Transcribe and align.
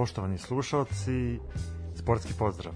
Poštovani 0.00 0.38
slušalci, 0.38 1.38
sportski 1.94 2.32
pozdrav. 2.38 2.72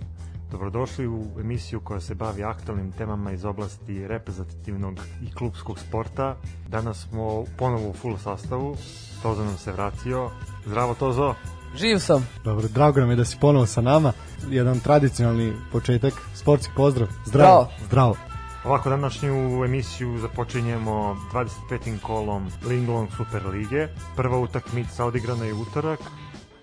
Dobrodošli 0.50 1.08
u 1.08 1.24
emisiju 1.40 1.80
koja 1.80 2.00
se 2.00 2.14
bavi 2.14 2.44
aktualnim 2.44 2.92
temama 2.92 3.32
iz 3.32 3.44
oblasti 3.44 4.08
reprezentativnog 4.08 4.98
i 5.22 5.34
klubskog 5.34 5.78
sporta. 5.78 6.36
Danas 6.68 7.06
smo 7.08 7.44
ponovo 7.58 7.88
u 7.88 7.92
full 7.92 8.18
sastavu. 8.18 8.76
Tozo 9.22 9.44
nam 9.44 9.56
se 9.56 9.72
vratio. 9.72 10.30
Zdravo 10.66 10.94
Tozo. 10.94 11.34
Živ 11.76 11.98
sam. 11.98 12.28
Dobro, 12.44 12.68
drago 12.68 13.00
nam 13.00 13.10
je 13.10 13.16
da 13.16 13.24
si 13.24 13.36
ponovo 13.40 13.66
sa 13.66 13.80
nama. 13.80 14.12
Jedan 14.48 14.80
tradicionalni 14.80 15.52
početak, 15.72 16.14
sportski 16.34 16.72
pozdrav. 16.76 17.08
Zdravo. 17.26 17.68
Zdravo. 17.86 18.16
Ovako 18.64 18.90
današnju 18.90 19.64
emisiju 19.64 20.18
započinjemo 20.18 21.16
25. 21.32 22.00
kolom 22.00 22.48
Linglong 22.68 23.08
Super 23.16 23.46
Lige. 23.46 23.88
Prva 24.16 24.38
utakmica 24.38 25.04
odigrana 25.04 25.44
je 25.44 25.54
utorak 25.54 26.00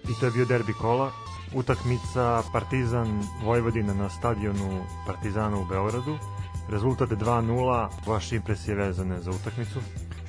i 0.10 0.20
to 0.20 0.26
je 0.26 0.32
bio 0.32 0.46
derbi 0.46 0.73
kola. 0.73 1.12
Utakmica 1.55 2.44
Partizan 2.54 3.23
Vojvodina 3.44 3.94
na 3.94 4.10
stadionu 4.10 4.84
Partizana 5.08 5.58
u 5.58 5.66
Beogradu. 5.66 6.18
Rezultat 6.70 7.12
je 7.12 7.18
2-0. 7.18 7.88
Vaše 8.08 8.36
impresije 8.36 8.76
vezane 8.76 9.20
za 9.20 9.32
utakmicu? 9.32 9.80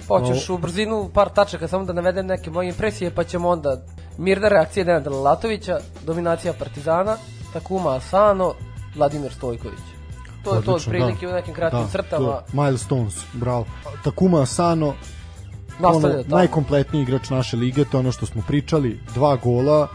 Hoćeš 0.09 0.49
u 0.51 0.59
brzinu 0.59 1.11
par 1.15 1.29
tačaka 1.29 1.69
samo 1.69 1.85
da 1.85 1.93
navedem 1.93 2.27
neke 2.27 2.51
moje 2.51 2.69
impresije 2.69 3.15
pa 3.15 3.25
ćemo 3.25 3.49
onda 3.49 3.83
mirna 4.19 4.49
reakcija 4.49 4.85
Dena 4.85 5.11
Latovića, 5.11 5.79
dominacija 6.07 6.53
Partizana, 6.53 7.17
Takuma 7.53 7.97
Asano, 7.97 8.55
Vladimir 8.97 9.33
Stojković. 9.33 9.81
To 10.45 10.55
je 10.55 10.63
to 10.63 10.73
otprilike 10.73 11.27
da. 11.27 11.33
u 11.33 11.35
nekim 11.35 11.55
kratkim 11.55 11.83
da, 11.83 11.89
crtama. 11.89 12.27
To, 12.27 12.63
milestones, 12.63 13.15
bravo. 13.33 13.67
Takuma 14.05 14.43
Asano, 14.43 14.95
Nastavlja 15.79 16.19
ono, 16.19 16.25
najkompletniji 16.29 17.03
igrač 17.03 17.31
naše 17.31 17.57
lige, 17.57 17.85
to 17.85 17.97
je 17.97 18.01
ono 18.01 18.13
što 18.13 18.27
smo 18.27 18.43
pričali, 18.47 19.01
dva 19.15 19.37
gola, 19.37 19.89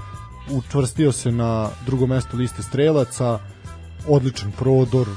učvrstio 0.52 1.11
se 1.11 1.31
na 1.31 1.70
drugo 1.86 2.08
mesto 2.08 2.38
liste 2.38 2.64
strelaca, 2.64 3.39
odličan 4.08 4.52
prodor, 4.52 5.08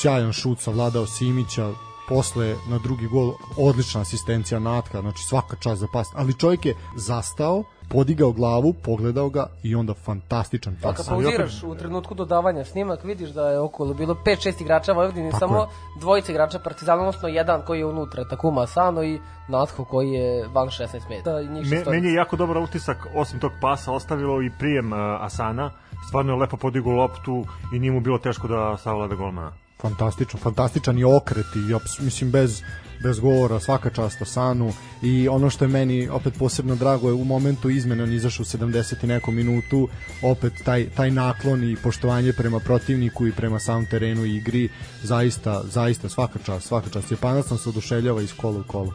sjajan 0.00 0.32
šut 0.32 0.60
savladao 0.60 1.06
Simića, 1.06 1.72
posle 2.08 2.56
na 2.68 2.78
drugi 2.78 3.06
gol 3.06 3.34
odlična 3.56 4.00
asistencija 4.00 4.60
Natka, 4.60 5.00
znači 5.00 5.22
svaka 5.22 5.56
čast 5.56 5.80
za 5.80 5.86
pas, 5.92 6.08
ali 6.14 6.34
čovjek 6.34 6.66
je 6.66 6.74
zastao, 6.96 7.64
podigao 7.88 8.32
glavu, 8.32 8.72
pogledao 8.72 9.28
ga 9.28 9.46
i 9.62 9.74
onda 9.74 9.94
fantastičan 9.94 10.76
Pa 10.82 10.88
pas. 10.88 10.96
kad 10.96 11.08
pauziraš 11.08 11.62
u 11.62 11.74
trenutku 11.74 12.14
dodavanja 12.14 12.64
snimak, 12.64 13.04
vidiš 13.04 13.30
da 13.30 13.48
je 13.48 13.60
okolo 13.60 13.94
bilo 13.94 14.14
5-6 14.26 14.62
igrača 14.62 14.92
Vojvodine, 14.92 15.30
Tako 15.30 15.38
samo 15.38 15.60
je. 15.60 15.66
dvojica 16.00 16.32
igrača 16.32 16.58
Partizana, 16.58 17.00
odnosno 17.00 17.28
jedan 17.28 17.62
koji 17.66 17.78
je 17.78 17.86
unutra, 17.86 18.24
Takuma 18.28 18.62
Asano 18.62 19.02
i 19.02 19.20
Natho 19.48 19.84
koji 19.84 20.10
je 20.10 20.48
van 20.48 20.68
16 20.68 21.00
metara. 21.10 21.42
Njih 21.42 21.70
Me, 21.70 21.84
meni 21.90 22.08
je 22.08 22.14
jako 22.14 22.36
dobar 22.36 22.58
utisak, 22.58 23.06
osim 23.14 23.40
tog 23.40 23.52
pasa, 23.60 23.92
ostavilo 23.92 24.42
i 24.42 24.50
prijem 24.58 24.92
uh, 24.92 24.98
Asana. 25.20 25.70
Stvarno 26.08 26.32
je 26.32 26.38
lepo 26.38 26.56
podigao 26.56 26.92
loptu 26.92 27.44
i 27.72 27.78
nije 27.78 27.92
mu 27.92 28.00
bilo 28.00 28.18
teško 28.18 28.48
da 28.48 28.76
savlada 28.76 29.14
golmana. 29.14 29.52
Fantastičan, 29.80 30.40
fantastičan 30.40 30.98
i 30.98 31.04
okret 31.04 31.46
i 31.56 31.74
aps- 31.74 32.00
mislim 32.00 32.30
bez 32.30 32.62
bez 33.02 33.20
govora, 33.20 33.60
svaka 33.60 33.90
čast 33.90 34.22
Asanu 34.22 34.72
i 35.02 35.28
ono 35.28 35.50
što 35.50 35.64
je 35.64 35.68
meni 35.68 36.08
opet 36.08 36.34
posebno 36.38 36.76
drago 36.76 37.08
je 37.08 37.14
u 37.14 37.24
momentu 37.24 37.70
izmene 37.70 38.02
on 38.02 38.12
izašao 38.12 38.42
u 38.42 38.46
70 38.46 39.04
i 39.04 39.06
nekom 39.06 39.34
minutu 39.34 39.88
opet 40.22 40.52
taj, 40.64 40.88
taj 40.90 41.10
naklon 41.10 41.64
i 41.64 41.76
poštovanje 41.76 42.32
prema 42.32 42.60
protivniku 42.60 43.26
i 43.26 43.32
prema 43.32 43.58
samom 43.58 43.86
terenu 43.86 44.24
i 44.24 44.36
igri 44.36 44.68
zaista, 45.02 45.62
zaista 45.64 46.08
svaka 46.08 46.38
čast, 46.46 46.68
svaka 46.68 46.90
čast. 46.90 47.10
Japanac 47.10 47.50
nam 47.50 47.58
se 47.58 47.68
oduševljava 47.68 48.22
iz 48.22 48.32
kola 48.32 48.60
u 48.60 48.64
kolo 48.64 48.92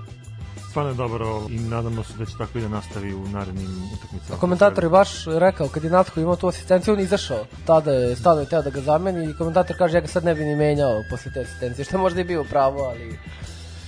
Stvarno 0.73 0.91
je 0.91 0.95
dobro 0.95 1.41
i 1.49 1.59
nadamo 1.59 2.03
se 2.03 2.13
da 2.17 2.25
će 2.25 2.31
tako 2.37 2.57
i 2.57 2.61
da 2.61 2.67
nastavi 2.67 3.13
u 3.13 3.27
narednim 3.27 3.89
utakmicama. 3.93 4.39
Komentator 4.39 4.83
je 4.83 4.89
baš 4.89 5.09
rekao 5.25 5.67
kad 5.67 5.83
je 5.83 5.89
Natko 5.89 6.19
imao 6.19 6.35
tu 6.35 6.47
asistenciju, 6.47 6.93
on 6.93 6.99
izašao. 6.99 7.45
Tada 7.65 7.91
je 7.91 8.15
stano 8.15 8.39
je 8.39 8.49
teo 8.49 8.61
da 8.61 8.69
ga 8.69 8.81
zameni 8.81 9.29
i 9.29 9.37
komentator 9.37 9.77
kaže 9.77 9.97
ja 9.97 10.01
ga 10.01 10.07
sad 10.07 10.25
ne 10.25 10.35
bi 10.35 10.45
ni 10.45 10.55
menjao 10.55 11.03
posle 11.09 11.31
te 11.33 11.39
asistencije, 11.39 11.85
što 11.85 11.97
možda 11.97 12.21
i 12.21 12.23
bio 12.23 12.43
pravo, 12.43 12.83
ali 12.83 13.19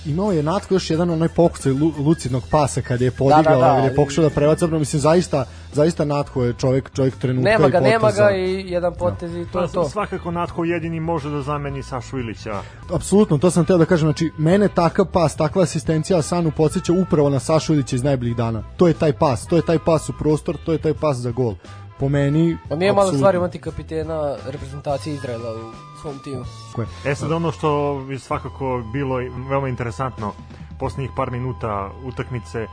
imao 0.06 0.32
je 0.32 0.42
Natko 0.42 0.74
još 0.74 0.90
jedan 0.90 1.10
onaj 1.10 1.28
pokucaj 1.28 1.72
lu, 1.72 1.92
lucidnog 1.98 2.42
pasa 2.50 2.80
kad 2.80 3.00
je 3.00 3.10
podigao, 3.10 3.42
Da, 3.42 3.50
da, 3.50 3.56
da, 3.58 3.74
kad 3.74 3.84
je 3.84 3.92
i- 3.92 3.96
pokušao 3.96 4.24
da 4.24 4.30
prebaci, 4.30 4.60
zapravo 4.60 4.78
mislim 4.78 5.00
zaista 5.00 5.44
zaista 5.72 6.04
Natko 6.04 6.44
je 6.44 6.52
čovjek 6.52 6.90
čovjek 6.92 7.16
trenutka 7.16 7.50
nema 7.50 7.68
i 7.68 7.70
ga, 7.70 7.80
nema 7.80 8.00
poteza. 8.00 8.22
ga 8.22 8.30
i 8.30 8.64
jedan 8.66 8.94
potez 8.94 9.30
i 9.32 9.46
to 9.46 9.60
je 9.60 9.68
to. 9.68 9.82
Pa, 9.82 9.88
svakako 9.88 10.30
Natko 10.30 10.64
jedini 10.64 11.00
može 11.00 11.30
da 11.30 11.42
zameni 11.42 11.82
Sašu 11.82 12.18
Ilića. 12.18 12.54
Apsolutno, 12.90 13.38
to 13.38 13.50
sam 13.50 13.64
teo 13.64 13.78
da 13.78 13.84
kažem, 13.84 14.06
znači 14.06 14.30
mene 14.38 14.68
takav 14.68 15.06
pas, 15.06 15.36
takva 15.36 15.62
asistencija 15.62 16.22
Sanu 16.22 16.50
podsjeća 16.50 16.92
upravo 16.94 17.30
na 17.30 17.40
Sašu 17.40 17.74
Ilića 17.74 17.96
iz 17.96 18.02
najboljih 18.02 18.36
dana. 18.36 18.62
To 18.76 18.88
je 18.88 18.94
taj 18.94 19.12
pas, 19.12 19.46
to 19.46 19.56
je 19.56 19.62
taj 19.62 19.78
pas 19.78 20.08
u 20.08 20.12
prostor, 20.12 20.56
to 20.58 20.72
je 20.72 20.78
taj 20.78 20.94
pas 20.94 21.16
za 21.16 21.30
gol. 21.30 21.54
Po 21.98 22.08
meni 22.08 22.56
Pa 22.68 22.76
nije 22.76 22.92
malo 22.92 23.12
stvari 23.12 23.36
imati 23.36 23.60
kapitena 23.60 24.36
reprezentacije 24.46 25.14
Izraela 25.14 25.52
u 25.52 25.72
svom 26.00 26.18
timu. 26.24 26.44
Tako 26.70 26.82
je. 26.82 27.12
E 27.12 27.14
sad 27.14 27.32
ono 27.32 27.52
što 27.52 28.00
je 28.10 28.18
svakako 28.18 28.82
bilo 28.92 29.16
veoma 29.48 29.68
interesantno 29.68 30.32
poslednjih 30.78 31.10
par 31.16 31.30
minuta 31.30 31.90
utakmice 32.04 32.66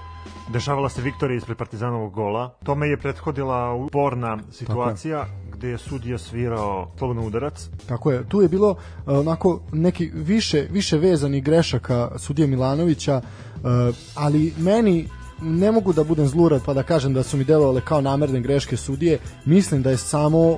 dešavala 0.49 0.89
se 0.89 1.01
viktorija 1.01 1.37
ispred 1.37 1.57
Partizanovog 1.57 2.13
gola. 2.13 2.55
Tome 2.63 2.87
je 2.87 2.97
prethodila 2.97 3.73
uporna 3.73 4.37
situacija 4.51 5.25
gde 5.53 5.69
je 5.69 5.77
sudija 5.77 6.17
svirao 6.17 6.87
slobodno 6.97 7.25
udarac. 7.25 7.69
Tako 7.87 8.11
je, 8.11 8.29
tu 8.29 8.41
je 8.41 8.47
bilo 8.47 8.69
uh, 8.69 8.77
onako 9.05 9.61
neki 9.71 10.11
više 10.13 10.67
više 10.71 10.97
vezanih 10.97 11.43
grešaka 11.43 12.11
sudije 12.17 12.47
Milanovića, 12.47 13.21
uh, 13.55 13.61
ali 14.15 14.53
meni 14.57 15.09
ne 15.41 15.71
mogu 15.71 15.93
da 15.93 16.03
budem 16.03 16.27
zlurad 16.27 16.61
pa 16.65 16.73
da 16.73 16.83
kažem 16.83 17.13
da 17.13 17.23
su 17.23 17.37
mi 17.37 17.43
delovale 17.43 17.81
kao 17.81 18.01
namerne 18.01 18.39
greške 18.41 18.77
sudije. 18.77 19.19
Mislim 19.45 19.81
da 19.81 19.89
je 19.89 19.97
samo 19.97 20.39
uh, 20.49 20.57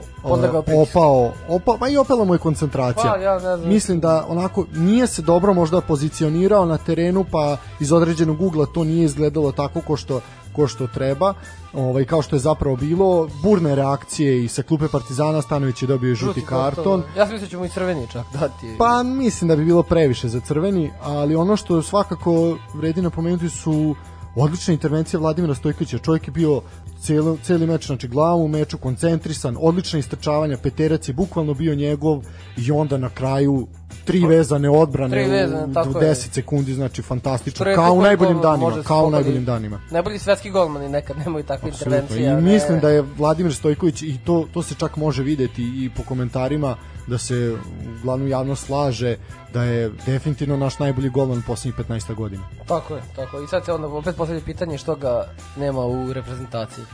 opao, 0.82 1.32
opao, 1.50 1.78
pa 1.78 1.90
i 1.90 1.98
opala 1.98 2.26
mu 2.26 2.36
je 2.36 2.40
koncentracija. 2.40 3.14
Pa, 3.14 3.22
ja 3.22 3.34
ne 3.34 3.40
znam. 3.40 3.70
Mislim 3.70 4.00
da 4.00 4.26
onako 4.30 4.66
nije 4.74 5.08
se 5.08 5.22
dobro 5.22 5.54
možda 5.54 5.82
pozicionirao 5.82 6.66
na 6.66 6.78
terenu, 6.78 7.26
pa 7.32 7.58
iz 7.80 7.92
određenog 7.92 8.42
ugla 8.42 8.66
to 8.66 8.84
nije 8.84 9.06
izgledalo 9.06 9.52
tako 9.52 9.82
ko 9.82 9.98
što 9.98 10.22
ko 10.56 10.68
što 10.68 10.88
treba, 10.88 11.34
ovaj 11.74 12.06
kao 12.06 12.22
što 12.22 12.36
je 12.36 12.40
zapravo 12.40 12.76
bilo, 12.76 13.30
burne 13.44 13.76
reakcije 13.76 14.44
i 14.44 14.48
sa 14.48 14.64
klupe 14.64 14.88
Partizana 14.88 15.42
Stanović 15.42 15.82
je 15.82 15.88
dobio 15.88 16.16
žuti, 16.16 16.46
karton. 16.46 17.04
Ja 17.18 17.26
sam 17.26 17.34
mislio 17.34 17.46
da 17.46 17.50
ćemo 17.50 17.66
i 17.66 17.70
crveni 17.70 18.08
čak 18.12 18.26
dati. 18.34 18.76
Pa 18.78 19.04
mislim 19.04 19.48
da 19.48 19.56
bi 19.56 19.66
bilo 19.66 19.84
previše 19.84 20.30
za 20.30 20.40
crveni, 20.40 20.92
ali 21.02 21.36
ono 21.36 21.56
što 21.56 21.82
svakako 21.82 22.58
vredi 22.74 23.02
napomenuti 23.02 23.50
su 23.50 23.96
odlične 24.36 24.74
intervencije 24.74 25.20
Vladimira 25.20 25.56
Stojkovića. 25.56 25.98
Čovjek 25.98 26.28
je 26.28 26.32
bio 26.32 26.62
cijeli, 27.00 27.38
cijeli 27.44 27.68
meč, 27.68 27.86
znači 27.88 28.08
glavom 28.08 28.42
u 28.42 28.48
meču, 28.48 28.78
koncentrisan, 28.78 29.58
odlična 29.60 30.00
istrčavanja, 30.00 30.58
peterac 30.58 31.08
je 31.08 31.14
bukvalno 31.14 31.54
bio 31.54 31.76
njegov 31.76 32.24
i 32.58 32.72
onda 32.72 32.98
na 32.98 33.10
kraju 33.10 33.68
tri 34.06 34.20
vezane 34.20 34.70
odbrane 34.70 35.12
Tri 35.12 35.32
vezane, 35.32 35.66
u, 35.66 35.74
tako 35.74 35.90
u 35.90 36.02
je. 36.02 36.12
10 36.12 36.34
sekundi, 36.34 36.74
znači 36.74 37.02
fantastično, 37.02 37.64
Prvi 37.64 37.76
kao 37.76 37.94
u 37.94 38.02
najboljim 38.02 38.42
danima, 38.42 38.84
kao 38.84 39.06
u 39.06 39.12
najboljim 39.12 39.46
danima. 39.46 39.80
Najbolji 39.92 40.20
svetski 40.20 40.50
golmani 40.50 40.90
nekad 40.90 41.18
nemaju 41.18 41.46
takve 41.46 41.70
Apsolutno. 41.70 41.98
intervencije. 41.98 42.32
I 42.32 42.36
ne- 42.36 42.54
mislim 42.54 42.80
da 42.80 42.90
je 42.90 43.04
Vladimir 43.18 43.56
Stojković 43.56 44.02
i 44.02 44.20
to 44.26 44.48
to 44.54 44.64
se 44.64 44.76
čak 44.76 44.98
može 44.98 45.24
videti 45.24 45.64
i 45.64 45.90
po 45.98 46.04
komentarima 46.04 46.76
da 47.08 47.18
se 47.18 47.56
uglavnom 48.00 48.28
javno 48.28 48.56
slaže 48.56 49.18
da 49.54 49.64
je 49.64 49.92
definitivno 50.06 50.58
naš 50.58 50.80
najbolji 50.80 51.10
golman 51.10 51.42
poslednjih 51.48 51.86
15 51.90 52.16
godina. 52.16 52.44
Tako 52.68 52.96
je, 52.96 53.02
tako. 53.16 53.42
I 53.42 53.48
sad 53.48 53.66
se 53.66 53.74
onda 53.74 53.88
opet 53.88 54.16
postavlja 54.16 54.42
pitanje 54.46 54.78
što 54.78 54.96
ga 54.96 55.28
nema 55.58 55.82
u 55.82 56.14
reprezentaciji. 56.14 56.86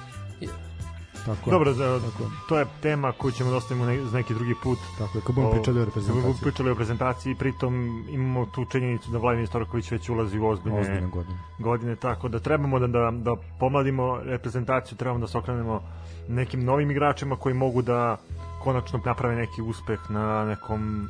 Tako. 1.25 1.51
Dobro, 1.51 1.73
za, 1.73 1.99
Tako 1.99 2.31
to 2.49 2.59
je 2.59 2.65
tema 2.81 3.11
koju 3.11 3.31
ćemo 3.31 3.51
da 3.51 3.57
ostavimo 3.57 3.85
ne, 3.85 4.05
za 4.05 4.17
neki 4.17 4.33
drugi 4.33 4.55
put. 4.63 4.79
Tako 4.97 5.17
je, 5.17 5.21
kad 5.21 5.35
budemo 5.35 5.51
pričali 5.51 5.81
o 5.81 5.85
kad 5.85 5.93
budemo 5.93 6.15
reprezentaciji. 6.21 6.43
pričali 6.43 6.69
o 6.69 6.73
reprezentaciji, 6.73 7.35
pritom 7.35 8.05
imamo 8.09 8.45
tu 8.45 8.65
činjenicu 8.65 9.11
da 9.11 9.17
Vladimir 9.17 9.47
Storković 9.47 9.91
već 9.91 10.09
ulazi 10.09 10.39
u 10.39 10.47
ozbiljne, 10.47 10.79
Ozbiljne 10.79 11.07
godine. 11.07 11.37
godine, 11.59 11.95
tako 11.95 12.27
da 12.27 12.39
trebamo 12.39 12.79
da, 12.79 12.87
da, 12.87 13.11
da 13.11 13.35
pomladimo 13.59 14.19
reprezentaciju, 14.23 14.97
trebamo 14.97 15.19
da 15.19 15.27
se 15.27 15.37
okrenemo 15.37 15.81
nekim 16.27 16.63
novim 16.63 16.91
igračima 16.91 17.35
koji 17.35 17.55
mogu 17.55 17.81
da 17.81 18.17
konačno 18.63 18.99
naprave 19.05 19.35
neki 19.35 19.61
uspeh 19.61 19.99
na 20.09 20.45
nekom 20.45 21.07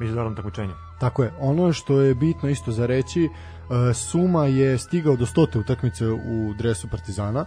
međunarodnom 0.00 0.36
takmičenju. 0.36 0.72
Tako 1.00 1.22
je. 1.22 1.32
Ono 1.40 1.72
što 1.72 2.00
je 2.00 2.14
bitno 2.14 2.48
isto 2.48 2.72
za 2.72 2.86
reći, 2.86 3.24
e, 3.24 3.94
Suma 3.94 4.46
je 4.46 4.78
stigao 4.78 5.16
do 5.16 5.26
100. 5.26 5.60
utakmice 5.60 6.06
u 6.06 6.54
dresu 6.58 6.88
Partizana. 6.90 7.44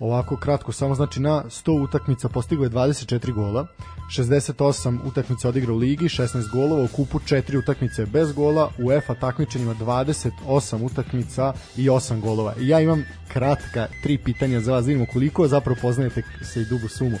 Ovako 0.00 0.36
kratko, 0.36 0.72
samo 0.72 0.94
znači 0.94 1.20
na 1.20 1.44
100 1.44 1.82
utakmica 1.82 2.28
postigao 2.28 2.64
je 2.64 2.70
24 2.70 3.32
gola, 3.32 3.66
68 4.10 4.98
utakmica 5.04 5.48
odigrao 5.48 5.76
u 5.76 5.78
ligi, 5.78 6.04
16 6.04 6.50
golova, 6.52 6.84
u 6.84 6.88
kupu 6.88 7.18
4 7.18 7.58
utakmice 7.58 8.06
bez 8.06 8.32
gola, 8.32 8.70
u 8.78 8.92
EFA 8.92 9.14
takmičenjima 9.14 9.74
28 9.74 10.84
utakmica 10.84 11.52
i 11.76 11.88
8 11.88 12.20
golova. 12.20 12.54
I 12.60 12.68
ja 12.68 12.80
imam 12.80 13.04
kratka 13.28 13.88
tri 14.02 14.18
pitanja 14.18 14.60
za 14.60 14.72
vas, 14.72 14.84
da 14.84 14.88
vidimo 14.88 15.06
koliko 15.12 15.48
zapravo 15.48 15.78
poznajete 15.82 16.22
se 16.42 16.60
i 16.60 16.64
dugo 16.64 16.88
sumu. 16.88 17.18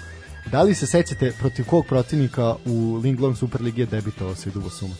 Da 0.50 0.62
li 0.62 0.74
se 0.74 0.86
sećate 0.86 1.32
protiv 1.40 1.66
kog 1.66 1.86
protivnika 1.86 2.56
u 2.66 3.00
Linglong 3.02 3.36
Superligi 3.36 3.80
je 3.80 3.86
debitovao 3.86 4.34
se 4.34 4.48
i 4.48 4.52
dugo 4.52 4.70
suma? 4.70 4.94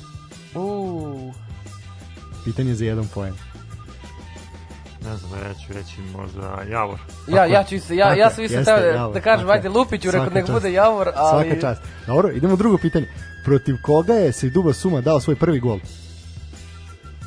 Uuu, 0.54 1.32
Pitanje 2.44 2.74
za 2.74 2.84
jedan 2.84 3.08
poen. 3.14 3.49
Ne 5.04 5.16
znam, 5.16 5.30
ja 5.32 5.54
ću 5.54 5.72
reći 5.72 6.00
možda 6.16 6.62
Javor. 6.70 6.98
Ja, 7.28 7.44
ja 7.46 7.64
ću 7.64 7.80
se, 7.80 7.96
ja, 7.96 8.08
Tako 8.08 8.20
ja 8.20 8.30
sam 8.30 8.44
isto 8.44 8.64
teo 8.64 8.76
da, 8.76 9.10
da 9.14 9.20
kažem, 9.20 9.46
tako 9.46 9.52
ajde 9.52 9.68
Lupiću, 9.68 10.10
rekao 10.10 10.30
nek 10.30 10.46
čast. 10.46 10.52
bude 10.52 10.72
Javor, 10.72 11.10
ali... 11.14 11.44
Svaka 11.44 11.60
čast. 11.60 11.82
Dobro, 12.06 12.30
idemo 12.30 12.54
u 12.54 12.56
drugo 12.56 12.78
pitanje. 12.78 13.08
Protiv 13.44 13.76
koga 13.82 14.14
je 14.14 14.32
Sejduba 14.32 14.72
Suma 14.72 15.00
dao 15.00 15.20
svoj 15.20 15.36
prvi 15.36 15.60
gol? 15.60 15.78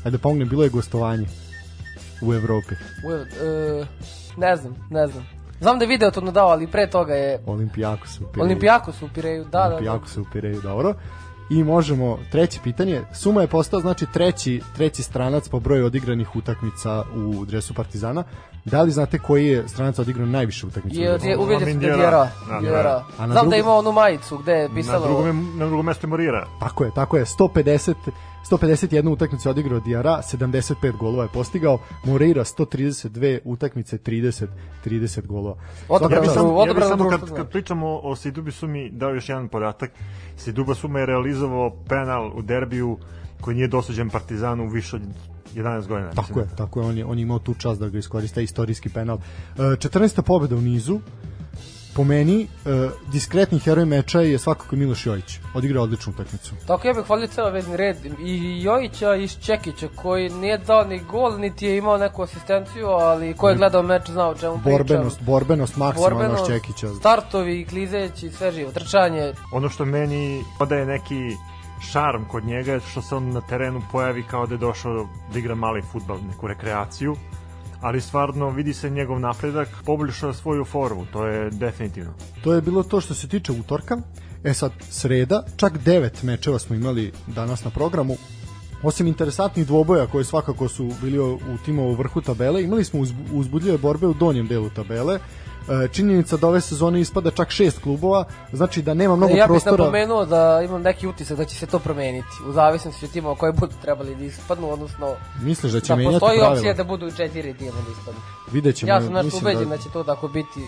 Ajde 0.06 0.18
pomognem, 0.18 0.50
bilo 0.50 0.64
je 0.64 0.70
gostovanje 0.70 1.26
u 2.22 2.34
Evropi. 2.34 2.76
U, 3.06 3.12
e, 3.12 3.86
ne 4.38 4.56
znam, 4.56 4.76
ne 4.90 5.08
znam. 5.08 5.28
Znam 5.62 5.80
da 5.80 5.86
je 5.86 5.90
video 5.90 6.12
to 6.12 6.22
nadao, 6.22 6.48
ali 6.48 6.68
pre 6.68 6.90
toga 6.90 7.14
je 7.14 7.40
Olimpijakos 7.46 8.20
u 8.20 8.24
Pireju. 8.32 8.46
Olimpijakos 8.46 9.02
u 9.02 9.10
Pireju, 9.14 9.44
da, 9.44 9.50
da, 9.50 9.58
da. 9.58 9.76
Olimpijakos 9.76 10.18
u 10.18 10.26
Pireju, 10.34 10.62
dobro. 10.62 10.94
I 11.50 11.64
možemo, 11.64 12.20
treće 12.32 12.60
pitanje, 12.64 13.02
Suma 13.14 13.42
je 13.42 13.48
postao 13.48 13.80
znači 13.80 14.06
treći, 14.06 14.62
treći 14.76 15.04
stranac 15.04 15.50
po 15.50 15.60
broju 15.60 15.86
odigranih 15.86 16.36
utakmica 16.36 17.04
u 17.16 17.46
dresu 17.46 17.74
Partizana. 17.74 18.24
Da 18.66 18.82
li 18.82 18.92
znate 18.92 19.20
koji 19.20 19.48
je 19.48 19.68
stranac 19.68 20.00
odigrao 20.00 20.26
najviše 20.28 20.68
utakmica? 20.68 21.00
Je, 21.00 21.06
je 21.06 21.18
da 21.18 21.28
je 21.28 21.66
Mindjera. 21.66 21.96
Djera. 21.98 22.30
Da, 22.50 22.60
Djera. 22.60 22.84
da. 22.84 23.06
A 23.18 23.28
na 23.28 23.34
Znam 23.34 23.46
da 23.46 23.50
drugo- 23.50 23.60
ima 23.60 23.72
onu 23.72 23.92
majicu 23.92 24.38
gde 24.38 24.52
je 24.52 24.70
Na 24.70 24.76
pisalo... 24.76 25.06
drugom, 25.06 25.28
je- 25.28 25.58
na 25.58 25.66
drugom 25.68 25.86
mestu 25.86 26.08
je 26.08 26.10
Morira. 26.10 26.48
Tako 26.60 26.84
je, 26.84 26.92
tako 26.92 27.18
je. 27.18 27.26
150 27.26 27.94
151 28.52 29.10
utakmicu 29.10 29.50
je 29.50 29.52
odigrao 29.52 29.80
Diara, 29.80 30.22
75 30.34 30.98
golova 30.98 31.24
je 31.24 31.30
postigao, 31.34 31.80
Moreira 32.06 32.44
132 32.44 33.40
utakmice, 33.44 33.98
30 33.98 34.48
30 34.86 35.26
golova. 35.28 35.56
Odabrano 35.90 36.24
Ja 36.24 36.30
samo, 36.30 36.50
ja 36.50 36.56
odabrano 36.56 36.98
samo 36.98 37.10
kad, 37.10 37.36
kad 37.36 37.50
pričamo 37.50 38.00
o 38.04 38.16
Sidubi 38.16 38.52
Sumi 38.52 38.90
dao 38.90 39.14
još 39.14 39.30
jedan 39.30 39.48
podatak. 39.48 39.92
Siduba 40.38 40.76
Suma 40.76 41.00
je 41.00 41.06
realizovao 41.06 41.72
penal 41.90 42.32
u 42.36 42.42
derbiju 42.42 42.98
koji 43.42 43.56
nije 43.56 43.68
dosuđen 43.68 44.10
Partizanu 44.10 44.68
više 44.68 44.96
od 44.96 45.02
11 45.56 45.88
godina. 45.88 46.12
Tako 46.12 46.40
je, 46.40 46.48
tako 46.58 46.80
je, 46.80 46.86
on 46.86 46.98
je, 46.98 47.06
on 47.06 47.18
je 47.18 47.22
imao 47.22 47.40
tu 47.40 47.54
čast 47.54 47.80
da 47.80 47.90
ga 47.90 47.98
iskoriste, 47.98 48.44
istorijski 48.44 48.90
penal. 48.90 49.18
E, 49.58 49.60
14. 49.60 50.22
pobjeda 50.22 50.56
u 50.56 50.62
nizu, 50.62 51.00
po 51.96 52.04
meni, 52.04 52.48
e, 52.66 52.90
diskretni 53.12 53.60
heroj 53.60 53.86
meča 53.86 54.22
je 54.22 54.40
svakako 54.40 54.76
Miloš 54.76 55.06
Jojić. 55.06 55.40
Odigrao 55.54 55.84
odličnu 55.84 56.14
utakmicu. 56.14 56.56
Tako 56.68 56.88
ja 56.88 56.94
bih 56.94 57.04
hvalio 57.08 57.28
ceo 57.28 57.50
vezni 57.50 57.78
red 57.78 57.98
i 58.20 58.64
Jojića 58.64 59.16
i 59.16 59.28
Čekića 59.28 59.88
koji 59.96 60.30
nije 60.30 60.58
dao 60.58 60.84
ni 60.84 61.00
gol, 61.00 61.40
niti 61.40 61.66
je 61.66 61.78
imao 61.78 61.98
neku 61.98 62.22
asistenciju, 62.24 62.88
ali 62.88 63.34
ko 63.34 63.50
je 63.50 63.56
gledao 63.56 63.84
meč 63.84 64.10
znao 64.10 64.32
o 64.32 64.36
čemu 64.36 64.60
pričam. 64.64 64.72
Borbenost, 64.72 65.22
borbenost 65.22 65.78
maksimalno 65.78 66.42
od 66.42 66.48
Čekića. 66.48 66.88
startovi, 67.00 67.66
klizeći, 67.66 68.30
sve 68.30 68.52
živo, 68.52 68.72
trčanje. 68.72 69.34
Ono 69.52 69.70
što 69.70 69.86
meni 69.86 70.44
odaje 70.60 70.86
neki 70.86 71.36
šarm 71.92 72.24
kod 72.32 72.46
njega 72.46 72.72
je 72.72 72.80
što 72.80 73.02
se 73.02 73.16
on 73.16 73.30
na 73.30 73.42
terenu 73.42 73.82
pojavi 73.92 74.24
kao 74.24 74.48
da 74.48 74.54
je 74.54 74.58
došao 74.58 75.08
da 75.34 75.40
igra 75.40 75.56
mali 75.56 75.82
futbal, 75.82 76.18
neku 76.32 76.48
rekreaciju, 76.48 77.16
ali 77.84 78.02
stvarno 78.02 78.50
vidi 78.50 78.74
se 78.74 78.90
njegov 78.90 79.20
napredak, 79.20 79.68
poboljšao 79.86 80.34
svoju 80.34 80.66
formu, 80.66 81.06
to 81.14 81.26
je 81.28 81.50
definitivno. 81.50 82.14
To 82.44 82.54
je 82.54 82.62
bilo 82.62 82.84
to 82.84 83.02
što 83.02 83.14
se 83.14 83.28
tiče 83.28 83.52
utorka. 83.52 83.98
E 84.44 84.54
sad, 84.54 84.72
sreda, 84.90 85.44
čak 85.58 85.78
devet 85.78 86.24
mečeva 86.24 86.60
smo 86.60 86.76
imali 86.76 87.12
danas 87.28 87.64
na 87.64 87.72
programu. 87.72 88.16
Osim 88.84 89.08
interesantnih 89.08 89.68
dvoboja 89.68 90.08
koji 90.08 90.26
svakako 90.26 90.68
su 90.68 90.92
bili 91.02 91.20
u 91.20 91.58
timovu 91.66 91.94
vrhu 91.94 92.22
tabele, 92.22 92.64
imali 92.64 92.84
smo 92.84 93.00
uzbu- 93.00 93.26
uzbudljive 93.34 93.78
borbe 93.78 94.08
u 94.08 94.14
donjem 94.14 94.48
delu 94.48 94.70
tabele. 94.70 95.20
E, 95.70 95.88
činjenica 95.88 96.38
da 96.38 96.48
ove 96.48 96.62
sezone 96.62 97.02
ispada 97.02 97.32
čak 97.32 97.50
šest 97.50 97.82
klubova, 97.82 98.24
znači 98.54 98.82
da 98.82 98.94
nema 98.94 99.16
mnogo 99.16 99.34
ja 99.34 99.46
bih 99.46 99.52
prostora. 99.52 99.78
napomenuo 99.78 100.26
da 100.26 100.62
imam 100.66 100.82
neki 100.82 101.08
utisak 101.08 101.38
da 101.38 101.46
će 101.46 101.56
se 101.56 101.66
to 101.66 101.80
promeniti, 101.80 102.28
u 102.50 102.52
zavisnosti 102.52 103.06
od 103.06 103.12
timova 103.12 103.36
koji 103.36 103.54
budu 103.54 103.74
trebali 103.82 104.16
da 104.16 104.24
ispadnu, 104.26 104.70
odnosno 104.72 105.08
Misliš 105.42 105.72
da 105.72 105.80
će 105.80 105.88
da 105.88 105.96
menjati 105.96 106.14
postoji 106.14 106.40
pravila? 106.40 106.54
opcija 106.58 106.74
da 106.74 106.84
budu 106.84 107.12
četiri 107.12 107.54
tima 107.54 107.72
da 107.72 107.92
ispadnu. 107.92 108.22
Vidjet 108.52 108.76
ćemo. 108.76 108.92
Ja 108.92 109.02
sam 109.02 109.14
nešto 109.14 109.26
mislim 109.26 109.42
ubeđen 109.44 109.70
da 109.70 109.78
će 109.78 109.90
to 109.90 110.04
tako 110.04 110.28
biti, 110.28 110.60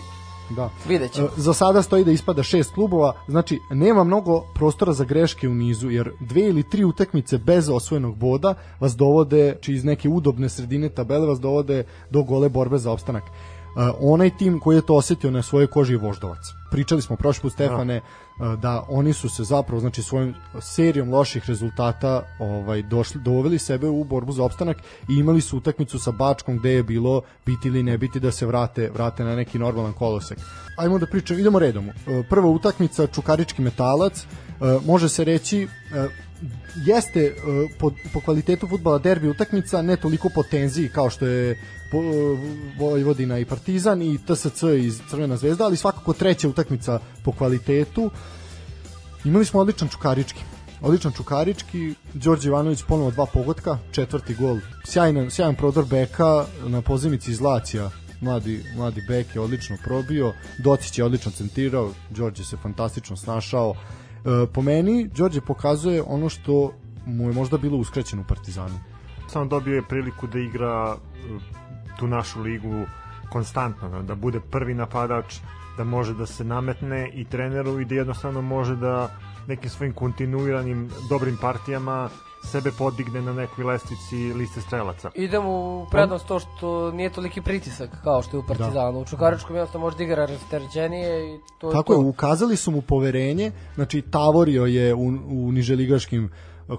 Da. 0.50 0.70
vidjet 0.88 1.12
ćemo. 1.12 1.26
E, 1.26 1.30
Za 1.36 1.54
sada 1.54 1.82
stoji 1.82 2.04
da 2.04 2.10
ispada 2.10 2.42
šest 2.42 2.74
klubova, 2.74 3.12
znači 3.28 3.58
nema 3.70 4.04
mnogo 4.04 4.44
prostora 4.54 4.92
za 4.92 5.04
greške 5.04 5.48
u 5.48 5.54
nizu, 5.54 5.90
jer 5.90 6.10
dve 6.20 6.40
ili 6.42 6.62
tri 6.62 6.84
utakmice 6.84 7.38
bez 7.38 7.68
osvojenog 7.68 8.16
boda 8.16 8.54
vas 8.80 8.96
dovode, 8.96 9.56
či 9.60 9.72
iz 9.72 9.84
neke 9.84 10.08
udobne 10.08 10.48
sredine 10.48 10.88
tabele 10.88 11.26
vas 11.26 11.40
dovode 11.40 11.84
do 12.10 12.22
gole 12.22 12.48
borbe 12.48 12.78
za 12.78 12.92
opstanak. 12.92 13.22
E, 13.76 13.78
onaj 14.00 14.30
tim 14.36 14.60
koji 14.60 14.76
je 14.76 14.86
to 14.86 14.94
osetio 14.94 15.30
na 15.30 15.42
svojoj 15.42 15.66
koži 15.66 15.92
je 15.92 15.98
Voždovac. 15.98 16.38
Pričali 16.70 17.02
smo 17.02 17.16
prošli 17.16 17.42
put 17.42 17.52
Stefane 17.52 17.96
e, 17.96 18.02
da 18.62 18.84
oni 18.88 19.12
su 19.12 19.28
se 19.28 19.44
zapravo 19.44 19.80
znači 19.80 20.02
svojom 20.02 20.34
serijom 20.60 21.10
loših 21.10 21.44
rezultata 21.46 22.22
ovaj 22.38 22.82
došli 22.82 23.20
doveli 23.20 23.58
sebe 23.58 23.88
u 23.88 24.04
borbu 24.04 24.32
za 24.32 24.44
opstanak 24.44 24.76
i 25.08 25.14
imali 25.14 25.40
su 25.40 25.56
utakmicu 25.56 25.98
sa 25.98 26.10
Bačkom 26.10 26.58
gde 26.58 26.70
je 26.70 26.82
bilo 26.82 27.22
biti 27.46 27.68
ili 27.68 27.82
ne 27.82 27.98
biti 27.98 28.20
da 28.20 28.30
se 28.30 28.46
vrate 28.46 28.90
vrate 28.94 29.24
na 29.24 29.36
neki 29.36 29.58
normalan 29.58 29.92
kolosek. 29.92 30.38
Ajmo 30.76 30.98
da 30.98 31.06
pričamo, 31.06 31.40
idemo 31.40 31.58
redom. 31.58 31.88
E, 31.88 31.92
Prva 32.30 32.48
utakmica 32.48 33.06
Čukarički 33.06 33.62
metalac, 33.62 34.26
može 34.86 35.08
se 35.08 35.24
reći 35.24 35.68
jeste 36.86 37.34
po, 37.78 37.90
po 38.12 38.20
kvalitetu 38.20 38.68
futbala 38.68 38.98
derbi 38.98 39.28
utakmica, 39.28 39.82
ne 39.82 39.96
toliko 39.96 40.28
po 40.34 40.42
tenziji 40.42 40.88
kao 40.88 41.10
što 41.10 41.26
je 41.26 41.58
Vojvodina 42.78 43.38
i 43.38 43.44
Partizan 43.44 44.02
i 44.02 44.18
TSC 44.18 44.62
iz 44.78 45.00
Crvena 45.10 45.36
zvezda, 45.36 45.64
ali 45.64 45.76
svakako 45.76 46.12
treća 46.12 46.48
utakmica 46.48 46.98
po 47.24 47.32
kvalitetu. 47.32 48.10
Imali 49.24 49.44
smo 49.44 49.60
odličan 49.60 49.88
Čukarički. 49.88 50.40
Odličan 50.80 51.12
Čukarički, 51.12 51.94
Đorđe 52.14 52.48
Ivanović 52.48 52.82
ponovo 52.88 53.10
dva 53.10 53.26
pogotka, 53.26 53.78
četvrti 53.92 54.34
gol. 54.34 54.58
Sjajan, 54.84 55.30
sjajan 55.30 55.54
prodor 55.54 55.84
beka 55.84 56.44
na 56.66 56.82
pozivnici 56.82 57.30
iz 57.30 57.40
Lacija. 57.40 57.90
Mladi, 58.20 58.64
mladi 58.76 59.02
bek 59.08 59.34
je 59.34 59.40
odlično 59.40 59.76
probio, 59.84 60.32
Docić 60.64 60.98
je 60.98 61.04
odlično 61.04 61.32
centrirao, 61.32 61.92
Đorđe 62.10 62.44
se 62.44 62.56
fantastično 62.56 63.16
snašao. 63.16 63.74
E, 63.74 64.46
po 64.52 64.62
meni, 64.62 65.08
Đorđe 65.08 65.40
pokazuje 65.40 66.02
ono 66.02 66.28
što 66.28 66.72
mu 67.06 67.28
je 67.28 67.34
možda 67.34 67.58
bilo 67.58 67.78
uskraćeno 67.78 68.22
u 68.22 68.28
Partizanu. 68.28 68.78
Samo 69.28 69.44
dobio 69.44 69.74
je 69.74 69.88
priliku 69.88 70.26
da 70.26 70.38
igra 70.38 70.96
e, 70.96 71.65
tu 71.98 72.06
našu 72.06 72.40
ligu 72.40 72.86
konstantno, 73.32 74.02
da 74.02 74.14
bude 74.14 74.40
prvi 74.50 74.74
napadač, 74.74 75.34
da 75.76 75.84
može 75.84 76.14
da 76.14 76.26
se 76.26 76.44
nametne 76.44 77.10
i 77.14 77.24
treneru 77.24 77.80
i 77.80 77.84
da 77.84 77.94
jednostavno 77.94 78.42
može 78.42 78.76
da 78.76 79.10
nekim 79.46 79.70
svojim 79.70 79.94
kontinuiranim 79.94 80.90
dobrim 81.08 81.38
partijama 81.40 82.08
sebe 82.44 82.70
podigne 82.78 83.22
na 83.22 83.32
nekoj 83.32 83.64
lestvici 83.64 84.16
liste 84.16 84.60
strelaca. 84.60 85.10
Idemo 85.14 85.50
u 85.50 85.86
prednost 85.90 86.26
to 86.26 86.38
što 86.38 86.90
nije 86.90 87.10
toliki 87.10 87.40
pritisak 87.40 87.90
kao 88.04 88.22
što 88.22 88.36
je 88.36 88.40
u 88.40 88.46
Partizanu. 88.46 89.00
U 89.00 89.04
Čukaričkom 89.04 89.56
jednostavno 89.56 89.86
može 89.86 89.96
da 89.96 90.04
igra 90.04 90.26
rasterećenije 90.26 91.34
i 91.34 91.38
to 91.58 91.70
Tako 91.70 91.92
je 91.92 91.96
je, 91.96 92.02
to. 92.02 92.08
ukazali 92.08 92.56
su 92.56 92.70
mu 92.70 92.82
poverenje, 92.82 93.52
znači 93.74 94.02
Tavorio 94.02 94.66
je 94.66 94.94
u, 94.94 95.06
u 95.28 95.52
niželigaškim 95.52 96.30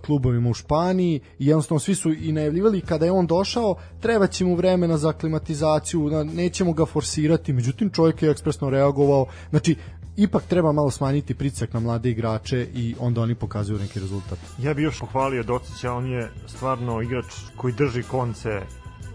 klubovima 0.05 0.49
u 0.49 0.53
Španiji 0.53 1.19
i 1.39 1.47
jednostavno 1.47 1.79
svi 1.79 1.95
su 1.95 2.13
i 2.13 2.31
najavljivali 2.31 2.81
kada 2.81 3.05
je 3.05 3.11
on 3.11 3.27
došao 3.27 3.75
treba 3.99 4.27
će 4.27 4.45
mu 4.45 4.55
vremena 4.55 4.97
za 4.97 5.09
aklimatizaciju, 5.09 6.09
nećemo 6.33 6.73
ga 6.73 6.85
forsirati, 6.85 7.53
međutim 7.53 7.89
čovjek 7.89 8.21
je 8.21 8.29
ekspresno 8.29 8.69
reagovao, 8.69 9.25
znači 9.49 9.75
ipak 10.17 10.43
treba 10.43 10.71
malo 10.71 10.91
smanjiti 10.91 11.33
pritisak 11.33 11.73
na 11.73 11.79
mlade 11.79 12.09
igrače 12.09 12.67
i 12.73 12.95
onda 12.99 13.21
oni 13.21 13.35
pokazuju 13.35 13.79
neki 13.79 13.99
rezultat. 13.99 14.39
Ja 14.59 14.73
bih 14.73 14.83
još 14.83 14.99
pohvalio 14.99 15.43
Docića, 15.43 15.93
on 15.93 16.11
je 16.11 16.31
stvarno 16.47 17.01
igrač 17.01 17.25
koji 17.55 17.73
drži 17.73 18.03
konce 18.03 18.61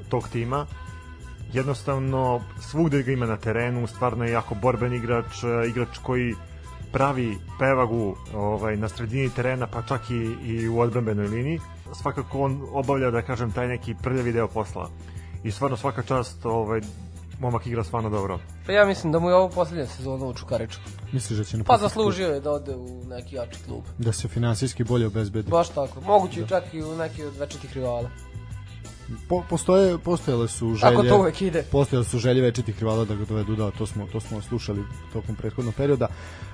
tog 0.09 0.29
tima. 0.29 0.67
Jednostavno, 1.53 2.41
svugde 2.61 3.03
ga 3.03 3.13
ima 3.13 3.27
na 3.27 3.37
terenu, 3.37 3.87
stvarno 3.87 4.25
je 4.25 4.33
jako 4.33 4.55
borben 4.55 4.95
igrač, 4.95 5.45
e, 5.45 5.69
igrač 5.69 5.99
koji 6.03 6.35
pravi 6.93 7.39
pevagu 7.59 8.17
ovaj, 8.35 8.77
na 8.77 8.89
sredini 8.89 9.31
terena, 9.31 9.67
pa 9.67 9.83
čak 9.83 10.11
i, 10.11 10.15
i 10.45 10.69
u 10.69 10.81
odbrambenoj 10.81 11.27
liniji. 11.27 11.61
Svakako 12.03 12.41
on 12.41 12.69
obavlja, 12.73 13.11
da 13.11 13.23
kažem, 13.23 13.53
taj 13.53 13.69
neki 13.69 13.95
prljavi 14.03 14.33
deo 14.33 14.49
posla. 14.49 14.91
I 15.45 15.51
stvarno 15.51 15.77
svaka 15.77 16.03
čast, 16.03 16.47
ovaj, 16.47 16.81
momak 17.41 17.67
igra 17.67 17.85
stvarno 17.85 18.11
dobro. 18.11 18.39
Pa 18.67 18.73
ja 18.73 18.85
mislim 18.85 19.13
da 19.13 19.19
mu 19.19 19.29
je 19.29 19.35
ovo 19.35 19.49
poslednja 19.49 19.87
sezona 19.87 20.27
u 20.27 20.35
Čukaričku. 20.35 20.83
Misliš 21.13 21.39
da 21.39 21.45
će 21.45 21.51
Pa 21.53 21.59
napustiti 21.59 21.83
zaslužio 21.83 22.29
je 22.29 22.41
da 22.41 22.53
ode 22.53 22.77
u 22.77 23.05
neki 23.05 23.37
jači 23.37 23.59
klub. 23.67 23.83
klub? 23.83 23.95
da 23.99 24.13
se 24.13 24.29
finansijski 24.29 24.85
bolje 24.85 25.07
obezbedi? 25.07 25.51
Baš 25.51 25.69
tako. 25.69 26.01
Moguće 26.01 26.41
da. 26.41 26.47
čak 26.47 26.75
i 26.75 26.83
u 26.83 26.97
neki 26.97 27.25
od 27.25 27.37
večitih 27.37 27.73
rivala. 27.75 28.11
Po, 29.29 29.43
postoje, 29.51 29.99
postojale 29.99 30.49
su 30.49 30.75
želje 30.75 30.81
Tako 30.81 31.03
to 31.03 31.19
uvek 31.19 31.43
ide. 31.43 31.63
postojale 31.73 32.05
su 32.05 32.19
želje 32.19 32.43
večitih 32.43 32.79
rivala 32.79 33.05
da 33.05 33.15
ga 33.15 33.25
dovedu 33.25 33.57
da 33.57 33.71
to 33.71 33.87
smo 33.87 34.07
to 34.13 34.21
smo 34.21 34.41
slušali 34.41 34.85
tokom 35.13 35.37
prethodnog 35.37 35.75
perioda. 35.75 36.09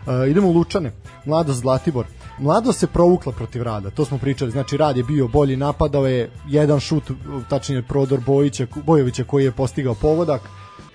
Uh, 0.06 0.30
idemo 0.30 0.48
u 0.48 0.52
Lučane. 0.52 0.92
Mladost 1.24 1.60
Zlatibor. 1.60 2.06
Mladost 2.38 2.78
se 2.78 2.86
provukla 2.86 3.32
protiv 3.32 3.62
Rada 3.62 3.90
to 3.90 4.04
smo 4.04 4.18
pričali. 4.18 4.50
Znači 4.50 4.76
Rad 4.76 4.96
je 4.96 5.02
bio 5.02 5.28
bolji 5.28 5.56
napadao 5.56 6.06
je 6.06 6.30
jedan 6.48 6.80
šut 6.80 7.10
tačnije 7.48 7.82
prodor 7.82 8.20
Bojića 8.26 8.66
Bojovića 8.86 9.24
koji 9.24 9.44
je 9.44 9.52
postigao 9.52 9.94
pogodak. 9.94 10.40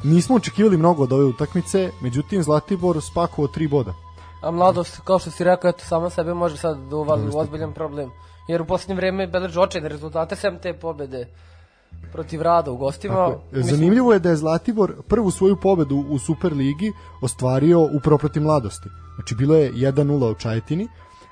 Nismo 0.03 0.35
očekivali 0.35 0.77
mnogo 0.77 1.03
od 1.03 1.13
ove 1.13 1.23
utakmice 1.23 1.91
međutim 2.01 2.43
Zlatibor 2.43 3.01
spakovao 3.01 3.47
tri 3.47 3.67
boda. 3.67 3.93
A 4.41 4.51
mladost, 4.51 5.01
kao 5.03 5.19
što 5.19 5.31
si 5.31 5.43
rekao, 5.43 5.69
eto, 5.69 5.85
sama 5.85 6.09
sebe 6.09 6.33
može 6.33 6.57
sad 6.57 6.77
da 6.89 6.95
uvali 6.95 7.29
u 7.33 7.37
ozbiljan 7.37 7.73
problem. 7.73 8.11
Jer 8.47 8.61
u 8.61 8.65
poslednje 8.65 8.95
vreme 8.95 9.27
beleži 9.27 9.59
očajne 9.59 9.89
rezultate, 9.89 10.35
sem 10.35 10.59
te 10.59 10.73
pobede 10.73 11.27
protiv 12.11 12.41
Rada 12.41 12.71
u 12.71 12.77
gostima. 12.77 13.15
Tako 13.15 13.41
je. 13.51 13.63
Zanimljivo 13.63 14.13
je 14.13 14.19
da 14.19 14.29
je 14.29 14.35
Zlatibor 14.35 14.93
prvu 15.07 15.31
svoju 15.31 15.55
pobedu 15.55 16.05
u 16.09 16.19
Superligi 16.19 16.91
ostvario 17.21 17.81
upravo 17.81 18.17
protiv 18.17 18.43
mladosti. 18.43 18.89
Znači 19.15 19.35
bilo 19.35 19.55
je 19.55 19.73
1-0 19.73 20.31
u 20.31 20.35
Čajetini, 20.35 20.87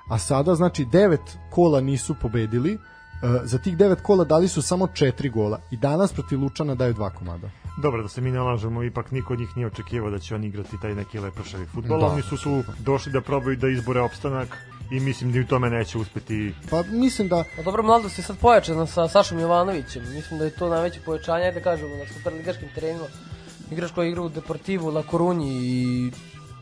a 0.10 0.18
sada 0.18 0.56
znači 0.56 0.86
devet 0.86 1.38
kola 1.50 1.82
nisu 1.82 2.16
pobedili, 2.22 2.78
E, 3.22 3.42
za 3.44 3.58
tih 3.58 3.78
devet 3.78 4.02
kola 4.02 4.24
dali 4.24 4.48
su 4.48 4.62
samo 4.62 4.88
četiri 4.88 5.30
gola 5.30 5.60
i 5.72 5.78
danas 5.78 6.14
protiv 6.14 6.42
Lučana 6.42 6.76
daju 6.76 6.94
dva 6.94 7.10
komada. 7.10 7.50
Dobro, 7.82 8.02
da 8.02 8.08
se 8.08 8.22
mi 8.22 8.32
ne 8.32 8.40
lažemo, 8.40 8.84
ipak 8.84 9.12
niko 9.12 9.34
od 9.34 9.40
njih 9.40 9.50
nije 9.56 9.68
očekivao 9.68 10.10
da 10.12 10.20
će 10.20 10.36
oni 10.36 10.48
igrati 10.48 10.82
taj 10.82 10.96
neki 10.96 11.20
lepršavi 11.20 11.66
futbol. 11.66 12.00
Da. 12.00 12.06
Oni 12.06 12.22
su 12.22 12.38
tu 12.38 12.64
došli 12.80 13.12
da 13.12 13.22
probaju 13.22 13.58
da 13.58 13.70
izbore 13.70 14.02
opstanak 14.02 14.58
i 14.92 15.00
mislim 15.00 15.32
da 15.32 15.38
i 15.38 15.42
u 15.42 15.48
tome 15.48 15.70
neće 15.70 15.98
uspeti. 15.98 16.54
Pa 16.70 16.84
mislim 16.84 17.28
da... 17.28 17.44
Pa 17.56 17.62
dobro, 17.62 17.84
mladost 17.84 18.18
je 18.18 18.24
sad 18.24 18.38
pojačana 18.38 18.86
sa 18.88 19.08
Sašom 19.08 19.40
Jovanovićem. 19.40 20.04
Mislim 20.14 20.40
da 20.40 20.46
je 20.46 20.52
to 20.52 20.70
najveće 20.70 21.00
pojačanje, 21.06 21.52
da 21.52 21.62
kažemo, 21.62 21.96
na 21.96 22.06
superligaškim 22.14 22.70
terenima. 22.76 23.06
Igrač 23.72 23.92
koji 23.92 24.10
igra 24.10 24.22
u 24.22 24.30
Deportivu, 24.30 24.92
La 24.92 25.04
Corunji 25.12 25.60
i 25.64 26.12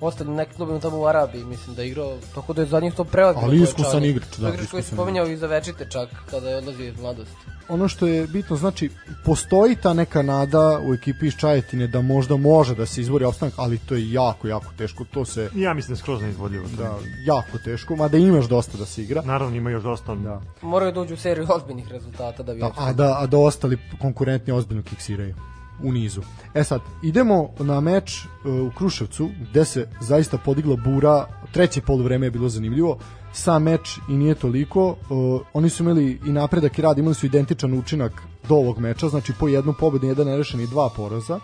ostalim 0.02 0.36
nekim 0.36 0.56
klubima 0.56 0.80
tamo 0.80 1.00
u 1.00 1.06
Arabiji, 1.06 1.44
mislim 1.44 1.76
da 1.76 1.82
je 1.82 1.88
igrao, 1.88 2.18
tako 2.36 2.54
da 2.54 2.62
je 2.62 2.68
za 2.68 2.80
njih 2.80 2.94
to 2.94 3.04
preozbiljno. 3.04 3.48
Ali 3.48 3.64
iskusan 3.64 4.06
igrač, 4.06 4.38
da. 4.38 4.50
Igrač 4.50 4.70
koji 4.70 4.84
se 4.84 4.92
spominjao 4.92 5.28
i 5.28 5.38
za 5.38 5.48
večite 5.48 5.88
čak, 5.90 6.10
kada 6.30 6.50
je 6.50 6.56
odlazio 6.56 6.88
iz 6.88 7.00
mladosti. 7.00 7.36
Ono 7.70 7.88
što 7.88 8.08
je 8.08 8.28
bitno, 8.28 8.56
znači, 8.56 8.90
postoji 9.26 9.76
ta 9.76 9.94
neka 9.94 10.22
nada 10.22 10.80
u 10.90 10.94
ekipi 10.94 11.28
iz 11.28 11.34
Čajetine 11.36 11.88
da 11.88 12.02
možda 12.02 12.38
može 12.38 12.76
da 12.76 12.86
se 12.86 13.02
izbori 13.02 13.26
opstanak, 13.26 13.54
ali 13.58 13.78
to 13.78 13.96
je 13.96 14.12
jako, 14.12 14.48
jako 14.48 14.74
teško. 14.78 15.06
To 15.14 15.26
se... 15.26 15.50
Ja 15.56 15.74
mislim 15.74 15.96
da 15.96 16.00
je 16.00 16.02
skroz 16.02 16.22
neizvodljivo. 16.22 16.66
Da, 16.78 16.98
jako 17.26 17.58
teško, 17.58 17.96
mada 17.96 18.18
imaš 18.18 18.46
dosta 18.46 18.78
da 18.78 18.86
se 18.86 19.04
igra. 19.04 19.22
Naravno, 19.22 19.58
ima 19.58 19.70
još 19.70 19.84
dosta. 19.84 20.16
Da. 20.16 20.42
Moraju 20.62 20.92
da 20.92 21.02
uđu 21.02 21.14
u 21.14 21.18
seriju 21.18 21.48
ozbiljnih 21.50 21.92
rezultata 21.92 22.44
da 22.44 22.54
bi... 22.54 22.60
Da, 22.60 22.72
a, 22.78 22.94
da, 22.94 23.18
a 23.20 23.28
da 23.28 23.38
ostali 23.38 23.78
konkurentni 24.02 24.54
ozbiljno 24.54 24.84
kiksiraju 24.84 25.36
u 25.84 25.92
nizu. 25.92 26.22
E 26.54 26.64
sad, 26.64 26.82
idemo 27.04 27.50
na 27.60 27.80
meč 27.80 28.26
uh, 28.26 28.54
u 28.68 28.72
Kruševcu, 28.78 29.30
gde 29.50 29.66
se 29.66 29.88
zaista 30.02 30.38
podigla 30.38 30.76
bura, 30.76 31.26
treće 31.52 31.82
poluvreme 31.82 32.26
je 32.26 32.32
bilo 32.32 32.50
zanimljivo, 32.50 32.98
sam 33.34 33.64
meč 33.64 33.98
i 34.10 34.14
nije 34.14 34.36
toliko, 34.36 34.88
uh, 34.90 35.42
oni 35.54 35.70
su 35.70 35.84
imali 35.84 36.20
i 36.26 36.32
napredak 36.32 36.80
i 36.80 36.82
rad, 36.82 36.98
imali 36.98 37.16
su 37.16 37.26
identičan 37.26 37.74
učinak 37.74 38.12
do 38.48 38.56
ovog 38.56 38.80
meča, 38.80 39.10
znači 39.10 39.34
po 39.40 39.48
jednu 39.48 39.74
pobedu, 39.80 40.08
jedan 40.08 40.28
nerešen 40.28 40.62
i 40.62 40.68
dva 40.68 40.90
poraza. 40.96 41.40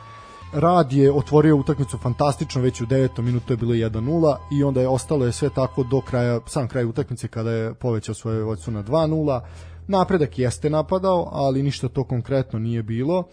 Rad 0.54 0.94
je 0.94 1.12
otvorio 1.12 1.56
utakmicu 1.56 1.98
fantastično, 1.98 2.62
već 2.62 2.82
u 2.82 2.86
9. 2.86 3.22
minutu 3.22 3.54
je 3.54 3.58
bilo 3.58 3.74
1-0 3.74 4.36
i 4.52 4.64
onda 4.64 4.82
je 4.82 4.88
ostalo 4.88 5.26
je 5.26 5.32
sve 5.32 5.50
tako 5.50 5.84
do 5.84 6.02
kraja, 6.02 6.40
sam 6.48 6.68
kraj 6.68 6.86
utakmice 6.86 7.28
kada 7.28 7.52
je 7.52 7.74
povećao 7.74 8.16
svoje 8.16 8.44
vođstvo 8.44 8.74
na 8.74 8.84
2-0. 8.84 9.42
Napredak 9.88 10.40
jeste 10.40 10.70
napadao, 10.70 11.30
ali 11.32 11.64
ništa 11.64 11.88
to 11.88 12.04
konkretno 12.04 12.60
nije 12.60 12.84
bilo. 12.84 13.24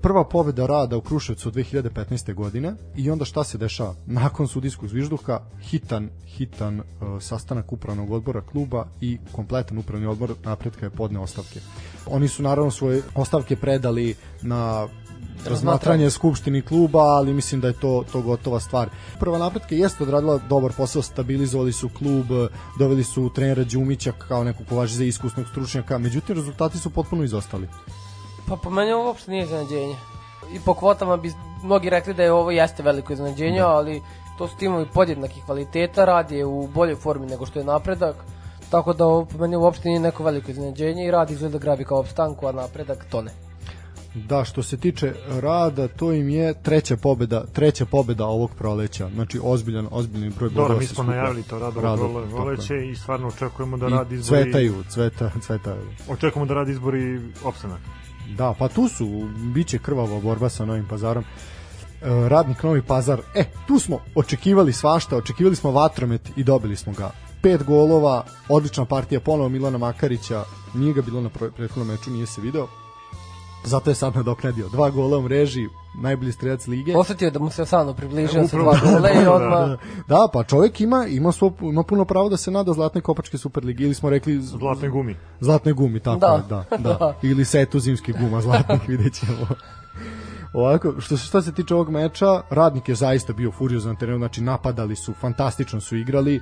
Prva 0.00 0.24
pobeda 0.24 0.66
rada 0.66 0.96
u 0.96 1.00
Kruševcu 1.00 1.48
od 1.48 1.54
2015. 1.54 2.34
godine 2.34 2.74
i 2.96 3.10
onda 3.10 3.24
šta 3.24 3.44
se 3.44 3.58
dešava? 3.58 3.94
Nakon 4.06 4.48
sudijskog 4.48 4.88
zvižduha 4.88 5.40
hitan, 5.62 6.10
hitan 6.26 6.80
uh, 6.80 6.84
sastanak 7.22 7.72
upravnog 7.72 8.12
odbora 8.12 8.40
kluba 8.40 8.86
i 9.00 9.18
kompletan 9.32 9.78
upravni 9.78 10.06
odbor 10.06 10.34
napretka 10.44 10.86
je 10.86 10.90
podne 10.90 11.20
ostavke. 11.20 11.60
Oni 12.06 12.28
su 12.28 12.42
naravno 12.42 12.70
svoje 12.70 13.02
ostavke 13.14 13.56
predali 13.56 14.14
na 14.42 14.88
razmatranje 15.46 16.10
skupštini 16.10 16.62
kluba, 16.62 16.98
ali 16.98 17.34
mislim 17.34 17.60
da 17.60 17.68
je 17.68 17.80
to 17.80 18.04
to 18.12 18.22
gotova 18.22 18.60
stvar. 18.60 18.88
Prva 19.20 19.38
napretka 19.38 19.74
jeste 19.74 20.02
odradila 20.02 20.40
dobar 20.48 20.72
posao, 20.76 21.02
stabilizovali 21.02 21.72
su 21.72 21.88
klub, 21.88 22.26
doveli 22.78 23.04
su 23.04 23.30
trenera 23.34 23.64
Đumića 23.64 24.12
kao 24.12 24.44
nekog 24.44 24.66
ko 24.68 24.76
važi 24.76 24.96
za 24.96 25.04
iskusnog 25.04 25.46
stručnjaka, 25.50 25.98
međutim 25.98 26.36
rezultati 26.36 26.78
su 26.78 26.90
potpuno 26.90 27.24
izostali. 27.24 27.68
Pa 28.48 28.56
po 28.56 28.70
meni 28.70 28.92
ovo 28.92 29.06
uopšte 29.06 29.30
nije 29.30 29.44
iznenađenje. 29.44 29.96
I 30.52 30.60
po 30.64 30.74
kvotama 30.74 31.16
bi 31.16 31.32
mnogi 31.62 31.90
rekli 31.90 32.14
da 32.14 32.22
je 32.22 32.32
ovo 32.32 32.50
jeste 32.50 32.82
veliko 32.82 33.12
iznenađenje, 33.12 33.60
da. 33.60 33.68
ali 33.68 34.02
to 34.38 34.48
su 34.48 34.56
timovi 34.56 34.86
podjednakih 34.94 35.44
kvaliteta, 35.44 36.04
rad 36.04 36.30
je 36.30 36.44
u 36.44 36.66
boljoj 36.66 36.96
formi 36.96 37.26
nego 37.26 37.46
što 37.46 37.58
je 37.58 37.64
napredak, 37.64 38.16
tako 38.70 38.92
da 38.92 39.06
ovo 39.06 39.24
po 39.24 39.38
meni 39.38 39.56
uopšte 39.56 39.88
nije 39.88 40.00
neko 40.00 40.24
veliko 40.24 40.50
iznenađenje 40.50 41.06
i 41.06 41.10
rad 41.10 41.30
izgleda 41.30 41.58
grabi 41.58 41.84
kao 41.84 42.00
opstanku, 42.00 42.46
a 42.46 42.52
napredak 42.52 43.06
to 43.10 43.22
ne. 43.22 43.30
Da, 44.14 44.44
što 44.44 44.62
se 44.62 44.76
tiče 44.76 45.12
rada, 45.40 45.88
to 45.88 46.12
im 46.12 46.28
je 46.28 46.54
treća 46.62 46.96
pobeda, 46.96 47.44
treća 47.46 47.84
pobeda 47.84 48.26
ovog 48.26 48.50
proleća. 48.58 49.08
Znači 49.14 49.40
ozbiljan, 49.42 49.88
ozbiljan 49.90 50.32
broj 50.38 50.50
bodova. 50.50 50.68
Dobro, 50.68 50.80
mi 50.80 50.86
smo 50.86 51.04
najavili 51.04 51.42
to 51.42 51.58
rado 51.58 51.80
rado 51.80 52.26
proleće 52.30 52.74
i 52.90 52.96
stvarno 52.96 53.28
očekujemo 53.28 53.76
da 53.76 53.88
rad 53.88 54.12
izbori 54.12 54.42
cvetaju, 54.42 54.84
cveta, 54.88 55.30
cvetaju. 55.42 55.86
Očekujemo 56.08 56.46
da 56.46 56.54
rad 56.54 56.68
izbori 56.68 57.20
opstanak. 57.44 57.80
Da, 58.36 58.54
pa 58.58 58.68
tu 58.68 58.88
su, 58.88 59.28
biće 59.54 59.78
krvava 59.78 60.20
borba 60.20 60.48
sa 60.48 60.64
Novim 60.64 60.86
pazarom. 60.88 61.24
E, 61.24 62.28
radnik 62.28 62.62
Novi 62.62 62.82
Pazar, 62.82 63.20
e, 63.34 63.44
tu 63.66 63.78
smo 63.78 64.00
očekivali 64.14 64.72
svašta, 64.72 65.16
očekivali 65.16 65.56
smo 65.56 65.70
vatromet 65.70 66.30
i 66.36 66.44
dobili 66.44 66.76
smo 66.76 66.92
ga. 66.92 67.10
Pet 67.42 67.64
golova, 67.64 68.24
odlična 68.48 68.84
partija 68.84 69.20
ponovo 69.20 69.48
Milana 69.48 69.78
Makarića, 69.78 70.44
nije 70.74 70.92
ga 70.92 71.02
bilo 71.02 71.20
na 71.20 71.28
prethodnom 71.28 71.88
meču, 71.88 72.10
nije 72.10 72.26
se 72.26 72.40
video. 72.40 72.68
Zato 73.68 73.90
je 73.90 73.94
sad 73.94 74.16
nadoknadio. 74.16 74.68
Dva 74.68 74.90
gola 74.90 75.18
u 75.18 75.22
mreži, 75.22 75.68
najbolji 76.02 76.32
strelac 76.32 76.66
lige. 76.66 76.96
Osetio 76.96 77.30
da 77.30 77.38
mu 77.38 77.50
se 77.50 77.66
Sano 77.66 77.94
približio 77.94 78.48
sa 78.48 78.56
dva 78.56 78.78
gola 78.84 79.10
i 79.10 79.26
odmah... 79.36 79.68
Da, 79.68 79.76
da, 80.08 80.28
pa 80.32 80.44
čovjek 80.44 80.80
ima, 80.80 81.06
ima, 81.06 81.32
svo, 81.32 81.52
ima 81.60 81.82
puno 81.82 82.04
pravo 82.04 82.28
da 82.28 82.36
se 82.36 82.50
nada 82.50 82.72
Zlatnoj 82.72 83.02
Kopačke 83.02 83.38
Superligi 83.38 83.84
ili 83.84 83.94
smo 83.94 84.10
rekli... 84.10 84.40
Zlatne 84.40 84.88
gumi. 84.88 85.16
Zlatne 85.40 85.72
gumi, 85.72 86.00
tako 86.00 86.20
da. 86.20 86.64
da, 86.70 86.76
da. 86.78 87.14
Ili 87.28 87.44
setu 87.44 87.78
zimskih 87.78 88.16
guma 88.20 88.40
zlatnih, 88.40 88.88
vidjet 88.88 89.14
ćemo. 89.14 89.46
Ovako, 90.52 90.94
što 90.98 91.16
se 91.16 91.26
što 91.26 91.42
se 91.42 91.52
tiče 91.52 91.74
ovog 91.74 91.90
meča, 91.90 92.42
Radnik 92.50 92.88
je 92.88 92.94
zaista 92.94 93.32
bio 93.32 93.52
furiozan 93.52 93.92
na 93.92 93.98
terenu, 93.98 94.18
znači 94.18 94.40
napadali 94.42 94.96
su, 94.96 95.12
fantastično 95.20 95.80
su 95.80 95.96
igrali. 95.96 96.40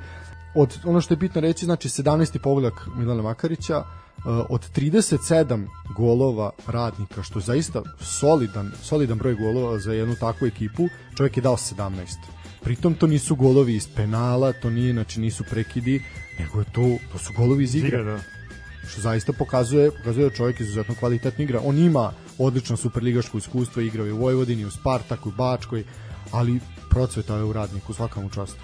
Od 0.54 0.78
ono 0.84 1.00
što 1.00 1.14
je 1.14 1.18
bitno 1.18 1.40
reći, 1.40 1.64
znači 1.64 1.88
17. 1.88 2.38
pogodak 2.38 2.88
Milana 2.96 3.22
Makarića, 3.22 3.84
od 4.24 4.70
37 4.76 5.66
golova 5.96 6.50
radnika, 6.66 7.22
što 7.22 7.38
je 7.38 7.42
zaista 7.42 7.82
solidan, 8.00 8.72
solidan 8.82 9.18
broj 9.18 9.34
golova 9.34 9.78
za 9.78 9.92
jednu 9.92 10.14
takvu 10.20 10.46
ekipu, 10.46 10.88
čovjek 11.16 11.36
je 11.36 11.40
dao 11.40 11.56
17. 11.56 11.90
Pritom 12.62 12.94
to 12.94 13.06
nisu 13.06 13.36
golovi 13.36 13.74
iz 13.74 13.88
penala, 13.96 14.52
to 14.52 14.70
nije, 14.70 14.92
znači 14.92 15.20
nisu 15.20 15.44
prekidi, 15.50 16.02
nego 16.38 16.58
je 16.58 16.64
to, 16.72 16.96
to 17.12 17.18
su 17.18 17.32
golovi 17.36 17.64
iz 17.64 17.74
igre. 17.74 18.04
Da. 18.04 18.18
Što 18.88 19.00
zaista 19.00 19.32
pokazuje, 19.32 19.90
pokazuje 19.90 20.28
da 20.28 20.34
čovjek 20.34 20.60
izuzetno 20.60 20.94
kvalitetno 20.94 21.44
igra. 21.44 21.60
On 21.64 21.78
ima 21.78 22.12
odlično 22.38 22.76
superligaško 22.76 23.38
iskustvo, 23.38 23.82
igrao 23.82 24.06
je 24.06 24.12
u 24.12 24.18
Vojvodini, 24.18 24.64
u 24.64 24.70
Spartaku, 24.70 25.28
u 25.28 25.32
Bačkoj, 25.32 25.84
ali 26.30 26.60
procvetao 26.90 27.36
je 27.36 27.44
u 27.44 27.52
radniku, 27.52 27.92
svakom 27.92 28.24
u 28.24 28.30
častu. 28.30 28.60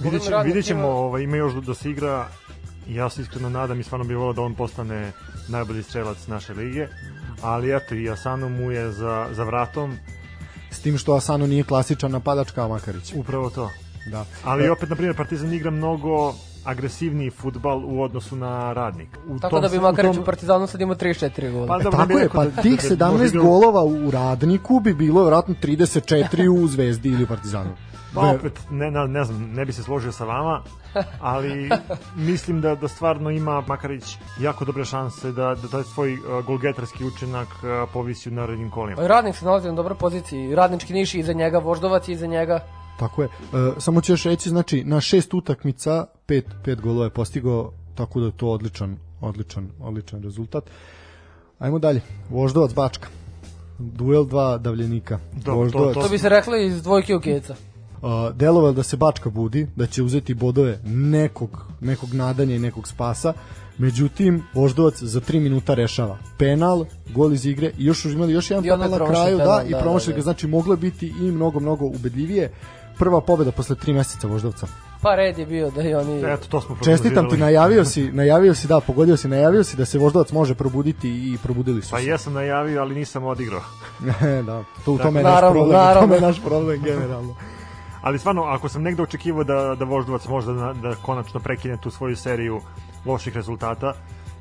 Vidjet, 0.00 0.22
ćemo, 0.22 0.42
vidjet 0.42 0.64
ćemo, 0.64 0.88
ovaj, 0.88 1.22
ima 1.22 1.36
još 1.36 1.54
da 1.54 1.74
se 1.74 1.90
igra 1.90 2.28
ja 2.88 3.10
se 3.10 3.22
iskreno 3.22 3.50
nadam 3.50 3.80
i 3.80 3.82
stvarno 3.82 4.06
bih 4.06 4.16
volao 4.16 4.32
da 4.32 4.42
on 4.42 4.54
postane 4.54 5.12
najbolji 5.48 5.82
strelac 5.82 6.26
naše 6.26 6.54
lige, 6.54 6.86
ali 7.42 7.76
eto 7.76 7.94
i 7.94 8.10
Asano 8.10 8.48
mu 8.48 8.70
je 8.70 8.92
za, 8.92 9.26
za 9.32 9.44
vratom. 9.44 9.96
S 10.70 10.80
tim 10.80 10.98
što 10.98 11.14
Asano 11.14 11.46
nije 11.46 11.64
klasičan 11.64 12.10
napadač 12.10 12.50
kao 12.50 12.68
Makarić. 12.68 13.12
Upravo 13.16 13.50
to. 13.50 13.70
Da. 14.10 14.24
Ali 14.44 14.68
opet, 14.68 14.88
na 14.88 14.96
primjer, 14.96 15.16
Partizan 15.16 15.52
igra 15.52 15.70
mnogo 15.70 16.34
agresivniji 16.64 17.30
futbal 17.30 17.84
u 17.84 18.02
odnosu 18.02 18.36
na 18.36 18.72
radnik. 18.72 19.08
U 19.28 19.38
tako 19.38 19.50
tom, 19.50 19.62
da 19.62 19.68
bi 19.68 19.78
Makarić 19.78 20.10
u, 20.10 20.14
tom... 20.14 20.22
u 20.22 20.26
Partizanu 20.26 20.66
sad 20.66 20.80
imao 20.80 20.96
34 20.96 21.52
gola. 21.52 21.66
Pa, 21.66 21.80
e, 21.80 21.90
tako 21.90 22.18
je, 22.18 22.28
pa 22.28 22.44
da, 22.44 22.62
tih 22.62 22.80
17 22.80 23.32
da, 23.32 23.38
golova 23.38 23.84
u 23.84 24.10
radniku 24.10 24.80
bi 24.80 24.94
bilo 24.94 25.22
vjerojatno 25.22 25.54
34 25.62 26.48
u 26.48 26.66
Zvezdi 26.66 27.08
ili 27.08 27.24
u 27.24 27.26
Partizanu. 27.26 27.70
Pa 28.14 28.20
opet, 28.20 28.60
ne, 28.70 28.90
ne, 28.90 29.08
ne 29.08 29.24
znam, 29.24 29.52
ne 29.52 29.64
bi 29.64 29.72
se 29.72 29.82
složio 29.82 30.12
sa 30.12 30.24
vama, 30.24 30.62
ali 31.20 31.70
mislim 32.30 32.60
da, 32.60 32.74
da 32.74 32.88
stvarno 32.88 33.30
ima 33.30 33.62
Makarić 33.66 34.16
jako 34.40 34.64
dobre 34.64 34.84
šanse 34.84 35.32
da, 35.32 35.54
da 35.62 35.68
taj 35.68 35.82
svoj 35.82 36.12
uh, 36.12 36.44
golgetarski 36.46 37.04
učinak 37.04 37.48
uh, 37.48 37.90
povisi 37.92 38.28
u 38.28 38.32
narednim 38.32 38.70
kolima. 38.70 39.06
Radnik 39.06 39.36
se 39.36 39.44
nalazi 39.44 39.68
na 39.68 39.74
dobroj 39.74 39.98
poziciji, 39.98 40.54
radnički 40.54 40.92
niš 40.92 41.14
iza 41.14 41.32
njega, 41.32 41.58
voždovac 41.58 42.08
iza 42.08 42.26
njega. 42.26 42.60
Tako 42.98 43.22
je. 43.22 43.28
E, 43.28 43.30
samo 43.78 44.00
ću 44.00 44.12
još 44.12 44.24
reći, 44.24 44.48
znači, 44.48 44.84
na 44.84 45.00
šest 45.00 45.34
utakmica, 45.34 46.06
pet, 46.26 46.46
pet 46.64 46.80
golova 46.80 47.04
je 47.04 47.10
postigao, 47.10 47.72
tako 47.94 48.20
da 48.20 48.26
je 48.26 48.36
to 48.36 48.48
odličan, 48.48 48.96
odličan, 49.20 49.70
odličan 49.80 50.22
rezultat. 50.22 50.64
Ajmo 51.58 51.78
dalje. 51.78 52.00
Voždovac 52.30 52.74
Bačka. 52.74 53.08
Duel 53.78 54.24
dva 54.24 54.58
davljenika. 54.58 55.18
Do, 55.32 55.54
Voždovac. 55.54 55.94
To, 55.94 56.00
to, 56.00 56.06
to 56.06 56.12
bi 56.12 56.18
se 56.18 56.28
rekli 56.28 56.66
iz 56.66 56.82
dvojke 56.82 57.16
u 57.16 57.20
keca 57.20 57.54
uh, 58.04 58.36
delovalo 58.36 58.72
da 58.72 58.82
se 58.82 58.96
Bačka 58.96 59.30
budi, 59.30 59.66
da 59.76 59.86
će 59.86 60.02
uzeti 60.02 60.34
bodove 60.34 60.78
nekog, 60.84 61.64
nekog 61.80 62.14
nadanja 62.14 62.54
i 62.54 62.58
nekog 62.58 62.88
spasa, 62.88 63.32
međutim 63.78 64.42
Voždovac 64.54 65.02
za 65.02 65.20
3 65.20 65.40
minuta 65.40 65.74
rešava 65.74 66.18
penal, 66.38 66.84
gol 67.14 67.32
iz 67.32 67.46
igre 67.46 67.70
i 67.78 67.84
još 67.84 68.04
imali 68.04 68.32
još 68.32 68.50
jedan 68.50 68.64
penal 68.64 68.90
na 68.90 68.96
kraju, 68.96 69.38
penal, 69.38 69.58
da, 69.58 69.64
da, 69.64 69.78
i 69.78 69.82
promašili 69.82 70.12
da, 70.12 70.16
da, 70.16 70.20
ga, 70.20 70.22
znači 70.22 70.46
moglo 70.46 70.76
biti 70.76 71.12
i 71.20 71.22
mnogo, 71.22 71.60
mnogo 71.60 71.84
ubedljivije. 71.84 72.52
Prva 72.98 73.20
pobeda 73.20 73.52
posle 73.52 73.76
3 73.76 73.94
meseca 73.94 74.26
Voždovca 74.26 74.66
Pa 75.02 75.14
red 75.14 75.38
je 75.38 75.46
bio 75.46 75.70
da 75.70 75.82
i 75.82 75.94
oni... 75.94 76.22
Eto, 76.26 76.46
to 76.48 76.60
smo 76.60 76.76
Čestitam 76.84 77.30
ti, 77.30 77.36
najavio 77.36 77.84
si, 77.92 78.12
najavio 78.12 78.54
si, 78.54 78.66
da, 78.66 78.80
pogodio 78.80 79.16
si, 79.16 79.28
najavio 79.28 79.64
si 79.64 79.76
da 79.76 79.84
se 79.84 79.98
voždovac 79.98 80.32
može 80.32 80.54
probuditi 80.54 81.08
i 81.08 81.38
probudili 81.42 81.82
su 81.82 81.90
Pa 81.90 81.98
se. 81.98 82.06
jesam 82.06 82.32
najavio, 82.32 82.80
ali 82.80 82.94
nisam 82.94 83.24
odigrao. 83.24 83.60
da, 84.46 84.64
to 84.84 84.92
u 84.92 84.98
tome 84.98 85.20
je 85.20 85.24
naš 85.24 85.34
Naravno, 85.34 85.60
problem, 85.60 85.68
u 85.68 85.72
tome 85.72 85.84
naravno. 85.84 86.14
je 86.14 86.20
naš 86.20 86.42
problem 86.42 86.82
generalno. 86.82 87.34
Ali 88.04 88.18
stvarno, 88.18 88.42
ako 88.42 88.68
sam 88.68 88.82
negde 88.82 89.02
očekivao 89.02 89.44
da, 89.44 89.74
da 89.78 89.84
Voždovac 89.84 90.26
možda 90.26 90.52
da, 90.52 90.72
da 90.72 90.94
konačno 90.94 91.40
prekine 91.40 91.76
tu 91.80 91.90
svoju 91.90 92.16
seriju 92.16 92.60
loših 93.06 93.36
rezultata, 93.36 93.92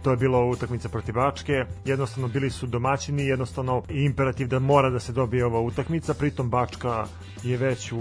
to 0.02 0.12
je 0.12 0.18
bilo 0.18 0.46
utakmica 0.46 0.90
protiv 0.90 1.16
Bačke, 1.16 1.66
jednostavno 1.86 2.28
bili 2.28 2.50
su 2.50 2.68
domaćini, 2.68 3.26
jednostavno 3.26 3.84
imperativ 3.90 4.48
da 4.48 4.60
mora 4.60 4.90
da 4.90 5.00
se 5.00 5.12
dobije 5.12 5.46
ova 5.46 5.60
utakmica, 5.60 6.14
pritom 6.14 6.50
Bačka 6.50 7.06
je 7.44 7.58
već 7.58 7.92
u, 7.92 8.00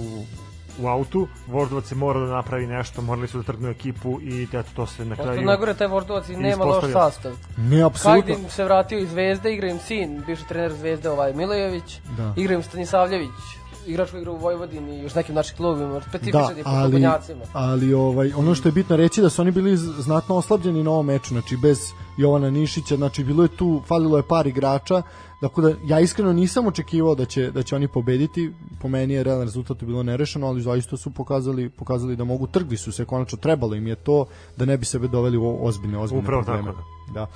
u 0.81 0.89
autu, 0.89 1.29
Voždovac 1.47 1.93
je 1.93 1.97
morao 1.97 2.27
da 2.27 2.33
napravi 2.33 2.67
nešto, 2.67 3.03
morali 3.03 3.29
su 3.29 3.39
da 3.39 3.45
trgnu 3.45 3.69
ekipu 3.69 4.21
i 4.21 4.43
eto, 4.53 4.71
to 4.75 4.87
se 4.87 5.05
na 5.05 5.17
kraju... 5.17 5.43
najgore, 5.43 5.75
taj 5.75 5.87
Voždovac 5.87 6.29
i 6.29 6.37
nema 6.37 6.65
loš 6.65 6.93
sastav. 6.93 7.33
Ne, 7.57 7.83
apsolutno. 7.83 8.35
Kajdin 8.35 8.51
se 8.51 8.65
vratio 8.65 8.99
iz 8.99 9.11
Zvezde, 9.11 9.55
igra 9.55 9.69
im 9.69 9.79
sin, 9.79 10.23
bivši 10.27 10.49
trener 10.49 10.73
Zvezde 10.73 11.11
ovaj 11.11 11.33
Milojević, 11.33 12.01
Da. 12.17 12.35
igra 12.37 12.55
im 12.55 12.63
Stanisavljević, 12.63 13.62
igrač 13.87 14.11
koji 14.11 14.21
igra 14.21 14.33
u 14.33 14.37
Vojvodini 14.37 14.99
i 14.99 15.03
još 15.03 15.15
nekim 15.15 15.35
našim 15.35 15.57
klubima, 15.57 15.93
Da, 15.93 16.01
specifičan 16.01 16.59
je 16.59 16.65
po 16.65 16.71
ali, 16.71 17.07
ali 17.53 17.95
ovaj, 17.95 18.33
ono 18.37 18.55
što 18.55 18.69
je 18.69 18.73
bitno 18.73 18.97
reći 18.97 19.23
da 19.23 19.31
su 19.31 19.43
oni 19.43 19.51
bili 19.51 19.77
znatno 19.77 20.37
oslabljeni 20.37 20.83
na 20.85 20.91
ovom 20.91 21.07
meču, 21.07 21.29
znači 21.29 21.57
bez 21.57 21.79
Jovana 22.17 22.51
Nišića, 22.51 22.97
znači 22.97 23.25
bilo 23.25 23.43
je 23.43 23.57
tu, 23.57 23.83
falilo 23.87 24.17
je 24.17 24.23
par 24.29 24.47
igrača, 24.47 25.03
Dakle, 25.43 25.63
da 25.63 25.79
ja 25.87 26.01
iskreno 26.01 26.33
nisam 26.33 26.67
očekivao 26.67 27.15
da 27.15 27.25
će 27.25 27.51
da 27.51 27.63
će 27.63 27.77
oni 27.77 27.89
pobediti. 27.89 28.53
Po 28.81 28.89
meni 28.89 29.15
je 29.15 29.23
realan 29.25 29.43
rezultat 29.43 29.83
bilo 29.85 30.03
nerešeno, 30.03 30.47
ali 30.47 30.63
zaista 30.63 30.97
su 30.97 31.11
pokazali 31.11 31.69
pokazali 31.69 32.17
da 32.17 32.25
mogu 32.25 32.47
trgli 32.47 32.77
su 32.77 32.93
se 32.93 33.05
konačno 33.05 33.39
trebalo 33.39 33.75
im 33.75 33.87
je 33.87 33.95
to 33.95 34.27
da 34.57 34.65
ne 34.65 34.77
bi 34.77 34.85
sebe 34.85 35.09
doveli 35.09 35.37
u 35.37 35.67
ozbiljne 35.67 35.99
ozbiljne 35.99 36.23
Upravo 36.23 36.43
probleme. 36.43 36.71
tako, 36.73 36.85
Da. 37.15 37.27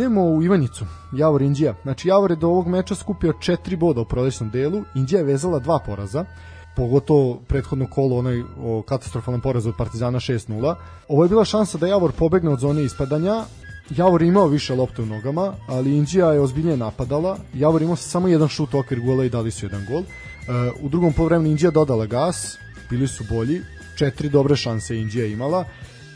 Idemo 0.00 0.24
u 0.24 0.42
Ivanjicu, 0.42 0.84
Javor 1.12 1.42
Indija. 1.42 1.74
Znači 1.82 2.08
Javor 2.08 2.30
je 2.30 2.36
do 2.36 2.48
ovog 2.48 2.68
meča 2.68 2.94
skupio 2.94 3.32
4 3.32 3.76
boda 3.76 4.00
u 4.00 4.04
prolećnom 4.04 4.50
delu, 4.50 4.82
Indija 4.94 5.18
je 5.18 5.24
vezala 5.24 5.58
dva 5.58 5.78
poraza 5.78 6.24
pogotovo 6.76 7.40
prethodno 7.48 7.86
kolo 7.86 8.18
onaj 8.18 8.42
o 8.62 8.82
katastrofalan 8.82 9.40
poraz 9.40 9.66
od 9.66 9.74
Partizana 9.78 10.20
6-0. 10.20 10.74
Ovo 11.08 11.24
je 11.24 11.28
bila 11.28 11.44
šansa 11.44 11.78
da 11.78 11.86
Javor 11.86 12.12
pobegne 12.12 12.50
od 12.50 12.58
zone 12.58 12.84
ispadanja. 12.84 13.44
Javor 13.90 14.22
imao 14.22 14.46
više 14.46 14.74
lopte 14.74 15.02
u 15.02 15.06
nogama, 15.06 15.52
ali 15.68 15.96
Indija 15.96 16.32
je 16.32 16.40
ozbiljnije 16.40 16.76
napadala. 16.76 17.36
Javor 17.54 17.82
imao 17.82 17.96
samo 17.96 18.28
jedan 18.28 18.48
šut 18.48 18.74
okvir 18.74 19.00
gola 19.00 19.24
i 19.24 19.30
dali 19.30 19.50
su 19.50 19.66
jedan 19.66 19.86
gol. 19.90 20.00
E, 20.00 20.04
u 20.82 20.88
drugom 20.88 21.12
poluvremenu 21.12 21.50
Indija 21.50 21.70
dodala 21.70 22.06
gas, 22.06 22.56
bili 22.90 23.08
su 23.08 23.24
bolji, 23.30 23.60
četiri 23.96 24.28
dobre 24.28 24.56
šanse 24.56 24.96
Indija 24.96 25.26
imala 25.26 25.64